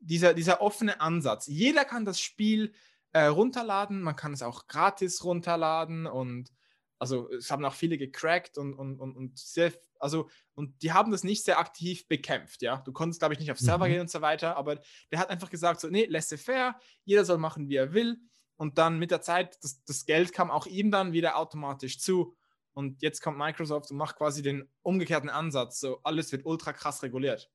dieser, 0.00 0.34
dieser 0.34 0.60
offene 0.60 1.00
Ansatz. 1.00 1.46
Jeder 1.46 1.84
kann 1.84 2.04
das 2.04 2.20
Spiel 2.20 2.72
äh, 3.12 3.24
runterladen, 3.24 4.02
man 4.02 4.16
kann 4.16 4.32
es 4.32 4.42
auch 4.42 4.66
gratis 4.66 5.24
runterladen 5.24 6.06
und 6.06 6.52
also 6.98 7.30
es 7.30 7.50
haben 7.50 7.64
auch 7.64 7.74
viele 7.74 7.96
gecrackt 7.96 8.58
und, 8.58 8.74
und, 8.74 8.98
und, 8.98 9.16
und 9.16 9.38
sehr, 9.38 9.72
also, 9.98 10.28
und 10.54 10.82
die 10.82 10.92
haben 10.92 11.12
das 11.12 11.24
nicht 11.24 11.44
sehr 11.44 11.58
aktiv 11.58 12.08
bekämpft, 12.08 12.62
ja. 12.62 12.78
Du 12.78 12.92
konntest, 12.92 13.20
glaube 13.20 13.34
ich, 13.34 13.40
nicht 13.40 13.50
auf 13.50 13.58
Server 13.58 13.86
mhm. 13.86 13.90
gehen 13.90 14.00
und 14.00 14.10
so 14.10 14.20
weiter, 14.20 14.56
aber 14.56 14.80
der 15.10 15.18
hat 15.18 15.30
einfach 15.30 15.50
gesagt, 15.50 15.80
so, 15.80 15.88
nee, 15.88 16.06
laissez-faire, 16.06 16.76
jeder 17.04 17.24
soll 17.24 17.38
machen, 17.38 17.68
wie 17.68 17.76
er 17.76 17.92
will. 17.92 18.18
Und 18.56 18.78
dann 18.78 18.98
mit 18.98 19.12
der 19.12 19.22
Zeit, 19.22 19.56
das, 19.62 19.84
das 19.84 20.04
Geld 20.04 20.32
kam 20.32 20.50
auch 20.50 20.66
ihm 20.66 20.90
dann 20.90 21.12
wieder 21.12 21.36
automatisch 21.36 22.00
zu. 22.00 22.36
Und 22.72 23.02
jetzt 23.02 23.22
kommt 23.22 23.38
Microsoft 23.38 23.90
und 23.90 23.96
macht 23.96 24.16
quasi 24.16 24.42
den 24.42 24.68
umgekehrten 24.82 25.30
Ansatz. 25.30 25.80
So, 25.80 26.00
alles 26.02 26.32
wird 26.32 26.44
ultra 26.44 26.72
krass 26.72 27.02
reguliert. 27.02 27.50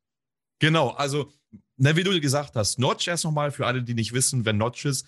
Genau, 0.59 0.89
also, 0.91 1.31
na, 1.75 1.95
wie 1.97 2.03
du 2.03 2.19
gesagt 2.21 2.55
hast, 2.55 2.79
Notch 2.79 3.07
erst 3.07 3.25
nochmal 3.25 3.51
für 3.51 3.67
alle, 3.67 3.83
die 3.83 3.93
nicht 3.93 4.13
wissen, 4.13 4.45
wer 4.45 4.53
Notch 4.53 4.85
ist. 4.85 5.05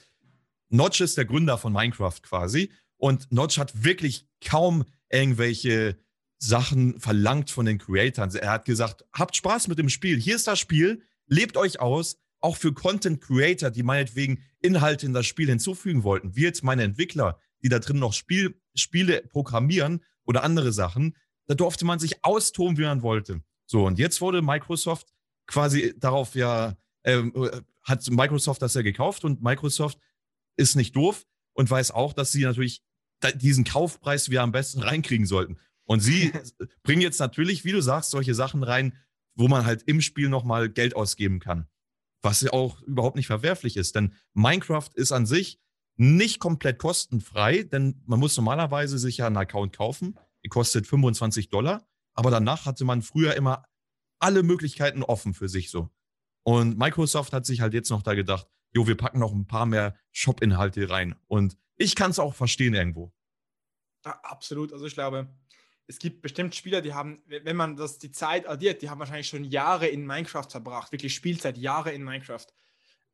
Notch 0.70 1.00
ist 1.00 1.18
der 1.18 1.26
Gründer 1.26 1.58
von 1.58 1.72
Minecraft 1.72 2.22
quasi. 2.22 2.72
Und 2.98 3.32
Notch 3.32 3.58
hat 3.58 3.84
wirklich 3.84 4.28
kaum 4.44 4.86
irgendwelche 5.10 5.98
Sachen 6.38 7.00
verlangt 7.00 7.50
von 7.50 7.66
den 7.66 7.78
Creators. 7.78 8.36
Er 8.36 8.52
hat 8.52 8.66
gesagt, 8.66 9.06
habt 9.14 9.36
Spaß 9.36 9.68
mit 9.68 9.80
dem 9.80 9.90
Spiel. 9.90 10.20
Hier 10.20 10.36
ist 10.36 10.48
das 10.48 10.60
Spiel, 10.60 11.04
lebt 11.28 11.58
euch 11.58 11.80
aus. 11.80 12.18
Auch 12.42 12.58
für 12.58 12.74
Content 12.74 13.22
Creator, 13.22 13.72
die 13.72 13.82
meinetwegen 13.82 14.44
Inhalte 14.62 15.06
in 15.06 15.14
das 15.14 15.26
Spiel 15.26 15.48
hinzufügen 15.48 16.04
wollten, 16.04 16.36
wie 16.36 16.44
jetzt 16.44 16.64
meine 16.64 16.84
Entwickler, 16.84 17.40
die 17.64 17.70
da 17.70 17.80
drin 17.80 17.98
noch 17.98 18.14
Spiel, 18.14 18.62
Spiele 18.76 19.24
programmieren 19.24 20.04
oder 20.26 20.44
andere 20.44 20.72
Sachen, 20.72 21.16
da 21.48 21.56
durfte 21.56 21.86
man 21.86 21.98
sich 21.98 22.24
austoben, 22.24 22.78
wie 22.78 22.84
man 22.84 23.02
wollte. 23.02 23.42
So, 23.66 23.86
und 23.86 23.98
jetzt 23.98 24.22
wurde 24.22 24.42
Microsoft 24.42 25.14
quasi 25.48 25.96
darauf 25.98 26.36
ja, 26.36 26.78
ähm, 27.04 27.34
äh, 27.36 27.62
hat 27.84 28.08
Microsoft 28.10 28.62
das 28.62 28.74
ja 28.74 28.82
gekauft 28.82 29.24
und 29.24 29.42
Microsoft 29.42 29.98
ist 30.58 30.76
nicht 30.76 30.96
doof 30.96 31.26
und 31.56 31.70
weiß 31.70 31.92
auch, 31.92 32.14
dass 32.14 32.32
sie 32.32 32.44
natürlich 32.44 32.84
diesen 33.36 33.64
Kaufpreis 33.64 34.30
wir 34.30 34.44
am 34.44 34.52
besten 34.52 34.82
reinkriegen 34.82 35.26
sollten. 35.26 35.58
Und 35.86 36.02
sie 36.02 36.32
bringen 36.84 37.02
jetzt 37.02 37.20
natürlich, 37.20 37.66
wie 37.66 37.72
du 37.72 37.82
sagst, 37.82 38.12
solche 38.12 38.36
Sachen 38.36 38.62
rein, 38.62 38.96
wo 39.36 39.48
man 39.48 39.66
halt 39.66 39.84
im 39.84 40.02
Spiel 40.02 40.30
nochmal 40.30 40.70
Geld 40.70 40.96
ausgeben 40.96 41.40
kann. 41.40 41.68
Was 42.22 42.42
ja 42.42 42.54
auch 42.54 42.82
überhaupt 42.84 43.16
nicht 43.16 43.28
verwerflich 43.28 43.78
ist. 43.78 43.96
Denn 43.96 44.14
Minecraft 44.34 44.90
ist 44.94 45.12
an 45.12 45.26
sich 45.26 45.60
nicht 45.98 46.40
komplett 46.40 46.78
kostenfrei, 46.78 47.64
denn 47.64 48.02
man 48.06 48.20
muss 48.20 48.36
normalerweise 48.36 48.98
sich 48.98 49.18
ja 49.18 49.28
einen 49.28 49.38
Account 49.38 49.76
kaufen. 49.76 50.20
Die 50.44 50.50
kostet 50.50 50.88
25 50.88 51.50
Dollar. 51.50 51.88
Aber 52.14 52.32
danach 52.32 52.66
hatte 52.66 52.86
man 52.86 53.02
früher 53.02 53.36
immer 53.36 53.66
alle 54.20 54.44
Möglichkeiten 54.44 55.04
offen 55.04 55.34
für 55.34 55.50
sich 55.50 55.70
so. 55.70 55.90
Und 56.44 56.78
Microsoft 56.78 57.34
hat 57.34 57.46
sich 57.46 57.62
halt 57.62 57.74
jetzt 57.74 57.90
noch 57.90 58.02
da 58.02 58.14
gedacht, 58.14 58.48
jo, 58.76 58.86
wir 58.88 58.98
packen 58.98 59.20
noch 59.20 59.32
ein 59.32 59.48
paar 59.48 59.66
mehr 59.66 59.96
Shop-Inhalte 60.12 60.90
rein. 60.90 61.16
Und 61.28 61.58
ich 61.78 61.96
kann 61.96 62.12
es 62.12 62.20
auch 62.20 62.36
verstehen 62.36 62.74
irgendwo. 62.74 63.14
Ja, 64.06 64.20
absolut. 64.22 64.74
Also 64.74 64.86
ich 64.86 64.94
glaube, 64.94 65.30
es 65.88 65.98
gibt 65.98 66.22
bestimmt 66.22 66.54
Spieler, 66.56 66.82
die 66.82 66.94
haben, 66.94 67.24
wenn 67.26 67.56
man 67.56 67.78
das 67.78 68.00
die 68.00 68.12
Zeit 68.12 68.48
addiert, 68.48 68.82
die 68.82 68.90
haben 68.90 69.00
wahrscheinlich 69.00 69.30
schon 69.30 69.46
Jahre 69.46 69.88
in 69.88 70.06
Minecraft 70.06 70.50
verbracht, 70.50 70.92
wirklich 70.92 71.16
Spielzeit, 71.16 71.58
Jahre 71.58 71.92
in 71.92 72.04
Minecraft. 72.04 72.48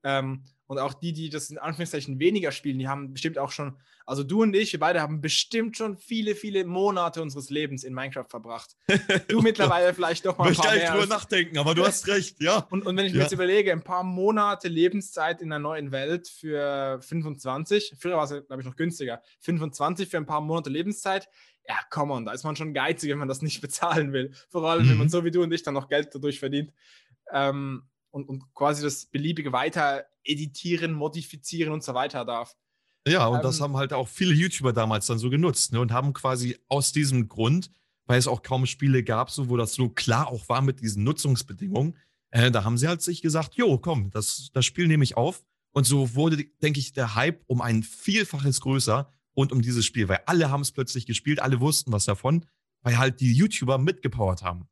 Ähm, 0.04 0.45
und 0.71 0.79
auch 0.79 0.93
die, 0.93 1.12
die 1.12 1.29
das 1.29 1.49
in 1.49 1.57
Anführungszeichen 1.57 2.17
weniger 2.17 2.53
spielen, 2.53 2.79
die 2.79 2.88
haben 2.88 3.12
bestimmt 3.12 3.38
auch 3.38 3.51
schon, 3.51 3.75
also 4.05 4.23
du 4.23 4.41
und 4.41 4.55
ich, 4.55 4.71
wir 4.71 4.79
beide 4.79 5.01
haben 5.01 5.19
bestimmt 5.19 5.75
schon 5.75 5.97
viele, 5.97 6.34
viele 6.34 6.63
Monate 6.63 7.21
unseres 7.21 7.49
Lebens 7.49 7.84
in 7.84 7.93
Minecraft 7.93 8.27
verbracht. 8.29 8.77
Du 9.27 9.41
mittlerweile 9.41 9.93
vielleicht 9.93 10.23
noch 10.23 10.38
mal 10.38 10.47
ein 10.47 10.55
paar 10.55 10.73
mehr. 10.73 10.91
drüber 10.93 11.07
nachdenken, 11.07 11.57
aber 11.57 11.75
du 11.75 11.86
hast 11.86 12.07
recht, 12.07 12.41
ja. 12.41 12.60
Und, 12.69 12.86
und 12.86 12.95
wenn 12.95 13.05
ich 13.05 13.12
mir 13.12 13.19
jetzt 13.19 13.34
überlege, 13.34 13.73
ein 13.73 13.84
paar 13.84 14.03
Monate 14.03 14.69
Lebenszeit 14.69 15.41
in 15.41 15.51
einer 15.51 15.60
neuen 15.60 15.91
Welt 15.91 16.29
für 16.29 17.01
25, 17.01 17.95
früher 17.99 18.15
war 18.15 18.23
es, 18.23 18.29
glaube 18.29 18.62
ich, 18.62 18.65
noch 18.65 18.77
günstiger, 18.77 19.21
25 19.41 20.07
für 20.07 20.15
ein 20.15 20.25
paar 20.25 20.39
Monate 20.39 20.69
Lebenszeit, 20.69 21.27
ja, 21.67 21.75
come 21.89 22.13
on, 22.13 22.23
da 22.23 22.31
ist 22.31 22.45
man 22.45 22.55
schon 22.55 22.73
geizig, 22.73 23.12
wenn 23.12 23.19
man 23.19 23.27
das 23.27 23.41
nicht 23.41 23.60
bezahlen 23.62 24.13
will. 24.13 24.31
Vor 24.47 24.63
allem, 24.63 24.86
mhm. 24.86 24.89
wenn 24.91 24.97
man 24.99 25.07
mhm. 25.07 25.12
so 25.12 25.25
wie 25.25 25.31
du 25.31 25.43
und 25.43 25.51
ich 25.51 25.63
dann 25.63 25.73
noch 25.73 25.89
Geld 25.89 26.15
dadurch 26.15 26.39
verdient. 26.39 26.71
Ähm, 27.29 27.84
und, 28.10 28.29
und 28.29 28.53
quasi 28.53 28.84
das 28.84 29.05
beliebige 29.05 29.51
weiter 29.51 30.05
editieren, 30.23 30.93
modifizieren 30.93 31.71
und 31.73 31.84
so 31.84 31.93
weiter 31.93 32.25
darf. 32.25 32.55
Ja, 33.07 33.27
und 33.27 33.38
ähm, 33.38 33.43
das 33.43 33.62
haben 33.62 33.77
halt 33.77 33.93
auch 33.93 34.07
viele 34.07 34.34
YouTuber 34.34 34.73
damals 34.73 35.07
dann 35.07 35.19
so 35.19 35.29
genutzt 35.29 35.73
ne, 35.73 35.79
und 35.79 35.91
haben 35.91 36.13
quasi 36.13 36.57
aus 36.67 36.91
diesem 36.91 37.27
Grund, 37.27 37.71
weil 38.05 38.19
es 38.19 38.27
auch 38.27 38.43
kaum 38.43 38.65
Spiele 38.65 39.03
gab, 39.03 39.31
so, 39.31 39.49
wo 39.49 39.57
das 39.57 39.73
so 39.73 39.89
klar 39.89 40.27
auch 40.27 40.47
war 40.49 40.62
mit 40.62 40.81
diesen 40.81 41.03
Nutzungsbedingungen, 41.03 41.95
äh, 42.31 42.51
da 42.51 42.63
haben 42.63 42.77
sie 42.77 42.88
halt 42.88 43.01
sich 43.01 43.21
gesagt, 43.21 43.55
jo, 43.55 43.77
komm, 43.77 44.10
das, 44.12 44.49
das 44.53 44.65
Spiel 44.65 44.88
nehme 44.88 45.03
ich 45.03 45.17
auf. 45.17 45.43
Und 45.73 45.86
so 45.86 46.15
wurde, 46.15 46.43
denke 46.62 46.79
ich, 46.79 46.93
der 46.93 47.15
Hype 47.15 47.43
um 47.47 47.62
ein 47.62 47.84
Vielfaches 47.84 48.62
größer 48.62 49.10
und 49.34 49.51
um 49.51 49.62
dieses 49.62 49.86
Spiel, 49.86 50.10
weil 50.10 50.21
alle 50.25 50.49
haben 50.49 50.62
es 50.62 50.71
plötzlich 50.71 51.05
gespielt, 51.05 51.41
alle 51.41 51.60
wussten 51.62 51.91
was 51.91 52.05
davon, 52.05 52.45
weil 52.81 52.97
halt 52.97 53.21
die 53.21 53.34
YouTuber 53.34 53.77
mitgepowert 53.77 54.43
haben. 54.43 54.67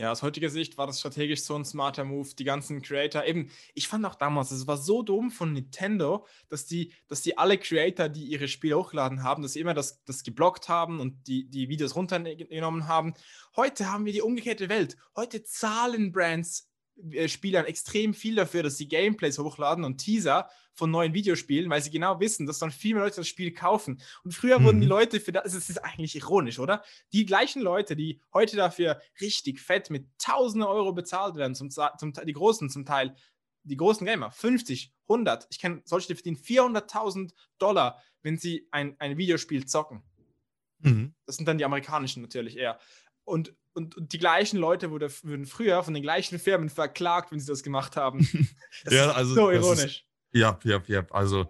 Ja, 0.00 0.12
aus 0.12 0.22
heutiger 0.22 0.48
Sicht 0.48 0.78
war 0.78 0.86
das 0.86 0.98
strategisch 0.98 1.42
so 1.42 1.54
ein 1.54 1.66
smarter 1.66 2.06
Move. 2.06 2.30
Die 2.34 2.44
ganzen 2.44 2.80
Creator, 2.80 3.22
eben, 3.26 3.50
ich 3.74 3.86
fand 3.86 4.06
auch 4.06 4.14
damals, 4.14 4.50
es 4.50 4.66
war 4.66 4.78
so 4.78 5.02
dumm 5.02 5.30
von 5.30 5.52
Nintendo, 5.52 6.26
dass 6.48 6.64
die, 6.64 6.94
dass 7.06 7.20
die 7.20 7.36
alle 7.36 7.58
Creator, 7.58 8.08
die 8.08 8.24
ihre 8.24 8.48
Spiele 8.48 8.78
hochgeladen 8.78 9.22
haben, 9.22 9.42
dass 9.42 9.52
sie 9.52 9.60
immer 9.60 9.74
das, 9.74 10.02
das 10.04 10.22
geblockt 10.22 10.70
haben 10.70 11.00
und 11.00 11.26
die, 11.26 11.50
die 11.50 11.68
Videos 11.68 11.96
runtergenommen 11.96 12.88
haben. 12.88 13.12
Heute 13.56 13.92
haben 13.92 14.06
wir 14.06 14.14
die 14.14 14.22
umgekehrte 14.22 14.70
Welt. 14.70 14.96
Heute 15.16 15.42
zahlen 15.42 16.12
Brands 16.12 16.69
Spielern 17.26 17.66
extrem 17.66 18.14
viel 18.14 18.34
dafür, 18.34 18.62
dass 18.62 18.76
sie 18.76 18.88
Gameplays 18.88 19.38
hochladen 19.38 19.84
und 19.84 19.98
Teaser 19.98 20.48
von 20.74 20.90
neuen 20.90 21.14
Videospielen, 21.14 21.70
weil 21.70 21.82
sie 21.82 21.90
genau 21.90 22.20
wissen, 22.20 22.46
dass 22.46 22.58
dann 22.58 22.70
viel 22.70 22.94
mehr 22.94 23.04
Leute 23.04 23.16
das 23.16 23.28
Spiel 23.28 23.52
kaufen. 23.52 24.00
Und 24.24 24.32
früher 24.32 24.58
mhm. 24.58 24.64
wurden 24.64 24.80
die 24.80 24.86
mhm. 24.86 24.92
Leute 24.92 25.20
für 25.20 25.32
das, 25.32 25.52
das 25.52 25.68
ist 25.68 25.78
eigentlich 25.78 26.16
ironisch, 26.16 26.58
oder? 26.58 26.82
Die 27.12 27.26
gleichen 27.26 27.62
Leute, 27.62 27.96
die 27.96 28.20
heute 28.32 28.56
dafür 28.56 29.00
richtig 29.20 29.60
fett 29.60 29.90
mit 29.90 30.06
tausende 30.18 30.68
Euro 30.68 30.92
bezahlt 30.92 31.36
werden, 31.36 31.54
zum, 31.54 31.70
zum, 31.70 32.12
die 32.12 32.32
großen 32.32 32.70
zum 32.70 32.84
Teil, 32.84 33.14
die 33.62 33.76
großen 33.76 34.06
Gamer, 34.06 34.30
50, 34.30 34.92
100, 35.08 35.46
ich 35.50 35.58
kenne 35.58 35.82
solche, 35.84 36.08
die 36.08 36.14
verdienen 36.14 36.38
400.000 36.38 37.32
Dollar, 37.58 38.00
wenn 38.22 38.38
sie 38.38 38.66
ein, 38.70 38.96
ein 38.98 39.18
Videospiel 39.18 39.66
zocken. 39.66 40.02
Mhm. 40.78 41.14
Das 41.26 41.36
sind 41.36 41.46
dann 41.46 41.58
die 41.58 41.64
amerikanischen 41.64 42.22
natürlich 42.22 42.56
eher. 42.56 42.78
Und 43.24 43.54
und, 43.74 43.96
und, 43.96 44.12
die 44.12 44.18
gleichen 44.18 44.58
Leute 44.58 44.90
wurde, 44.90 45.10
wurden 45.22 45.46
früher 45.46 45.82
von 45.82 45.94
den 45.94 46.02
gleichen 46.02 46.38
Firmen 46.38 46.68
verklagt, 46.68 47.32
wenn 47.32 47.40
sie 47.40 47.46
das 47.46 47.62
gemacht 47.62 47.96
haben. 47.96 48.20
Das 48.84 48.94
ja, 48.94 49.10
also, 49.10 49.34
so 49.34 49.50
ironisch. 49.50 49.84
Ist, 49.84 50.04
ja, 50.32 50.58
ja, 50.64 50.80
ja. 50.86 51.04
Also, 51.10 51.46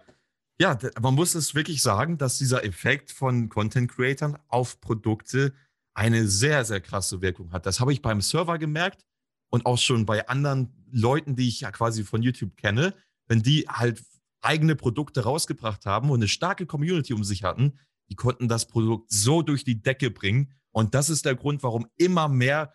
ja, 0.58 0.76
man 1.00 1.14
muss 1.14 1.34
es 1.34 1.54
wirklich 1.54 1.82
sagen, 1.82 2.18
dass 2.18 2.38
dieser 2.38 2.64
Effekt 2.64 3.12
von 3.12 3.48
Content 3.48 3.90
Creatern 3.90 4.38
auf 4.48 4.80
Produkte 4.80 5.54
eine 5.94 6.26
sehr, 6.26 6.64
sehr 6.64 6.80
krasse 6.80 7.20
Wirkung 7.20 7.52
hat. 7.52 7.66
Das 7.66 7.78
habe 7.78 7.92
ich 7.92 8.02
beim 8.02 8.20
Server 8.20 8.58
gemerkt 8.58 9.04
und 9.50 9.66
auch 9.66 9.78
schon 9.78 10.06
bei 10.06 10.28
anderen 10.28 10.72
Leuten, 10.90 11.36
die 11.36 11.48
ich 11.48 11.60
ja 11.60 11.70
quasi 11.70 12.04
von 12.04 12.22
YouTube 12.22 12.56
kenne, 12.56 12.94
wenn 13.26 13.42
die 13.42 13.66
halt 13.68 14.02
eigene 14.40 14.76
Produkte 14.76 15.22
rausgebracht 15.22 15.86
haben 15.86 16.10
und 16.10 16.20
eine 16.20 16.28
starke 16.28 16.66
Community 16.66 17.12
um 17.12 17.22
sich 17.22 17.44
hatten, 17.44 17.78
die 18.08 18.16
konnten 18.16 18.48
das 18.48 18.66
Produkt 18.66 19.10
so 19.12 19.42
durch 19.42 19.64
die 19.64 19.82
Decke 19.82 20.10
bringen 20.10 20.52
und 20.72 20.94
das 20.94 21.10
ist 21.10 21.24
der 21.24 21.34
Grund, 21.34 21.62
warum 21.62 21.86
immer 21.96 22.28
mehr 22.28 22.72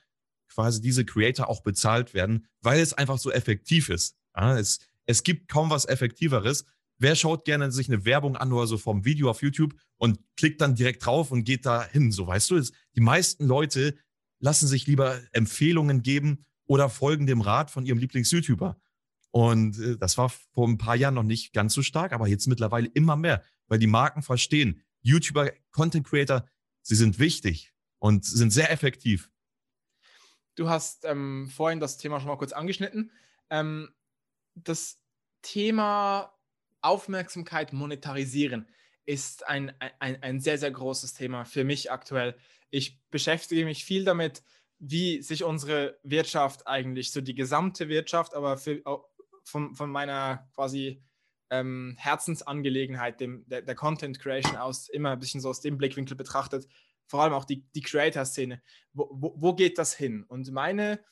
quasi 0.49 0.81
diese 0.81 1.05
Creator 1.05 1.49
auch 1.49 1.61
bezahlt 1.61 2.13
werden, 2.13 2.47
weil 2.61 2.79
es 2.79 2.93
einfach 2.93 3.17
so 3.17 3.31
effektiv 3.31 3.89
ist. 3.89 4.15
Ja, 4.35 4.57
es, 4.57 4.79
es 5.05 5.23
gibt 5.23 5.47
kaum 5.47 5.69
was 5.69 5.85
Effektiveres. 5.85 6.65
Wer 6.97 7.15
schaut 7.15 7.45
gerne 7.45 7.71
sich 7.71 7.89
eine 7.89 8.05
Werbung 8.05 8.37
an 8.37 8.53
oder 8.53 8.67
so 8.67 8.77
vom 8.77 9.03
Video 9.03 9.29
auf 9.29 9.41
YouTube 9.41 9.75
und 9.97 10.19
klickt 10.37 10.61
dann 10.61 10.75
direkt 10.75 11.05
drauf 11.05 11.31
und 11.31 11.43
geht 11.43 11.65
da 11.65 11.85
hin? 11.85 12.11
So 12.11 12.27
weißt 12.27 12.51
du, 12.51 12.57
es, 12.57 12.71
die 12.95 13.01
meisten 13.01 13.45
Leute 13.45 13.97
lassen 14.39 14.67
sich 14.67 14.87
lieber 14.87 15.19
Empfehlungen 15.33 16.03
geben 16.03 16.45
oder 16.67 16.89
folgen 16.89 17.27
dem 17.27 17.41
Rat 17.41 17.69
von 17.69 17.85
ihrem 17.85 17.97
Lieblings-YouTuber. 17.97 18.77
Und 19.31 19.77
äh, 19.79 19.97
das 19.97 20.17
war 20.17 20.29
vor 20.29 20.67
ein 20.67 20.77
paar 20.77 20.95
Jahren 20.95 21.15
noch 21.15 21.23
nicht 21.23 21.51
ganz 21.53 21.73
so 21.73 21.81
stark, 21.81 22.13
aber 22.13 22.27
jetzt 22.27 22.47
mittlerweile 22.47 22.87
immer 22.87 23.17
mehr, 23.17 23.43
weil 23.67 23.79
die 23.79 23.87
Marken 23.87 24.21
verstehen, 24.21 24.81
YouTuber, 25.01 25.51
Content 25.71 26.07
Creator, 26.07 26.45
sie 26.81 26.95
sind 26.95 27.19
wichtig 27.19 27.74
und 27.99 28.25
sind 28.25 28.51
sehr 28.51 28.71
effektiv. 28.71 29.29
Du 30.55 30.69
hast 30.69 31.05
ähm, 31.05 31.49
vorhin 31.53 31.79
das 31.79 31.97
Thema 31.97 32.19
schon 32.19 32.29
mal 32.29 32.37
kurz 32.37 32.53
angeschnitten. 32.53 33.11
Ähm, 33.49 33.93
das 34.55 35.01
Thema 35.41 36.33
Aufmerksamkeit 36.81 37.73
monetarisieren 37.73 38.67
ist 39.05 39.47
ein, 39.47 39.73
ein, 39.99 40.21
ein 40.23 40.39
sehr, 40.39 40.57
sehr 40.57 40.71
großes 40.71 41.13
Thema 41.13 41.45
für 41.45 41.63
mich 41.63 41.91
aktuell. 41.91 42.35
Ich 42.69 42.99
beschäftige 43.09 43.65
mich 43.65 43.85
viel 43.85 44.05
damit, 44.05 44.43
wie 44.79 45.21
sich 45.21 45.43
unsere 45.43 45.99
Wirtschaft 46.03 46.67
eigentlich, 46.67 47.11
so 47.11 47.21
die 47.21 47.35
gesamte 47.35 47.87
Wirtschaft, 47.87 48.33
aber 48.33 48.57
für, 48.57 48.81
von, 49.43 49.75
von 49.75 49.89
meiner 49.91 50.49
quasi 50.53 51.01
ähm, 51.49 51.95
Herzensangelegenheit, 51.97 53.19
dem, 53.19 53.47
der, 53.47 53.61
der, 53.61 53.75
Content 53.75 54.19
Creation 54.19 54.55
aus, 54.55 54.89
immer 54.89 55.11
ein 55.11 55.19
bisschen 55.19 55.41
so 55.41 55.49
aus 55.49 55.61
dem 55.61 55.77
Blickwinkel 55.77 56.17
betrachtet, 56.17 56.67
vor 57.07 57.23
allem 57.23 57.33
auch 57.33 57.45
die, 57.45 57.63
die 57.75 57.81
Creator-Szene. 57.81 58.61
Wo, 58.93 59.09
wo, 59.11 59.33
wo 59.37 59.53
geht 59.55 59.77
das 59.77 59.93
hin? 59.93 60.23
Und 60.23 60.51
meine 60.51 61.03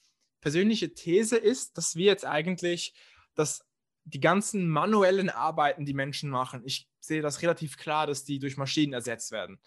persönliche 0.42 0.94
These 0.94 1.38
ist, 1.38 1.78
dass 1.78 1.96
wir 1.96 2.06
jetzt 2.06 2.26
eigentlich, 2.26 2.94
dass 3.36 3.66
die 4.06 4.20
ganzen 4.20 4.68
manuellen 4.68 5.30
Arbeiten, 5.30 5.86
die 5.86 5.94
Menschen 5.94 6.30
machen, 6.30 6.62
ich 6.66 6.90
sehe 7.00 7.22
das 7.22 7.42
relativ 7.42 7.78
klar, 7.78 8.08
dass 8.08 8.26
die 8.26 8.40
durch 8.40 8.58
Maschinen 8.58 8.94
ersetzt 8.94 9.32
werden. 9.32 9.60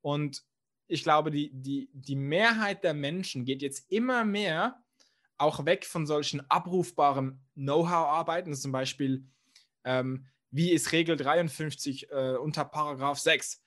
Und 0.00 0.42
ich 0.88 1.02
glaube, 1.02 1.30
die, 1.30 1.50
die, 1.52 1.90
die 1.92 2.16
Mehrheit 2.16 2.84
der 2.84 2.94
Menschen 2.94 3.44
geht 3.44 3.62
jetzt 3.62 3.90
immer 3.90 4.24
mehr 4.24 4.82
auch 5.38 5.64
weg 5.64 5.84
von 5.84 6.06
solchen 6.06 6.48
abrufbaren 6.50 7.44
Know-how-Arbeiten, 7.54 8.54
zum 8.54 8.72
Beispiel, 8.72 9.26
ähm, 9.84 10.26
wie 10.50 10.72
ist 10.72 10.92
Regel 10.92 11.16
53 11.16 12.10
äh, 12.10 12.36
unter 12.36 12.64
Paragraph 12.64 13.18
6? 13.18 13.62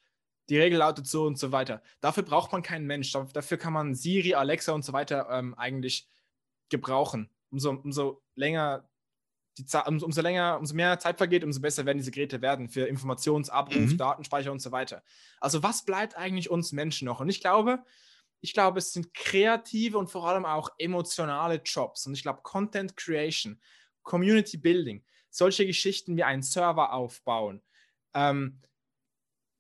Die 0.50 0.58
Regel 0.58 0.80
lautet 0.80 1.08
so 1.08 1.26
und 1.26 1.38
so 1.38 1.52
weiter. 1.52 1.82
Dafür 2.02 2.24
braucht 2.24 2.52
man 2.52 2.64
keinen 2.64 2.86
Mensch. 2.86 3.12
Dafür 3.12 3.58
kann 3.58 3.74
man 3.74 3.96
Siri, 3.96 4.34
Alexa 4.34 4.74
und 4.74 4.84
so 4.84 4.94
weiter 4.94 5.28
ähm, 5.32 5.54
eigentlich 5.56 6.10
gebrauchen. 6.70 7.30
Umso, 7.52 7.72
umso 7.72 8.22
länger 8.36 8.90
die 9.60 9.66
umso, 9.88 10.06
umso 10.06 10.22
länger, 10.22 10.58
umso 10.58 10.74
mehr 10.74 11.00
Zeit 11.00 11.18
vergeht, 11.18 11.44
umso 11.44 11.60
besser 11.60 11.86
werden 11.86 11.98
diese 11.98 12.12
Geräte 12.12 12.42
werden 12.42 12.70
für 12.70 12.86
Informationsabruf, 12.86 13.76
mhm. 13.76 13.98
Datenspeicher 13.98 14.52
und 14.52 14.62
so 14.62 14.72
weiter. 14.72 15.04
Also 15.42 15.64
was 15.64 15.84
bleibt 15.84 16.16
eigentlich 16.18 16.50
uns 16.50 16.72
Menschen 16.72 17.06
noch? 17.06 17.20
Und 17.20 17.30
ich 17.30 17.42
glaube, 17.42 17.84
ich 18.42 18.54
glaube, 18.54 18.80
es 18.80 18.94
sind 18.94 19.14
kreative 19.14 19.98
und 19.98 20.10
vor 20.10 20.28
allem 20.28 20.46
auch 20.46 20.70
emotionale 20.78 21.62
Jobs. 21.64 22.08
Und 22.08 22.14
ich 22.14 22.22
glaube, 22.22 22.40
Content 22.42 22.96
Creation, 22.96 23.60
Community 24.04 24.58
Building, 24.58 25.04
solche 25.30 25.66
Geschichten 25.66 26.16
wie 26.16 26.24
einen 26.24 26.42
Server 26.42 26.94
aufbauen, 26.94 27.62
ähm, 28.14 28.62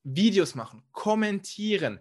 Videos 0.03 0.55
machen, 0.55 0.83
kommentieren, 0.91 1.99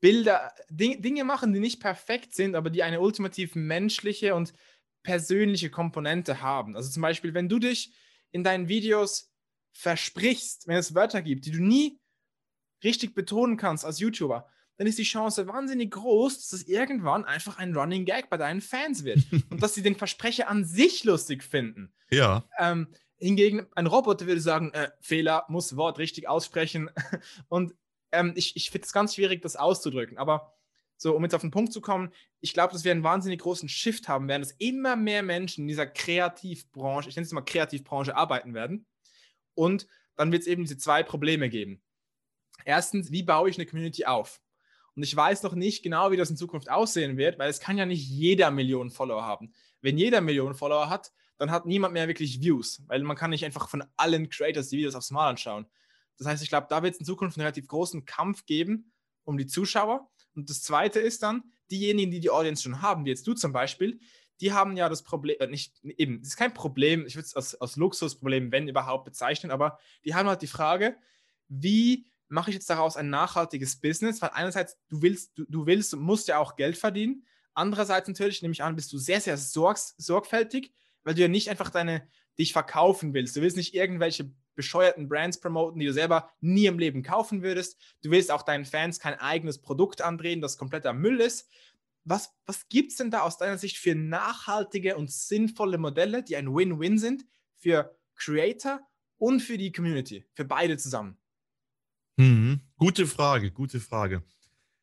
Bilder, 0.00 0.52
Dinge 0.68 1.24
machen, 1.24 1.52
die 1.52 1.60
nicht 1.60 1.80
perfekt 1.80 2.34
sind, 2.34 2.54
aber 2.54 2.70
die 2.70 2.82
eine 2.82 3.00
ultimativ 3.00 3.54
menschliche 3.56 4.34
und 4.34 4.52
persönliche 5.02 5.70
Komponente 5.70 6.40
haben. 6.40 6.76
Also 6.76 6.90
zum 6.90 7.02
Beispiel, 7.02 7.34
wenn 7.34 7.48
du 7.48 7.58
dich 7.58 7.94
in 8.30 8.44
deinen 8.44 8.68
Videos 8.68 9.32
versprichst, 9.72 10.66
wenn 10.68 10.76
es 10.76 10.94
Wörter 10.94 11.22
gibt, 11.22 11.46
die 11.46 11.50
du 11.50 11.62
nie 11.62 12.00
richtig 12.84 13.14
betonen 13.14 13.56
kannst 13.56 13.84
als 13.84 13.98
YouTuber, 13.98 14.48
dann 14.76 14.86
ist 14.86 14.98
die 14.98 15.04
Chance 15.04 15.48
wahnsinnig 15.48 15.90
groß, 15.90 16.36
dass 16.36 16.52
es 16.52 16.68
irgendwann 16.68 17.24
einfach 17.24 17.58
ein 17.58 17.76
Running 17.76 18.04
Gag 18.04 18.30
bei 18.30 18.36
deinen 18.36 18.60
Fans 18.60 19.02
wird 19.02 19.20
und 19.50 19.62
dass 19.62 19.74
sie 19.74 19.82
den 19.82 19.96
Versprecher 19.96 20.48
an 20.48 20.64
sich 20.64 21.04
lustig 21.04 21.42
finden. 21.42 21.92
Ja. 22.10 22.48
Ähm, 22.58 22.88
Hingegen 23.18 23.66
ein 23.74 23.86
Roboter 23.86 24.26
würde 24.26 24.40
sagen, 24.40 24.72
äh, 24.72 24.90
Fehler, 25.00 25.44
muss 25.48 25.76
Wort 25.76 25.98
richtig 25.98 26.28
aussprechen. 26.28 26.90
Und 27.48 27.74
ähm, 28.12 28.32
ich, 28.36 28.56
ich 28.56 28.70
finde 28.70 28.86
es 28.86 28.92
ganz 28.92 29.14
schwierig, 29.14 29.42
das 29.42 29.56
auszudrücken. 29.56 30.18
Aber 30.18 30.54
so 30.96 31.14
um 31.14 31.22
jetzt 31.22 31.34
auf 31.34 31.40
den 31.40 31.50
Punkt 31.50 31.72
zu 31.72 31.80
kommen, 31.80 32.12
ich 32.40 32.52
glaube, 32.52 32.72
dass 32.72 32.84
wir 32.84 32.92
einen 32.92 33.04
wahnsinnig 33.04 33.40
großen 33.40 33.68
Shift 33.68 34.08
haben 34.08 34.28
werden, 34.28 34.42
dass 34.42 34.52
immer 34.52 34.96
mehr 34.96 35.22
Menschen 35.22 35.62
in 35.62 35.68
dieser 35.68 35.86
Kreativbranche, 35.86 37.08
ich 37.08 37.16
nenne 37.16 37.24
es 37.24 37.32
mal 37.32 37.42
Kreativbranche, 37.42 38.16
arbeiten 38.16 38.54
werden. 38.54 38.86
Und 39.54 39.86
dann 40.16 40.32
wird 40.32 40.42
es 40.42 40.48
eben 40.48 40.62
diese 40.62 40.76
zwei 40.76 41.02
Probleme 41.02 41.48
geben. 41.48 41.80
Erstens, 42.64 43.12
wie 43.12 43.22
baue 43.22 43.48
ich 43.48 43.56
eine 43.56 43.66
Community 43.66 44.04
auf? 44.04 44.40
Und 44.96 45.04
ich 45.04 45.14
weiß 45.14 45.44
noch 45.44 45.54
nicht 45.54 45.84
genau, 45.84 46.10
wie 46.10 46.16
das 46.16 46.30
in 46.30 46.36
Zukunft 46.36 46.68
aussehen 46.68 47.16
wird, 47.16 47.38
weil 47.38 47.48
es 47.48 47.60
kann 47.60 47.78
ja 47.78 47.86
nicht 47.86 48.08
jeder 48.08 48.50
Millionen 48.50 48.90
Follower 48.90 49.24
haben. 49.24 49.52
Wenn 49.80 49.96
jeder 49.96 50.20
Millionen 50.20 50.56
Follower 50.56 50.90
hat, 50.90 51.12
dann 51.38 51.50
hat 51.50 51.66
niemand 51.66 51.94
mehr 51.94 52.08
wirklich 52.08 52.40
Views, 52.40 52.82
weil 52.86 53.02
man 53.02 53.16
kann 53.16 53.30
nicht 53.30 53.44
einfach 53.44 53.68
von 53.68 53.84
allen 53.96 54.28
Creators 54.28 54.68
die 54.68 54.78
Videos 54.78 54.94
aufs 54.94 55.10
Mal 55.10 55.30
anschauen. 55.30 55.66
Das 56.18 56.26
heißt, 56.26 56.42
ich 56.42 56.48
glaube, 56.48 56.66
da 56.68 56.82
wird 56.82 56.94
es 56.94 57.00
in 57.00 57.06
Zukunft 57.06 57.36
einen 57.36 57.42
relativ 57.42 57.68
großen 57.68 58.04
Kampf 58.04 58.44
geben 58.44 58.92
um 59.24 59.36
die 59.36 59.46
Zuschauer. 59.46 60.10
Und 60.34 60.50
das 60.50 60.62
Zweite 60.62 61.00
ist 61.00 61.22
dann, 61.22 61.42
diejenigen, 61.70 62.10
die 62.10 62.20
die 62.20 62.30
Audience 62.30 62.62
schon 62.62 62.82
haben, 62.82 63.04
wie 63.04 63.10
jetzt 63.10 63.26
du 63.26 63.34
zum 63.34 63.52
Beispiel, 63.52 64.00
die 64.40 64.52
haben 64.52 64.76
ja 64.76 64.88
das 64.88 65.02
Problem, 65.02 65.36
äh, 65.40 65.46
nicht 65.48 65.74
eben, 65.82 66.20
es 66.22 66.28
ist 66.28 66.36
kein 66.36 66.54
Problem, 66.54 67.06
ich 67.06 67.16
würde 67.16 67.26
es 67.26 67.34
als, 67.34 67.54
als 67.60 67.76
Luxusproblem, 67.76 68.52
wenn 68.52 68.68
überhaupt, 68.68 69.04
bezeichnen, 69.04 69.50
aber 69.50 69.78
die 70.04 70.14
haben 70.14 70.28
halt 70.28 70.42
die 70.42 70.46
Frage, 70.46 70.96
wie 71.48 72.06
mache 72.28 72.50
ich 72.50 72.54
jetzt 72.54 72.70
daraus 72.70 72.96
ein 72.96 73.10
nachhaltiges 73.10 73.80
Business? 73.80 74.22
Weil 74.22 74.30
einerseits, 74.30 74.78
du 74.88 75.02
willst, 75.02 75.36
du, 75.36 75.44
du 75.48 75.66
willst 75.66 75.94
und 75.94 76.00
musst 76.00 76.28
ja 76.28 76.38
auch 76.38 76.56
Geld 76.56 76.76
verdienen. 76.76 77.24
Andererseits 77.54 78.06
natürlich, 78.06 78.42
nehme 78.42 78.52
ich 78.52 78.62
an, 78.62 78.76
bist 78.76 78.92
du 78.92 78.98
sehr, 78.98 79.20
sehr 79.20 79.36
sorgs, 79.36 79.94
sorgfältig, 79.98 80.72
weil 81.08 81.14
du 81.14 81.22
ja 81.22 81.28
nicht 81.28 81.48
einfach 81.48 81.70
deine, 81.70 82.06
dich 82.38 82.52
verkaufen 82.52 83.14
willst. 83.14 83.34
Du 83.34 83.40
willst 83.40 83.56
nicht 83.56 83.72
irgendwelche 83.72 84.30
bescheuerten 84.54 85.08
Brands 85.08 85.40
promoten, 85.40 85.80
die 85.80 85.86
du 85.86 85.92
selber 85.94 86.28
nie 86.42 86.66
im 86.66 86.78
Leben 86.78 87.02
kaufen 87.02 87.42
würdest. 87.42 87.80
Du 88.02 88.10
willst 88.10 88.30
auch 88.30 88.42
deinen 88.42 88.66
Fans 88.66 89.00
kein 89.00 89.14
eigenes 89.14 89.58
Produkt 89.58 90.02
andrehen, 90.02 90.42
das 90.42 90.58
kompletter 90.58 90.92
Müll 90.92 91.22
ist. 91.22 91.48
Was, 92.04 92.34
was 92.44 92.68
gibt 92.68 92.90
es 92.90 92.98
denn 92.98 93.10
da 93.10 93.22
aus 93.22 93.38
deiner 93.38 93.56
Sicht 93.56 93.78
für 93.78 93.94
nachhaltige 93.94 94.98
und 94.98 95.10
sinnvolle 95.10 95.78
Modelle, 95.78 96.22
die 96.22 96.36
ein 96.36 96.54
Win-Win 96.54 96.98
sind 96.98 97.24
für 97.56 97.96
Creator 98.14 98.86
und 99.16 99.40
für 99.40 99.56
die 99.56 99.72
Community, 99.72 100.26
für 100.34 100.44
beide 100.44 100.76
zusammen? 100.76 101.16
Mhm. 102.18 102.60
Gute 102.76 103.06
Frage, 103.06 103.50
gute 103.50 103.80
Frage. 103.80 104.22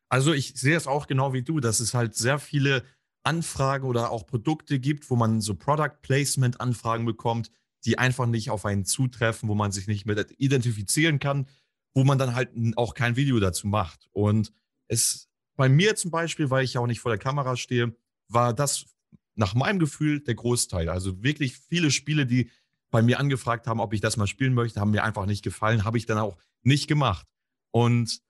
Also 0.08 0.32
ich 0.32 0.54
sehe 0.58 0.76
es 0.76 0.88
auch 0.88 1.06
genau 1.06 1.32
wie 1.34 1.42
du, 1.42 1.60
dass 1.60 1.78
es 1.78 1.94
halt 1.94 2.16
sehr 2.16 2.40
viele 2.40 2.84
Anfragen 3.26 3.86
oder 3.86 4.10
auch 4.10 4.26
Produkte 4.26 4.78
gibt, 4.78 5.10
wo 5.10 5.16
man 5.16 5.40
so 5.40 5.54
Product 5.54 6.00
Placement 6.02 6.60
Anfragen 6.60 7.04
bekommt, 7.04 7.50
die 7.84 7.98
einfach 7.98 8.26
nicht 8.26 8.50
auf 8.50 8.64
einen 8.64 8.84
zutreffen, 8.84 9.48
wo 9.48 9.54
man 9.54 9.72
sich 9.72 9.86
nicht 9.86 10.06
mit 10.06 10.34
identifizieren 10.38 11.18
kann, 11.18 11.46
wo 11.94 12.04
man 12.04 12.18
dann 12.18 12.34
halt 12.34 12.50
auch 12.76 12.94
kein 12.94 13.16
Video 13.16 13.38
dazu 13.40 13.66
macht. 13.66 14.08
Und 14.12 14.52
es 14.88 15.28
bei 15.56 15.68
mir 15.68 15.96
zum 15.96 16.10
Beispiel, 16.10 16.50
weil 16.50 16.64
ich 16.64 16.74
ja 16.74 16.80
auch 16.80 16.86
nicht 16.86 17.00
vor 17.00 17.10
der 17.10 17.18
Kamera 17.18 17.56
stehe, 17.56 17.96
war 18.28 18.54
das 18.54 18.86
nach 19.34 19.54
meinem 19.54 19.78
Gefühl 19.78 20.20
der 20.20 20.34
Großteil. 20.34 20.88
Also 20.88 21.22
wirklich 21.22 21.56
viele 21.56 21.90
Spiele, 21.90 22.26
die 22.26 22.50
bei 22.90 23.02
mir 23.02 23.18
angefragt 23.18 23.66
haben, 23.66 23.80
ob 23.80 23.92
ich 23.92 24.00
das 24.00 24.16
mal 24.16 24.26
spielen 24.26 24.54
möchte, 24.54 24.80
haben 24.80 24.90
mir 24.90 25.04
einfach 25.04 25.26
nicht 25.26 25.42
gefallen, 25.42 25.84
habe 25.84 25.98
ich 25.98 26.06
dann 26.06 26.18
auch 26.18 26.36
nicht 26.62 26.88
gemacht. 26.88 27.26
Und 27.70 28.20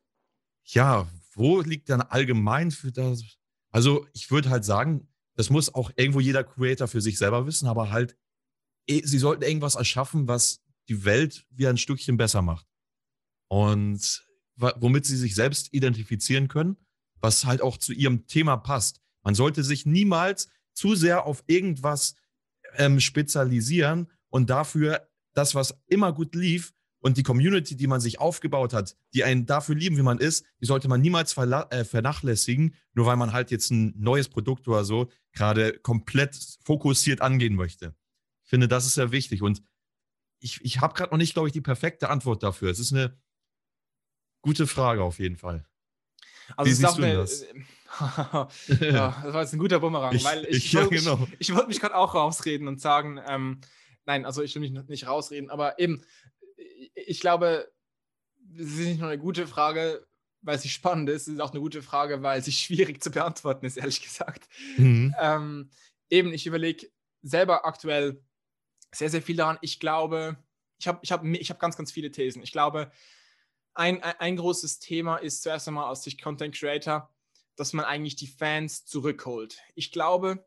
ja, 0.65 1.09
wo 1.35 1.61
liegt 1.61 1.89
dann 1.91 2.01
allgemein 2.01 2.71
für 2.71 2.93
das? 2.93 3.23
Also 3.71 4.07
ich 4.13 4.31
würde 4.31 4.51
halt 4.51 4.65
sagen, 4.65 5.09
das 5.35 5.51
muss 5.51 5.75
auch 5.75 5.91
irgendwo 5.97 6.21
jeder 6.21 6.45
Creator 6.45 6.89
für 6.89 7.01
sich 7.01 7.19
selber 7.19 7.47
wissen, 7.47 7.67
aber 7.67 7.91
halt, 7.91 8.17
eh, 8.89 9.03
sie 9.05 9.19
sollten 9.19 9.43
irgendwas 9.43 9.75
erschaffen, 9.75 10.29
was 10.29 10.63
die 10.89 11.05
Welt 11.05 11.47
wieder 11.51 11.71
ein 11.71 11.77
Stückchen 11.77 12.17
besser 12.17 12.43
macht. 12.43 12.67
Und 13.49 14.27
womit 14.57 15.05
sie 15.05 15.17
sich 15.17 15.35
selbst 15.35 15.73
identifizieren 15.75 16.49
können, 16.49 16.77
was 17.21 17.45
halt 17.45 17.61
auch 17.61 17.77
zu 17.77 17.93
ihrem 17.93 18.27
Thema 18.27 18.57
passt. 18.57 19.01
Man 19.23 19.35
sollte 19.35 19.63
sich 19.63 19.85
niemals 19.85 20.49
zu 20.73 20.95
sehr 20.95 21.27
auf 21.27 21.45
irgendwas 21.47 22.15
ähm, 22.77 23.01
spezialisieren 23.01 24.11
und 24.29 24.49
dafür 24.51 25.09
das, 25.35 25.55
was 25.55 25.79
immer 25.89 26.13
gut 26.13 26.35
lief, 26.35 26.73
und 27.01 27.17
die 27.17 27.23
Community, 27.23 27.77
die 27.77 27.87
man 27.87 28.01
sich 28.01 28.21
aufgebaut 28.21 28.73
hat, 28.73 28.97
die 29.15 29.25
einen 29.25 29.47
dafür 29.47 29.75
lieben, 29.75 29.97
wie 29.97 30.03
man 30.03 30.19
ist, 30.19 30.45
die 30.61 30.67
sollte 30.67 30.89
man 30.89 31.01
niemals 31.01 31.37
äh, 31.37 31.85
vernachlässigen, 31.85 32.75
nur 32.95 33.07
weil 33.07 33.17
man 33.17 33.33
halt 33.33 33.51
jetzt 33.51 33.71
ein 33.71 33.95
neues 33.99 34.29
Produkt 34.29 34.67
oder 34.69 34.85
so 34.85 35.09
gerade 35.33 35.79
komplett 35.79 36.37
fokussiert 36.65 37.21
angehen 37.21 37.55
möchte. 37.55 37.95
Ich 38.45 38.51
finde, 38.51 38.69
das 38.69 38.87
ist 38.87 38.95
sehr 38.95 39.13
wichtig. 39.13 39.43
Und 39.43 39.63
ich, 40.41 40.65
ich 40.65 40.81
habe 40.81 40.95
gerade 40.95 41.11
noch 41.11 41.19
nicht, 41.19 41.35
glaube 41.35 41.49
ich, 41.49 41.53
die 41.53 41.61
perfekte 41.61 42.09
Antwort 42.09 42.43
dafür. 42.43 42.71
Es 42.71 42.79
ist 42.79 42.93
eine 42.93 43.19
gute 44.43 44.67
Frage 44.67 45.03
auf 45.03 45.19
jeden 45.19 45.37
Fall. 45.37 45.67
Also 46.57 46.71
Wie 46.71 46.75
siehst 46.75 46.99
du 46.99 47.03
eine, 47.03 47.17
das? 47.17 47.45
ja, 48.81 49.21
das 49.25 49.35
war 49.35 49.43
jetzt 49.43 49.53
ein 49.53 49.59
guter 49.59 49.81
Bumerang, 49.81 50.15
ich, 50.15 50.25
weil 50.25 50.45
ich, 50.45 50.67
ich, 50.67 50.73
ja, 50.73 50.87
genau. 50.87 51.27
ich, 51.39 51.51
ich 51.51 51.55
wollte 51.55 51.69
mich 51.69 51.81
gerade 51.81 51.97
auch 51.97 52.15
rausreden 52.15 52.69
und 52.69 52.81
sagen, 52.81 53.21
ähm, 53.27 53.61
nein, 54.05 54.25
also 54.25 54.43
ich 54.43 54.55
will 54.55 54.61
mich 54.61 54.71
nicht 54.71 55.07
rausreden, 55.07 55.51
aber 55.51 55.79
eben, 55.79 56.03
ich 56.95 57.21
glaube, 57.21 57.71
es 58.55 58.73
ist 58.73 58.79
nicht 58.79 59.01
nur 59.01 59.09
eine 59.09 59.19
gute 59.19 59.47
Frage, 59.47 60.07
weil 60.43 60.59
sie 60.59 60.69
spannend 60.69 61.09
ist, 61.11 61.23
es 61.23 61.35
ist 61.35 61.41
auch 61.41 61.51
eine 61.51 61.61
gute 61.61 61.83
Frage, 61.83 62.23
weil 62.23 62.43
sie 62.43 62.53
schwierig 62.53 63.03
zu 63.03 63.11
beantworten 63.11 63.67
ist, 63.67 63.77
ehrlich 63.77 64.03
gesagt. 64.03 64.49
Mhm. 64.77 65.15
Ähm, 65.19 65.71
eben, 66.09 66.33
ich 66.33 66.47
überlege 66.47 66.89
selber 67.23 67.67
aktuell 67.67 68.23
sehr, 68.95 69.11
sehr 69.11 69.23
viel 69.23 69.37
daran. 69.37 69.59
Ich 69.61 69.81
glaube, 69.81 70.37
ich 70.79 70.87
habe 70.87 71.01
ich 71.03 71.13
hab, 71.13 71.25
ich 71.25 71.51
hab 71.51 71.59
ganz, 71.59 71.77
ganz 71.77 71.91
viele 71.93 72.11
Thesen. 72.11 72.43
Ich 72.43 72.53
glaube, 72.53 72.91
ein, 73.75 74.03
ein 74.03 74.37
großes 74.37 74.79
Thema 74.79 75.17
ist 75.17 75.43
zuerst 75.43 75.69
einmal 75.69 75.91
aus 75.91 76.03
Sicht 76.03 76.23
Content 76.23 76.55
Creator, 76.55 77.13
dass 77.57 77.73
man 77.73 77.85
eigentlich 77.85 78.17
die 78.17 78.27
Fans 78.27 78.87
zurückholt. 78.87 79.59
Ich 79.75 79.93
glaube, 79.93 80.47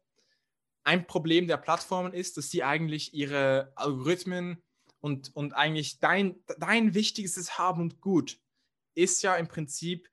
ein 0.84 1.06
Problem 1.06 1.48
der 1.48 1.58
Plattformen 1.58 2.14
ist, 2.14 2.38
dass 2.38 2.50
sie 2.50 2.64
eigentlich 2.64 3.14
ihre 3.14 3.74
Algorithmen 3.76 4.64
und, 5.00 5.36
und 5.36 5.54
eigentlich 5.54 6.00
dein, 6.00 6.36
dein 6.60 6.94
wichtigstes 6.94 7.58
Haben 7.58 7.82
und 7.82 8.02
Gut 8.02 8.40
ist 8.96 9.22
ja 9.24 9.36
im 9.36 9.48
Prinzip 9.48 10.10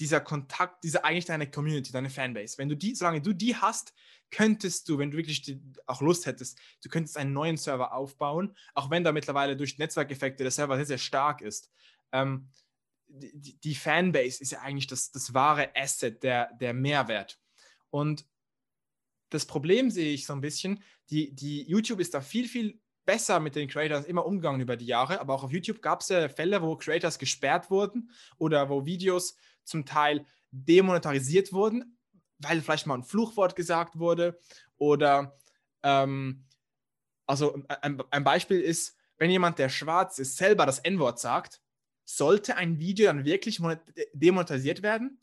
dieser 0.00 0.20
Kontakt, 0.20 0.84
diese 0.84 1.04
eigentlich 1.04 1.24
deine 1.24 1.50
Community, 1.50 1.90
deine 1.90 2.10
Fanbase. 2.10 2.58
Wenn 2.58 2.68
du 2.68 2.76
die, 2.76 2.94
solange 2.94 3.20
du 3.20 3.32
die 3.32 3.56
hast, 3.56 3.92
könntest 4.30 4.88
du, 4.88 4.98
wenn 4.98 5.10
du 5.10 5.16
wirklich 5.16 5.42
die, 5.42 5.60
auch 5.86 6.00
Lust 6.00 6.26
hättest, 6.26 6.58
du 6.82 6.88
könntest 6.88 7.16
einen 7.16 7.32
neuen 7.32 7.56
Server 7.56 7.92
aufbauen, 7.92 8.56
auch 8.74 8.90
wenn 8.90 9.02
da 9.02 9.12
mittlerweile 9.12 9.56
durch 9.56 9.78
Netzwerkeffekte 9.78 10.44
der 10.44 10.50
Server 10.50 10.76
sehr, 10.76 10.86
sehr 10.86 10.98
stark 10.98 11.40
ist. 11.40 11.70
Ähm, 12.12 12.48
die, 13.08 13.58
die, 13.58 13.74
Fanbase 13.74 14.42
ist 14.42 14.52
ja 14.52 14.60
eigentlich 14.60 14.86
das, 14.86 15.10
das 15.10 15.32
wahre 15.32 15.74
Asset, 15.74 16.22
der, 16.22 16.52
der 16.60 16.74
Mehrwert. 16.74 17.40
Und 17.90 18.26
das 19.30 19.46
Problem 19.46 19.90
sehe 19.90 20.12
ich 20.12 20.26
so 20.26 20.34
ein 20.34 20.42
bisschen, 20.42 20.82
die, 21.10 21.34
die 21.34 21.62
YouTube 21.62 22.00
ist 22.00 22.14
da 22.14 22.20
viel, 22.20 22.46
viel 22.46 22.78
besser 23.08 23.40
mit 23.40 23.56
den 23.56 23.68
Creators 23.68 24.04
immer 24.04 24.26
umgegangen 24.26 24.60
über 24.60 24.76
die 24.76 24.84
Jahre, 24.84 25.18
aber 25.18 25.32
auch 25.32 25.42
auf 25.42 25.50
YouTube 25.50 25.80
gab 25.80 26.02
es 26.02 26.10
ja 26.10 26.28
Fälle, 26.28 26.60
wo 26.60 26.76
Creators 26.76 27.18
gesperrt 27.18 27.70
wurden 27.70 28.10
oder 28.36 28.68
wo 28.68 28.84
Videos 28.84 29.34
zum 29.64 29.86
Teil 29.86 30.26
demonetarisiert 30.50 31.54
wurden, 31.54 31.96
weil 32.36 32.60
vielleicht 32.60 32.86
mal 32.86 32.96
ein 32.96 33.04
Fluchwort 33.04 33.56
gesagt 33.56 33.98
wurde 33.98 34.38
oder 34.76 35.38
ähm, 35.82 36.44
also 37.26 37.58
ein, 37.80 38.02
ein 38.10 38.24
Beispiel 38.24 38.60
ist, 38.60 38.94
wenn 39.16 39.30
jemand, 39.30 39.58
der 39.58 39.70
schwarz 39.70 40.18
ist, 40.18 40.36
selber 40.36 40.66
das 40.66 40.78
N-Wort 40.78 41.18
sagt, 41.18 41.62
sollte 42.04 42.56
ein 42.56 42.78
Video 42.78 43.06
dann 43.06 43.24
wirklich 43.24 43.58
demonetarisiert 44.12 44.82
werden? 44.82 45.18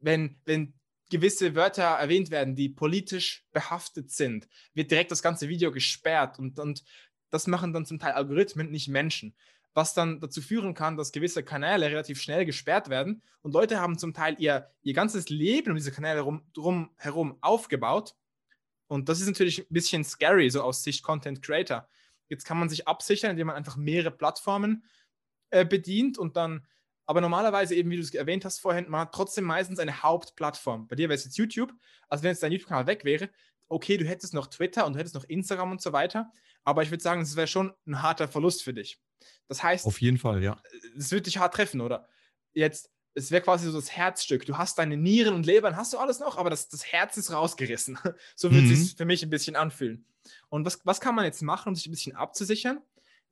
Wenn, 0.00 0.40
wenn 0.44 0.74
gewisse 1.08 1.54
Wörter 1.54 1.84
erwähnt 1.84 2.30
werden, 2.30 2.54
die 2.54 2.68
politisch 2.68 3.46
behaftet 3.52 4.10
sind, 4.10 4.48
wird 4.74 4.90
direkt 4.90 5.10
das 5.10 5.22
ganze 5.22 5.48
Video 5.48 5.70
gesperrt 5.70 6.38
und, 6.38 6.58
und 6.58 6.82
das 7.30 7.46
machen 7.46 7.72
dann 7.72 7.86
zum 7.86 7.98
Teil 7.98 8.12
Algorithmen, 8.12 8.70
nicht 8.70 8.88
Menschen. 8.88 9.34
Was 9.74 9.94
dann 9.94 10.20
dazu 10.20 10.40
führen 10.42 10.74
kann, 10.74 10.96
dass 10.96 11.12
gewisse 11.12 11.42
Kanäle 11.42 11.86
relativ 11.86 12.20
schnell 12.20 12.44
gesperrt 12.44 12.88
werden 12.88 13.22
und 13.42 13.52
Leute 13.52 13.80
haben 13.80 13.98
zum 13.98 14.14
Teil 14.14 14.34
ihr, 14.38 14.70
ihr 14.82 14.94
ganzes 14.94 15.28
Leben 15.28 15.70
um 15.70 15.76
diese 15.76 15.92
Kanäle 15.92 16.20
rum, 16.20 16.42
drum 16.52 16.90
herum 16.96 17.38
aufgebaut. 17.40 18.14
Und 18.88 19.08
das 19.08 19.20
ist 19.20 19.26
natürlich 19.26 19.60
ein 19.60 19.72
bisschen 19.72 20.04
scary, 20.04 20.50
so 20.50 20.62
aus 20.62 20.82
Sicht 20.82 21.02
Content 21.02 21.42
Creator. 21.42 21.86
Jetzt 22.28 22.44
kann 22.44 22.58
man 22.58 22.68
sich 22.68 22.88
absichern, 22.88 23.32
indem 23.32 23.48
man 23.48 23.56
einfach 23.56 23.76
mehrere 23.76 24.10
Plattformen 24.10 24.84
äh, 25.50 25.64
bedient 25.64 26.18
und 26.18 26.36
dann, 26.36 26.66
aber 27.06 27.20
normalerweise 27.20 27.74
eben, 27.74 27.90
wie 27.90 27.96
du 27.96 28.02
es 28.02 28.14
erwähnt 28.14 28.44
hast 28.44 28.58
vorhin, 28.58 28.88
man 28.88 29.02
hat 29.02 29.14
trotzdem 29.14 29.44
meistens 29.44 29.78
eine 29.78 30.02
Hauptplattform. 30.02 30.88
Bei 30.88 30.96
dir 30.96 31.08
wäre 31.08 31.16
es 31.16 31.24
jetzt 31.24 31.38
YouTube. 31.38 31.72
Also 32.08 32.24
wenn 32.24 32.30
jetzt 32.30 32.42
dein 32.42 32.52
YouTube-Kanal 32.52 32.86
weg 32.86 33.04
wäre, 33.04 33.30
okay, 33.68 33.96
du 33.96 34.04
hättest 34.04 34.34
noch 34.34 34.46
Twitter 34.46 34.86
und 34.86 34.94
du 34.94 34.98
hättest 34.98 35.14
noch 35.14 35.24
Instagram 35.24 35.72
und 35.72 35.82
so 35.82 35.92
weiter, 35.92 36.32
aber 36.64 36.82
ich 36.82 36.90
würde 36.90 37.02
sagen, 37.02 37.22
es 37.22 37.36
wäre 37.36 37.46
schon 37.46 37.72
ein 37.86 38.02
harter 38.02 38.28
Verlust 38.28 38.62
für 38.62 38.74
dich. 38.74 39.00
Das 39.48 39.62
heißt, 39.62 39.86
auf 39.86 40.00
jeden 40.00 40.18
Fall, 40.18 40.42
ja. 40.42 40.60
Es 40.96 41.10
wird 41.10 41.26
dich 41.26 41.38
hart 41.38 41.54
treffen, 41.54 41.80
oder? 41.80 42.08
Jetzt, 42.52 42.90
es 43.14 43.30
wäre 43.30 43.42
quasi 43.42 43.70
so 43.70 43.78
das 43.78 43.90
Herzstück. 43.90 44.46
Du 44.46 44.58
hast 44.58 44.78
deine 44.78 44.96
Nieren 44.96 45.34
und 45.34 45.46
Lebern, 45.46 45.76
hast 45.76 45.92
du 45.92 45.98
alles 45.98 46.20
noch, 46.20 46.36
aber 46.38 46.50
das, 46.50 46.68
das 46.68 46.84
Herz 46.86 47.16
ist 47.16 47.32
rausgerissen. 47.32 47.98
so 48.36 48.52
wird 48.52 48.64
mhm. 48.64 48.72
es 48.72 48.80
sich 48.80 48.96
für 48.96 49.04
mich 49.04 49.22
ein 49.22 49.30
bisschen 49.30 49.56
anfühlen. 49.56 50.06
Und 50.48 50.64
was, 50.64 50.80
was 50.84 51.00
kann 51.00 51.14
man 51.14 51.24
jetzt 51.24 51.42
machen, 51.42 51.70
um 51.70 51.74
sich 51.74 51.86
ein 51.86 51.90
bisschen 51.90 52.16
abzusichern? 52.16 52.80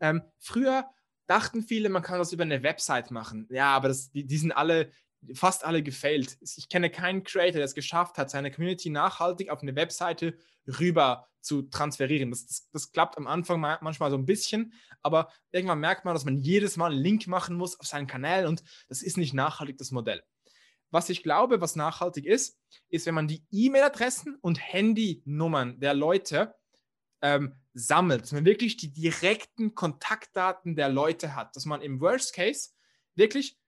Ähm, 0.00 0.22
früher 0.38 0.88
dachten 1.26 1.62
viele, 1.62 1.88
man 1.88 2.02
kann 2.02 2.18
das 2.18 2.32
über 2.32 2.44
eine 2.44 2.62
Website 2.62 3.10
machen. 3.10 3.46
Ja, 3.50 3.74
aber 3.74 3.88
das, 3.88 4.10
die, 4.10 4.24
die 4.24 4.38
sind 4.38 4.52
alle, 4.52 4.90
fast 5.34 5.64
alle 5.64 5.82
gefailt. 5.82 6.38
Ich 6.40 6.68
kenne 6.68 6.90
keinen 6.90 7.22
Creator, 7.22 7.58
der 7.58 7.64
es 7.64 7.74
geschafft 7.74 8.18
hat, 8.18 8.30
seine 8.30 8.50
Community 8.50 8.90
nachhaltig 8.90 9.50
auf 9.50 9.62
eine 9.62 9.76
Webseite 9.76 10.36
rüber 10.66 11.28
zu 11.40 11.62
transferieren. 11.62 12.30
Das, 12.30 12.46
das, 12.46 12.68
das, 12.72 12.92
klappt 12.92 13.16
am 13.16 13.26
Anfang 13.26 13.60
manchmal 13.60 14.10
so 14.10 14.16
ein 14.16 14.26
bisschen, 14.26 14.72
aber 15.02 15.30
irgendwann 15.52 15.78
merkt 15.78 16.04
man, 16.04 16.14
dass 16.14 16.24
man 16.24 16.38
jedes 16.38 16.76
Mal 16.76 16.92
einen 16.92 17.00
Link 17.00 17.26
machen 17.26 17.56
muss 17.56 17.78
auf 17.78 17.86
seinen 17.86 18.06
Kanal 18.06 18.46
und 18.46 18.64
das 18.88 19.02
ist 19.02 19.16
nicht 19.16 19.32
nachhaltig 19.32 19.78
das 19.78 19.92
Modell. 19.92 20.22
Was 20.90 21.08
ich 21.08 21.22
glaube, 21.22 21.60
was 21.60 21.76
nachhaltig 21.76 22.26
ist, 22.26 22.58
ist, 22.88 23.06
wenn 23.06 23.14
man 23.14 23.28
die 23.28 23.44
E-Mail-Adressen 23.50 24.36
und 24.40 24.58
Handynummern 24.60 25.78
der 25.80 25.94
Leute 25.94 26.54
ähm, 27.22 27.54
sammelt, 27.74 28.22
dass 28.22 28.32
man 28.32 28.44
wirklich 28.44 28.76
die 28.76 28.92
direkten 28.92 29.74
Kontaktdaten 29.74 30.76
der 30.76 30.88
Leute 30.88 31.34
hat, 31.34 31.54
dass 31.56 31.64
man 31.64 31.82
im 31.82 32.00
Worst 32.00 32.34
Case 32.34 32.70
wirklich 33.14 33.58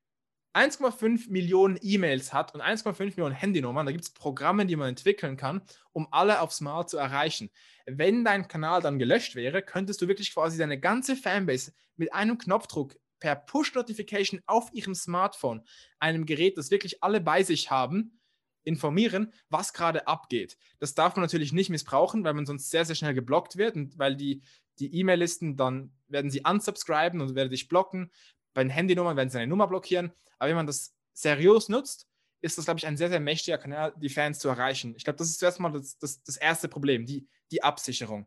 1,5 0.58 1.30
Millionen 1.30 1.78
E-Mails 1.80 2.32
hat 2.32 2.52
und 2.52 2.60
1,5 2.60 3.00
Millionen 3.10 3.34
Handynummern, 3.34 3.86
da 3.86 3.92
gibt 3.92 4.04
es 4.04 4.10
Programme, 4.10 4.66
die 4.66 4.74
man 4.74 4.88
entwickeln 4.88 5.36
kann, 5.36 5.62
um 5.92 6.08
alle 6.10 6.40
aufs 6.40 6.60
Mal 6.60 6.86
zu 6.86 6.96
erreichen. 6.96 7.50
Wenn 7.86 8.24
dein 8.24 8.48
Kanal 8.48 8.82
dann 8.82 8.98
gelöscht 8.98 9.36
wäre, 9.36 9.62
könntest 9.62 10.02
du 10.02 10.08
wirklich 10.08 10.34
quasi 10.34 10.58
deine 10.58 10.80
ganze 10.80 11.14
Fanbase 11.14 11.72
mit 11.96 12.12
einem 12.12 12.38
Knopfdruck 12.38 12.96
per 13.20 13.36
Push-Notification 13.36 14.40
auf 14.46 14.68
ihrem 14.72 14.96
Smartphone, 14.96 15.62
einem 16.00 16.26
Gerät, 16.26 16.58
das 16.58 16.72
wirklich 16.72 17.04
alle 17.04 17.20
bei 17.20 17.44
sich 17.44 17.70
haben, 17.70 18.18
informieren, 18.64 19.32
was 19.48 19.72
gerade 19.72 20.08
abgeht. 20.08 20.58
Das 20.80 20.94
darf 20.94 21.14
man 21.14 21.22
natürlich 21.22 21.52
nicht 21.52 21.70
missbrauchen, 21.70 22.24
weil 22.24 22.34
man 22.34 22.46
sonst 22.46 22.70
sehr, 22.70 22.84
sehr 22.84 22.96
schnell 22.96 23.14
geblockt 23.14 23.56
wird 23.56 23.76
und 23.76 23.96
weil 23.98 24.16
die 24.16 24.42
die 24.78 24.94
E-Mail-Listen 24.94 25.56
dann 25.56 25.92
werden 26.08 26.30
sie 26.30 26.42
unsubscriben 26.46 27.20
und 27.20 27.34
werden 27.34 27.50
dich 27.50 27.68
blocken. 27.68 28.10
Bei 28.58 28.64
den 28.64 28.70
Handynummern 28.70 29.16
werden 29.16 29.30
sie 29.30 29.38
eine 29.38 29.46
Nummer 29.46 29.68
blockieren. 29.68 30.10
Aber 30.36 30.48
wenn 30.48 30.56
man 30.56 30.66
das 30.66 30.92
seriös 31.12 31.68
nutzt, 31.68 32.08
ist 32.40 32.58
das, 32.58 32.64
glaube 32.64 32.78
ich, 32.78 32.88
ein 32.88 32.96
sehr, 32.96 33.08
sehr 33.08 33.20
mächtiger 33.20 33.56
Kanal, 33.56 33.94
die 33.98 34.08
Fans 34.08 34.40
zu 34.40 34.48
erreichen. 34.48 34.96
Ich 34.96 35.04
glaube, 35.04 35.16
das 35.16 35.28
ist 35.28 35.38
zuerst 35.38 35.60
mal 35.60 35.70
das, 35.70 35.96
das, 35.98 36.24
das 36.24 36.36
erste 36.36 36.66
Problem, 36.66 37.06
die, 37.06 37.28
die 37.52 37.62
Absicherung. 37.62 38.26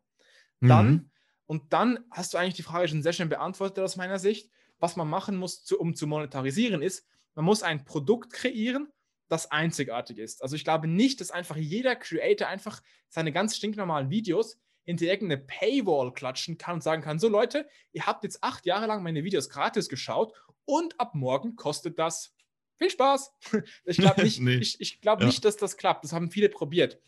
Dann, 0.61 0.89
mhm. 0.89 1.11
und 1.47 1.73
dann 1.73 1.99
hast 2.11 2.33
du 2.33 2.37
eigentlich 2.37 2.53
die 2.53 2.63
Frage 2.63 2.87
schon 2.87 3.03
sehr 3.03 3.11
schön 3.11 3.27
beantwortet 3.27 3.83
aus 3.83 3.97
meiner 3.97 4.19
Sicht. 4.19 4.49
Was 4.79 4.95
man 4.95 5.09
machen 5.09 5.35
muss, 5.35 5.65
zu, 5.65 5.77
um 5.77 5.95
zu 5.95 6.07
monetarisieren, 6.07 6.81
ist, 6.81 7.05
man 7.35 7.43
muss 7.43 7.61
ein 7.61 7.83
Produkt 7.83 8.31
kreieren, 8.31 8.87
das 9.27 9.51
einzigartig 9.51 10.17
ist. 10.17 10.43
Also 10.43 10.55
ich 10.55 10.63
glaube 10.63 10.87
nicht, 10.87 11.19
dass 11.19 11.31
einfach 11.31 11.57
jeder 11.57 11.97
Creator 11.97 12.47
einfach 12.47 12.81
seine 13.09 13.33
ganz 13.33 13.57
stinknormalen 13.57 14.09
Videos 14.09 14.61
hinter 14.83 15.05
irgendeine 15.05 15.41
Paywall 15.41 16.13
klatschen 16.13 16.57
kann 16.57 16.75
und 16.75 16.83
sagen 16.83 17.01
kann, 17.01 17.19
so 17.19 17.27
Leute, 17.27 17.67
ihr 17.91 18.05
habt 18.05 18.23
jetzt 18.23 18.43
acht 18.43 18.65
Jahre 18.65 18.87
lang 18.87 19.03
meine 19.03 19.23
Videos 19.23 19.49
gratis 19.49 19.89
geschaut 19.89 20.33
und 20.65 20.99
ab 20.99 21.15
morgen 21.15 21.55
kostet 21.55 21.99
das 21.99 22.33
viel 22.77 22.89
Spaß. 22.89 23.33
Ich 23.85 23.97
glaube 23.97 24.23
nicht, 24.23 24.39
nee. 24.41 24.55
ich, 24.55 24.81
ich 24.81 25.01
glaub 25.01 25.19
ja. 25.19 25.27
nicht, 25.27 25.45
dass 25.45 25.57
das 25.57 25.77
klappt. 25.77 26.03
Das 26.03 26.13
haben 26.13 26.31
viele 26.31 26.49
probiert. 26.49 26.99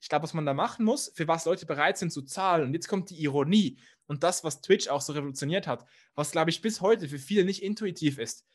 Ich 0.00 0.08
glaube, 0.08 0.22
was 0.22 0.32
man 0.32 0.46
da 0.46 0.54
machen 0.54 0.84
muss, 0.84 1.12
für 1.14 1.28
was 1.28 1.44
Leute 1.44 1.66
bereit 1.66 1.98
sind 1.98 2.10
zu 2.10 2.22
zahlen. 2.22 2.64
Und 2.64 2.74
jetzt 2.74 2.88
kommt 2.88 3.10
die 3.10 3.22
Ironie 3.22 3.78
und 4.06 4.22
das, 4.22 4.42
was 4.44 4.62
Twitch 4.62 4.88
auch 4.88 5.02
so 5.02 5.12
revolutioniert 5.12 5.66
hat, 5.66 5.84
was, 6.14 6.30
glaube 6.30 6.50
ich, 6.50 6.62
bis 6.62 6.80
heute 6.80 7.08
für 7.08 7.18
viele 7.18 7.44
nicht 7.44 7.62
intuitiv 7.62 8.18
ist. 8.18 8.46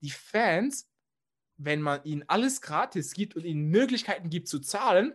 Die 0.00 0.10
Fans, 0.10 0.90
wenn 1.56 1.80
man 1.80 2.02
ihnen 2.02 2.24
alles 2.26 2.60
gratis 2.60 3.14
gibt 3.14 3.36
und 3.36 3.44
ihnen 3.44 3.68
Möglichkeiten 3.68 4.28
gibt 4.28 4.48
zu 4.48 4.58
zahlen, 4.58 5.14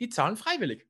die 0.00 0.08
zahlen 0.08 0.36
freiwillig. 0.36 0.89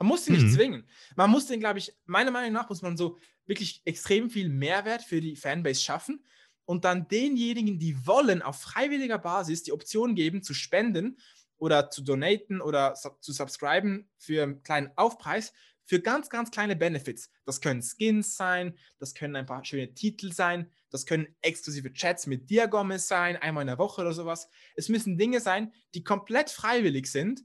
Man 0.00 0.08
muss 0.08 0.24
sie 0.24 0.32
nicht 0.32 0.46
mhm. 0.46 0.52
zwingen. 0.52 0.88
Man 1.14 1.30
muss 1.30 1.46
den, 1.46 1.60
glaube 1.60 1.78
ich, 1.78 1.94
meiner 2.06 2.30
Meinung 2.30 2.52
nach 2.52 2.70
muss 2.70 2.80
man 2.80 2.96
so 2.96 3.18
wirklich 3.44 3.82
extrem 3.84 4.30
viel 4.30 4.48
Mehrwert 4.48 5.02
für 5.02 5.20
die 5.20 5.36
Fanbase 5.36 5.82
schaffen 5.82 6.24
und 6.64 6.86
dann 6.86 7.06
denjenigen, 7.06 7.78
die 7.78 8.06
wollen, 8.06 8.40
auf 8.40 8.60
freiwilliger 8.62 9.18
Basis 9.18 9.62
die 9.62 9.72
Option 9.72 10.14
geben, 10.14 10.42
zu 10.42 10.54
spenden 10.54 11.18
oder 11.58 11.90
zu 11.90 12.02
donaten 12.02 12.62
oder 12.62 12.94
zu 12.94 13.32
subscriben 13.32 14.08
für 14.16 14.42
einen 14.42 14.62
kleinen 14.62 14.90
Aufpreis 14.96 15.52
für 15.84 16.00
ganz, 16.00 16.30
ganz 16.30 16.50
kleine 16.50 16.76
Benefits. 16.76 17.30
Das 17.44 17.60
können 17.60 17.82
Skins 17.82 18.36
sein, 18.36 18.78
das 18.98 19.12
können 19.12 19.36
ein 19.36 19.44
paar 19.44 19.64
schöne 19.66 19.92
Titel 19.92 20.32
sein, 20.32 20.70
das 20.88 21.04
können 21.04 21.26
exklusive 21.42 21.92
Chats 21.92 22.26
mit 22.26 22.48
Diagommes 22.48 23.06
sein, 23.06 23.36
einmal 23.36 23.64
in 23.64 23.66
der 23.66 23.78
Woche 23.78 24.00
oder 24.00 24.14
sowas. 24.14 24.48
Es 24.76 24.88
müssen 24.88 25.18
Dinge 25.18 25.40
sein, 25.40 25.74
die 25.94 26.04
komplett 26.04 26.48
freiwillig 26.48 27.08
sind, 27.08 27.42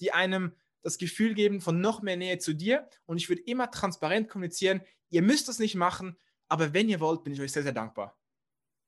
die 0.00 0.12
einem 0.12 0.54
das 0.84 0.98
Gefühl 0.98 1.34
geben 1.34 1.60
von 1.60 1.80
noch 1.80 2.02
mehr 2.02 2.16
Nähe 2.16 2.38
zu 2.38 2.54
dir. 2.54 2.88
Und 3.06 3.16
ich 3.16 3.28
würde 3.28 3.42
immer 3.42 3.70
transparent 3.70 4.28
kommunizieren, 4.28 4.82
ihr 5.08 5.22
müsst 5.22 5.48
das 5.48 5.58
nicht 5.58 5.74
machen, 5.74 6.16
aber 6.46 6.72
wenn 6.72 6.88
ihr 6.88 7.00
wollt, 7.00 7.24
bin 7.24 7.32
ich 7.32 7.40
euch 7.40 7.52
sehr, 7.52 7.62
sehr 7.64 7.72
dankbar. 7.72 8.16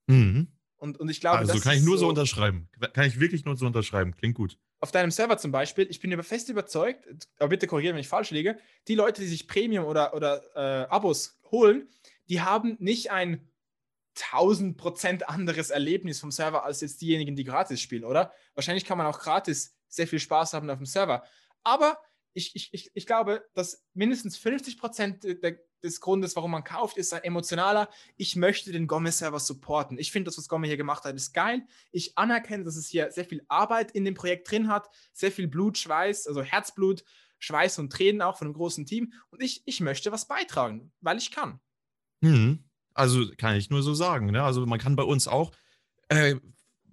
Mhm. 0.07 0.49
Und, 0.77 1.01
und 1.01 1.09
ich 1.09 1.21
glaube, 1.21 1.39
also 1.39 1.59
kann 1.59 1.77
ich 1.77 1.83
nur 1.83 1.97
so, 1.97 2.05
so 2.05 2.09
unterschreiben. 2.11 2.69
Kann 2.93 3.07
ich 3.07 3.19
wirklich 3.19 3.45
nur 3.45 3.57
so 3.57 3.67
unterschreiben. 3.67 4.15
Klingt 4.15 4.35
gut. 4.35 4.59
Auf 4.79 4.93
deinem 4.93 5.11
Server 5.11 5.39
zum 5.39 5.53
Beispiel, 5.53 5.87
ich 5.89 6.01
bin 6.01 6.23
fest 6.23 6.51
überzeugt, 6.51 7.29
aber 7.39 7.49
bitte 7.49 7.67
korrigieren, 7.67 7.97
wenn 7.97 8.03
ich 8.03 8.09
falsch 8.09 8.31
liege, 8.31 8.59
die 8.89 8.95
Leute, 8.95 9.23
die 9.23 9.27
sich 9.27 9.49
Premium 9.49 9.87
oder, 9.87 10.15
oder 10.15 10.43
äh, 10.55 10.87
Abos 10.89 11.41
holen, 11.51 11.89
die 12.29 12.43
haben 12.43 12.77
nicht 12.79 13.11
ein 13.11 13.49
1000% 14.17 15.23
anderes 15.23 15.71
Erlebnis 15.71 16.21
vom 16.21 16.31
Server 16.31 16.65
als 16.65 16.83
jetzt 16.83 17.01
diejenigen, 17.01 17.37
die 17.37 17.45
gratis 17.45 17.81
spielen, 17.81 18.05
oder? 18.05 18.33
Wahrscheinlich 18.55 18.85
kann 18.85 18.99
man 18.99 19.07
auch 19.07 19.19
gratis 19.19 19.75
sehr 19.89 20.07
viel 20.07 20.19
Spaß 20.19 20.53
haben 20.53 20.69
auf 20.69 20.79
dem 20.79 20.87
Server. 20.87 21.25
Aber 21.67 21.99
ich, 22.33 22.55
ich, 22.55 22.69
ich, 22.73 22.91
ich 22.95 23.07
glaube, 23.07 23.45
dass 23.55 23.85
mindestens 23.93 24.37
50 24.37 24.79
Prozent 24.79 25.25
des 25.83 26.01
Grundes, 26.01 26.37
warum 26.37 26.53
man 26.53 26.63
kauft, 26.63 26.97
ist 26.97 27.13
ein 27.13 27.25
emotionaler. 27.25 27.91
Ich 28.17 28.37
möchte 28.37 28.71
den 28.71 28.87
Gomez-Server 28.87 29.41
supporten. 29.41 29.99
Ich 29.99 30.13
finde, 30.13 30.29
das, 30.29 30.39
was 30.39 30.47
Gomez 30.47 30.69
hier 30.69 30.77
gemacht 30.77 31.03
hat, 31.03 31.17
ist 31.17 31.33
geil. 31.33 31.67
Ich 31.91 32.17
anerkenne, 32.17 32.63
dass 32.63 32.77
es 32.77 32.87
hier 32.87 33.11
sehr 33.11 33.25
viel 33.25 33.45
Arbeit 33.49 33.91
in 33.91 34.05
dem 34.05 34.15
Projekt 34.15 34.49
drin 34.49 34.69
hat, 34.69 34.89
sehr 35.13 35.33
viel 35.33 35.49
Blut, 35.49 35.77
Schweiß, 35.77 36.29
also 36.29 36.41
Herzblut, 36.41 37.03
Schweiß 37.41 37.81
und 37.81 37.93
Tränen 37.93 38.23
auch 38.23 38.39
von 38.39 38.47
einem 38.47 38.55
großen 38.55 38.87
Team. 38.87 39.13
Und 39.31 39.43
ich, 39.43 39.65
ich 39.67 39.81
möchte 39.81 40.13
was 40.13 40.29
beitragen, 40.29 40.93
weil 41.01 41.19
ich 41.19 41.33
kann. 41.33 41.59
Mhm. 42.21 42.63
Also 42.95 43.25
kann 43.37 43.57
ich 43.57 43.71
nur 43.71 43.83
so 43.83 43.93
sagen. 43.93 44.27
Ne? 44.27 44.45
Also 44.45 44.65
man 44.67 44.79
kann 44.79 44.95
bei 44.95 45.03
uns 45.03 45.27
auch 45.27 45.51
äh, 46.11 46.37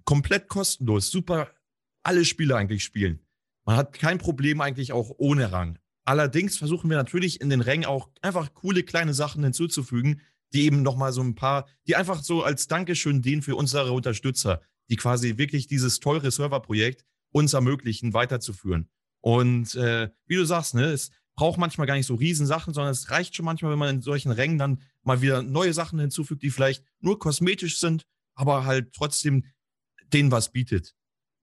komplett 0.04 0.48
kostenlos 0.48 1.12
super 1.12 1.54
alle 2.02 2.24
Spiele 2.24 2.56
eigentlich 2.56 2.82
spielen. 2.82 3.23
Man 3.64 3.76
hat 3.76 3.92
kein 3.92 4.18
Problem 4.18 4.60
eigentlich 4.60 4.92
auch 4.92 5.10
ohne 5.18 5.52
Rang. 5.52 5.78
Allerdings 6.04 6.58
versuchen 6.58 6.90
wir 6.90 6.98
natürlich 6.98 7.40
in 7.40 7.48
den 7.48 7.62
Rängen 7.62 7.86
auch 7.86 8.10
einfach 8.20 8.52
coole 8.52 8.82
kleine 8.82 9.14
Sachen 9.14 9.42
hinzuzufügen, 9.42 10.20
die 10.52 10.64
eben 10.64 10.82
nochmal 10.82 11.12
so 11.12 11.22
ein 11.22 11.34
paar, 11.34 11.66
die 11.86 11.96
einfach 11.96 12.22
so 12.22 12.42
als 12.42 12.66
Dankeschön 12.66 13.22
dienen 13.22 13.42
für 13.42 13.56
unsere 13.56 13.92
Unterstützer, 13.92 14.60
die 14.90 14.96
quasi 14.96 15.38
wirklich 15.38 15.66
dieses 15.66 16.00
teure 16.00 16.30
Serverprojekt 16.30 17.04
uns 17.30 17.54
ermöglichen, 17.54 18.12
weiterzuführen. 18.12 18.88
Und 19.20 19.74
äh, 19.74 20.10
wie 20.26 20.36
du 20.36 20.44
sagst, 20.44 20.74
ne, 20.74 20.84
es 20.84 21.10
braucht 21.34 21.58
manchmal 21.58 21.86
gar 21.86 21.96
nicht 21.96 22.06
so 22.06 22.14
Riesensachen, 22.14 22.74
sondern 22.74 22.92
es 22.92 23.10
reicht 23.10 23.34
schon 23.34 23.46
manchmal, 23.46 23.72
wenn 23.72 23.78
man 23.78 23.96
in 23.96 24.02
solchen 24.02 24.30
Rängen 24.30 24.58
dann 24.58 24.82
mal 25.02 25.22
wieder 25.22 25.42
neue 25.42 25.72
Sachen 25.72 25.98
hinzufügt, 25.98 26.42
die 26.42 26.50
vielleicht 26.50 26.84
nur 27.00 27.18
kosmetisch 27.18 27.78
sind, 27.78 28.06
aber 28.34 28.64
halt 28.64 28.92
trotzdem 28.92 29.46
denen 30.12 30.30
was 30.30 30.52
bietet. 30.52 30.94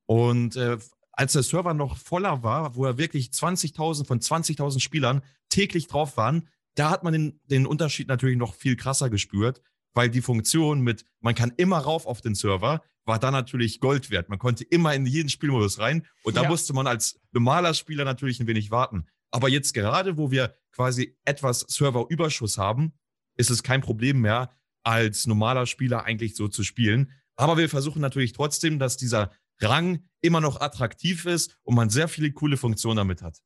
Und 0.05 0.55
äh, 0.55 0.77
als 1.21 1.33
der 1.33 1.43
Server 1.43 1.75
noch 1.75 1.97
voller 1.97 2.41
war, 2.41 2.75
wo 2.75 2.83
er 2.83 2.97
wirklich 2.97 3.27
20.000 3.27 4.07
von 4.07 4.19
20.000 4.19 4.79
Spielern 4.79 5.21
täglich 5.49 5.85
drauf 5.85 6.17
waren, 6.17 6.49
da 6.73 6.89
hat 6.89 7.03
man 7.03 7.13
den, 7.13 7.39
den 7.43 7.67
Unterschied 7.67 8.07
natürlich 8.07 8.37
noch 8.37 8.55
viel 8.55 8.75
krasser 8.75 9.11
gespürt, 9.11 9.61
weil 9.93 10.09
die 10.09 10.23
Funktion 10.23 10.81
mit, 10.81 11.05
man 11.19 11.35
kann 11.35 11.53
immer 11.57 11.77
rauf 11.77 12.07
auf 12.07 12.21
den 12.21 12.33
Server, 12.33 12.81
war 13.05 13.19
da 13.19 13.29
natürlich 13.29 13.79
Gold 13.79 14.09
wert. 14.09 14.29
Man 14.29 14.39
konnte 14.39 14.63
immer 14.63 14.95
in 14.95 15.05
jeden 15.05 15.29
Spielmodus 15.29 15.77
rein 15.77 16.07
und 16.23 16.37
da 16.37 16.41
ja. 16.41 16.49
musste 16.49 16.73
man 16.73 16.87
als 16.87 17.19
normaler 17.33 17.75
Spieler 17.75 18.03
natürlich 18.03 18.39
ein 18.39 18.47
wenig 18.47 18.71
warten. 18.71 19.05
Aber 19.29 19.47
jetzt 19.47 19.75
gerade, 19.75 20.17
wo 20.17 20.31
wir 20.31 20.55
quasi 20.71 21.15
etwas 21.23 21.59
Serverüberschuss 21.67 22.57
haben, 22.57 22.93
ist 23.37 23.51
es 23.51 23.61
kein 23.61 23.81
Problem 23.81 24.21
mehr, 24.21 24.49
als 24.83 25.27
normaler 25.27 25.67
Spieler 25.67 26.03
eigentlich 26.03 26.35
so 26.35 26.47
zu 26.47 26.63
spielen. 26.63 27.11
Aber 27.35 27.57
wir 27.57 27.69
versuchen 27.69 28.01
natürlich 28.01 28.33
trotzdem, 28.33 28.79
dass 28.79 28.97
dieser 28.97 29.31
Rang 29.63 30.03
immer 30.21 30.41
noch 30.41 30.61
attraktiv 30.61 31.25
ist 31.25 31.57
und 31.63 31.75
man 31.75 31.89
sehr 31.89 32.07
viele 32.07 32.31
coole 32.31 32.57
Funktionen 32.57 32.97
damit 32.97 33.21
hat. 33.21 33.37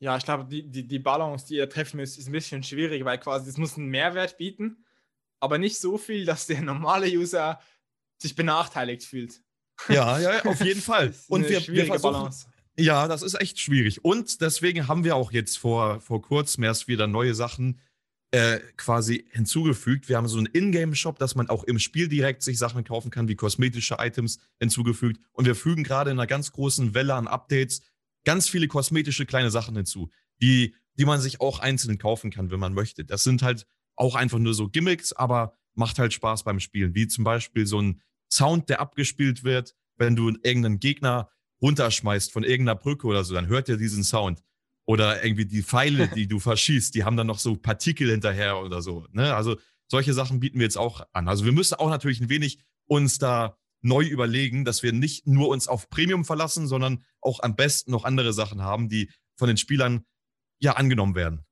Ja, 0.00 0.16
ich 0.16 0.24
glaube, 0.24 0.44
die, 0.44 0.70
die, 0.70 0.86
die 0.86 0.98
Balance, 0.98 1.46
die 1.46 1.56
ihr 1.56 1.68
treffen 1.68 1.96
müsst, 1.96 2.18
ist 2.18 2.28
ein 2.28 2.32
bisschen 2.32 2.62
schwierig, 2.62 3.04
weil 3.04 3.18
quasi 3.18 3.50
es 3.50 3.56
muss 3.56 3.76
einen 3.76 3.88
Mehrwert 3.88 4.38
bieten, 4.38 4.84
aber 5.40 5.58
nicht 5.58 5.78
so 5.78 5.98
viel, 5.98 6.24
dass 6.24 6.46
der 6.46 6.62
normale 6.62 7.08
User 7.08 7.60
sich 8.18 8.34
benachteiligt 8.34 9.02
fühlt. 9.02 9.42
Ja, 9.88 10.18
ja, 10.18 10.44
auf 10.44 10.60
jeden 10.60 10.80
Fall. 10.82 11.14
und 11.28 11.48
wir, 11.48 11.66
wir 11.66 11.86
versuchen, 11.86 12.12
Balance. 12.12 12.46
Ja, 12.78 13.08
das 13.08 13.22
ist 13.22 13.34
echt 13.40 13.58
schwierig. 13.58 14.04
Und 14.04 14.40
deswegen 14.40 14.86
haben 14.86 15.02
wir 15.02 15.16
auch 15.16 15.32
jetzt 15.32 15.58
vor, 15.58 16.00
vor 16.00 16.22
kurzem 16.22 16.62
erst 16.62 16.86
wieder 16.86 17.08
neue 17.08 17.34
Sachen 17.34 17.80
äh, 18.30 18.58
quasi 18.76 19.26
hinzugefügt. 19.30 20.08
Wir 20.08 20.16
haben 20.16 20.28
so 20.28 20.38
einen 20.38 20.46
Ingame-Shop, 20.46 21.18
dass 21.18 21.34
man 21.34 21.48
auch 21.48 21.64
im 21.64 21.78
Spiel 21.78 22.08
direkt 22.08 22.42
sich 22.42 22.58
Sachen 22.58 22.84
kaufen 22.84 23.10
kann, 23.10 23.28
wie 23.28 23.36
kosmetische 23.36 23.96
Items 23.98 24.38
hinzugefügt. 24.60 25.20
Und 25.32 25.46
wir 25.46 25.54
fügen 25.54 25.82
gerade 25.82 26.10
in 26.10 26.18
einer 26.18 26.26
ganz 26.26 26.52
großen 26.52 26.94
Welle 26.94 27.14
an 27.14 27.26
Updates 27.26 27.82
ganz 28.24 28.48
viele 28.48 28.68
kosmetische 28.68 29.24
kleine 29.24 29.50
Sachen 29.50 29.74
hinzu, 29.76 30.10
die, 30.42 30.74
die 30.98 31.06
man 31.06 31.20
sich 31.20 31.40
auch 31.40 31.60
einzeln 31.60 31.96
kaufen 31.98 32.30
kann, 32.30 32.50
wenn 32.50 32.60
man 32.60 32.74
möchte. 32.74 33.04
Das 33.04 33.24
sind 33.24 33.42
halt 33.42 33.66
auch 33.96 34.14
einfach 34.14 34.38
nur 34.38 34.54
so 34.54 34.68
Gimmicks, 34.68 35.12
aber 35.12 35.54
macht 35.74 35.98
halt 35.98 36.12
Spaß 36.12 36.44
beim 36.44 36.60
Spielen. 36.60 36.94
Wie 36.94 37.06
zum 37.06 37.24
Beispiel 37.24 37.66
so 37.66 37.80
ein 37.80 38.02
Sound, 38.30 38.68
der 38.68 38.80
abgespielt 38.80 39.44
wird, 39.44 39.74
wenn 39.96 40.16
du 40.16 40.28
irgendeinen 40.28 40.80
Gegner 40.80 41.30
runterschmeißt 41.62 42.30
von 42.30 42.44
irgendeiner 42.44 42.78
Brücke 42.78 43.06
oder 43.06 43.24
so, 43.24 43.34
dann 43.34 43.46
hört 43.46 43.68
ihr 43.68 43.76
diesen 43.76 44.04
Sound. 44.04 44.42
Oder 44.88 45.22
irgendwie 45.22 45.44
die 45.44 45.62
Pfeile, 45.62 46.08
die 46.08 46.26
du 46.26 46.38
verschießt, 46.40 46.94
die 46.94 47.04
haben 47.04 47.18
dann 47.18 47.26
noch 47.26 47.38
so 47.38 47.56
Partikel 47.56 48.10
hinterher 48.10 48.58
oder 48.58 48.80
so. 48.80 49.06
Ne? 49.12 49.34
Also 49.34 49.58
solche 49.86 50.14
Sachen 50.14 50.40
bieten 50.40 50.58
wir 50.58 50.64
jetzt 50.64 50.78
auch 50.78 51.06
an. 51.12 51.28
Also 51.28 51.44
wir 51.44 51.52
müssen 51.52 51.74
auch 51.74 51.90
natürlich 51.90 52.20
ein 52.20 52.30
wenig 52.30 52.64
uns 52.86 53.18
da 53.18 53.58
neu 53.82 54.02
überlegen, 54.02 54.64
dass 54.64 54.82
wir 54.82 54.94
nicht 54.94 55.26
nur 55.26 55.50
uns 55.50 55.68
auf 55.68 55.90
Premium 55.90 56.24
verlassen, 56.24 56.66
sondern 56.66 57.04
auch 57.20 57.40
am 57.40 57.54
besten 57.54 57.90
noch 57.90 58.04
andere 58.04 58.32
Sachen 58.32 58.62
haben, 58.62 58.88
die 58.88 59.10
von 59.36 59.48
den 59.48 59.58
Spielern 59.58 60.06
ja 60.58 60.72
angenommen 60.72 61.14
werden. 61.14 61.44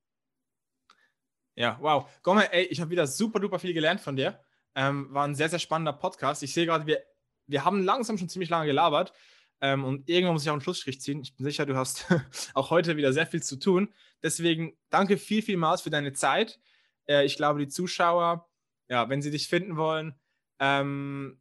Ja, 1.56 1.76
wow. 1.82 2.08
Gomme, 2.22 2.50
ey, 2.54 2.64
ich 2.64 2.80
habe 2.80 2.90
wieder 2.90 3.06
super 3.06 3.38
duper 3.38 3.58
viel 3.58 3.74
gelernt 3.74 4.00
von 4.00 4.16
dir. 4.16 4.40
Ähm, 4.74 5.12
war 5.12 5.28
ein 5.28 5.34
sehr, 5.34 5.50
sehr 5.50 5.58
spannender 5.58 5.92
Podcast. 5.92 6.42
Ich 6.42 6.54
sehe 6.54 6.64
gerade, 6.64 6.86
wir, 6.86 7.02
wir 7.46 7.66
haben 7.66 7.84
langsam 7.84 8.16
schon 8.16 8.30
ziemlich 8.30 8.48
lange 8.48 8.64
gelabert. 8.64 9.12
Ähm, 9.60 9.84
und 9.84 10.08
irgendwann 10.08 10.34
muss 10.34 10.42
ich 10.42 10.50
auch 10.50 10.54
einen 10.54 10.62
Schlussstrich 10.62 11.00
ziehen. 11.00 11.20
Ich 11.22 11.34
bin 11.34 11.44
sicher, 11.44 11.66
du 11.66 11.76
hast 11.76 12.06
auch 12.54 12.70
heute 12.70 12.96
wieder 12.96 13.12
sehr 13.12 13.26
viel 13.26 13.42
zu 13.42 13.58
tun. 13.58 13.92
Deswegen 14.22 14.76
danke 14.90 15.16
viel, 15.16 15.42
vielmals 15.42 15.82
für 15.82 15.90
deine 15.90 16.12
Zeit. 16.12 16.60
Äh, 17.08 17.24
ich 17.24 17.36
glaube, 17.36 17.60
die 17.60 17.68
Zuschauer, 17.68 18.48
ja, 18.88 19.08
wenn 19.08 19.22
sie 19.22 19.30
dich 19.30 19.48
finden 19.48 19.76
wollen, 19.76 20.14
ähm, 20.58 21.40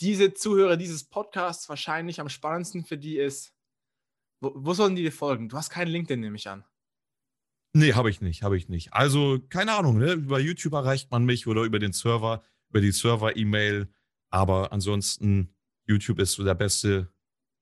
diese 0.00 0.34
Zuhörer 0.34 0.76
dieses 0.76 1.04
Podcasts 1.04 1.68
wahrscheinlich 1.68 2.20
am 2.20 2.28
spannendsten 2.28 2.84
für 2.84 2.98
die 2.98 3.16
ist, 3.16 3.54
wo, 4.40 4.52
wo 4.54 4.74
sollen 4.74 4.96
die 4.96 5.02
dir 5.02 5.12
folgen? 5.12 5.48
Du 5.48 5.56
hast 5.56 5.70
keinen 5.70 5.88
LinkedIn, 5.88 6.20
nehme 6.20 6.36
ich 6.36 6.48
an. 6.48 6.64
Nee, 7.72 7.92
habe 7.92 8.10
ich 8.10 8.20
nicht, 8.20 8.42
habe 8.42 8.56
ich 8.56 8.68
nicht. 8.68 8.92
Also, 8.92 9.38
keine 9.48 9.74
Ahnung, 9.74 9.98
ne? 9.98 10.12
über 10.12 10.40
YouTube 10.40 10.72
erreicht 10.72 11.10
man 11.12 11.24
mich 11.24 11.46
oder 11.46 11.62
über 11.62 11.78
den 11.78 11.92
Server, 11.92 12.42
über 12.68 12.80
die 12.80 12.90
Server-E-Mail. 12.90 13.88
Aber 14.30 14.72
ansonsten, 14.72 15.54
YouTube 15.86 16.18
ist 16.18 16.32
so 16.32 16.42
der 16.42 16.54
beste 16.54 17.12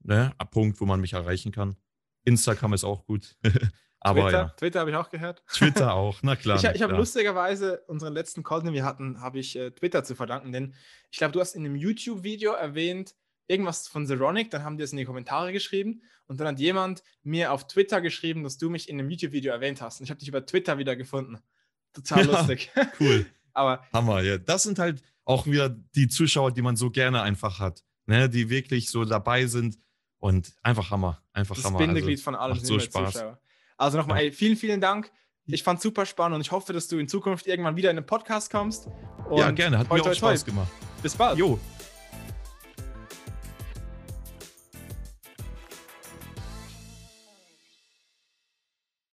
ne, 0.00 0.32
Punkt, 0.50 0.80
wo 0.80 0.86
man 0.86 1.00
mich 1.00 1.12
erreichen 1.12 1.52
kann. 1.52 1.76
Instagram 2.24 2.74
ist 2.74 2.84
auch 2.84 3.04
gut. 3.06 3.36
Aber 4.00 4.22
Twitter, 4.22 4.38
ja. 4.38 4.48
Twitter 4.56 4.80
habe 4.80 4.90
ich 4.90 4.96
auch 4.96 5.10
gehört. 5.10 5.42
Twitter 5.52 5.94
auch, 5.94 6.20
na 6.22 6.36
klar. 6.36 6.56
ich 6.56 6.64
ich 6.64 6.82
habe 6.82 6.94
lustigerweise 6.94 7.82
unseren 7.88 8.14
letzten 8.14 8.44
Call, 8.44 8.62
den 8.62 8.72
wir 8.72 8.84
hatten, 8.84 9.20
habe 9.20 9.40
ich 9.40 9.56
äh, 9.56 9.72
Twitter 9.72 10.04
zu 10.04 10.14
verdanken, 10.14 10.52
denn 10.52 10.74
ich 11.10 11.18
glaube, 11.18 11.32
du 11.32 11.40
hast 11.40 11.56
in 11.56 11.64
einem 11.64 11.74
YouTube-Video 11.74 12.52
erwähnt, 12.52 13.16
irgendwas 13.48 13.88
von 13.88 14.06
Zeronic, 14.06 14.50
dann 14.50 14.62
haben 14.62 14.76
die 14.76 14.84
es 14.84 14.92
in 14.92 14.98
die 14.98 15.04
Kommentare 15.04 15.52
geschrieben 15.52 16.02
und 16.26 16.38
dann 16.38 16.46
hat 16.46 16.60
jemand 16.60 17.02
mir 17.22 17.52
auf 17.52 17.66
Twitter 17.66 18.00
geschrieben, 18.00 18.44
dass 18.44 18.58
du 18.58 18.70
mich 18.70 18.88
in 18.88 19.00
einem 19.00 19.10
YouTube-Video 19.10 19.52
erwähnt 19.52 19.80
hast. 19.80 20.00
Und 20.00 20.04
ich 20.04 20.10
habe 20.10 20.20
dich 20.20 20.28
über 20.28 20.44
Twitter 20.44 20.78
wieder 20.78 20.94
gefunden. 20.94 21.38
Total 21.92 22.24
Ja, 22.26 22.38
lustig. 22.38 22.70
Cool. 23.00 23.26
Aber 23.54 23.84
Hammer, 23.92 24.20
ja. 24.20 24.38
Das 24.38 24.62
sind 24.62 24.78
halt 24.78 25.02
auch 25.24 25.46
wieder 25.46 25.70
die 25.70 26.08
Zuschauer, 26.08 26.52
die 26.52 26.62
man 26.62 26.76
so 26.76 26.90
gerne 26.90 27.22
einfach 27.22 27.58
hat. 27.58 27.82
Ne? 28.06 28.28
Die 28.28 28.50
wirklich 28.50 28.90
so 28.90 29.04
dabei 29.04 29.46
sind 29.46 29.78
und 30.18 30.52
einfach 30.62 30.90
Hammer. 30.90 31.22
Einfach 31.32 31.54
das 31.56 31.64
Hammer. 31.64 31.78
Bindeglied 31.78 32.18
also, 32.18 32.22
von 32.24 32.34
macht 32.34 32.66
so 32.66 32.78
Spaß. 32.78 33.12
Zuschauer. 33.14 33.38
Also 33.76 33.98
nochmal, 33.98 34.18
Ja. 34.18 34.24
ey, 34.24 34.32
vielen, 34.32 34.56
vielen 34.56 34.80
Dank. 34.80 35.10
Ich 35.46 35.62
fand 35.62 35.80
super 35.80 36.04
spannend 36.04 36.34
und 36.34 36.40
ich 36.42 36.52
hoffe, 36.52 36.72
dass 36.72 36.88
du 36.88 36.98
in 36.98 37.08
Zukunft 37.08 37.46
irgendwann 37.46 37.76
wieder 37.76 37.90
in 37.90 37.96
den 37.96 38.04
Podcast 38.04 38.50
kommst. 38.50 38.88
ja, 39.34 39.48
Und 39.48 39.54
gerne. 39.54 39.78
Hat 39.78 39.88
toi, 39.88 39.94
mir 39.96 40.02
toi, 40.02 40.10
auch 40.10 40.14
toi. 40.14 40.30
Spaß 40.30 40.44
gemacht. 40.44 40.68
Bis 41.02 41.14
bald. 41.16 41.38
Jo, 41.38 41.58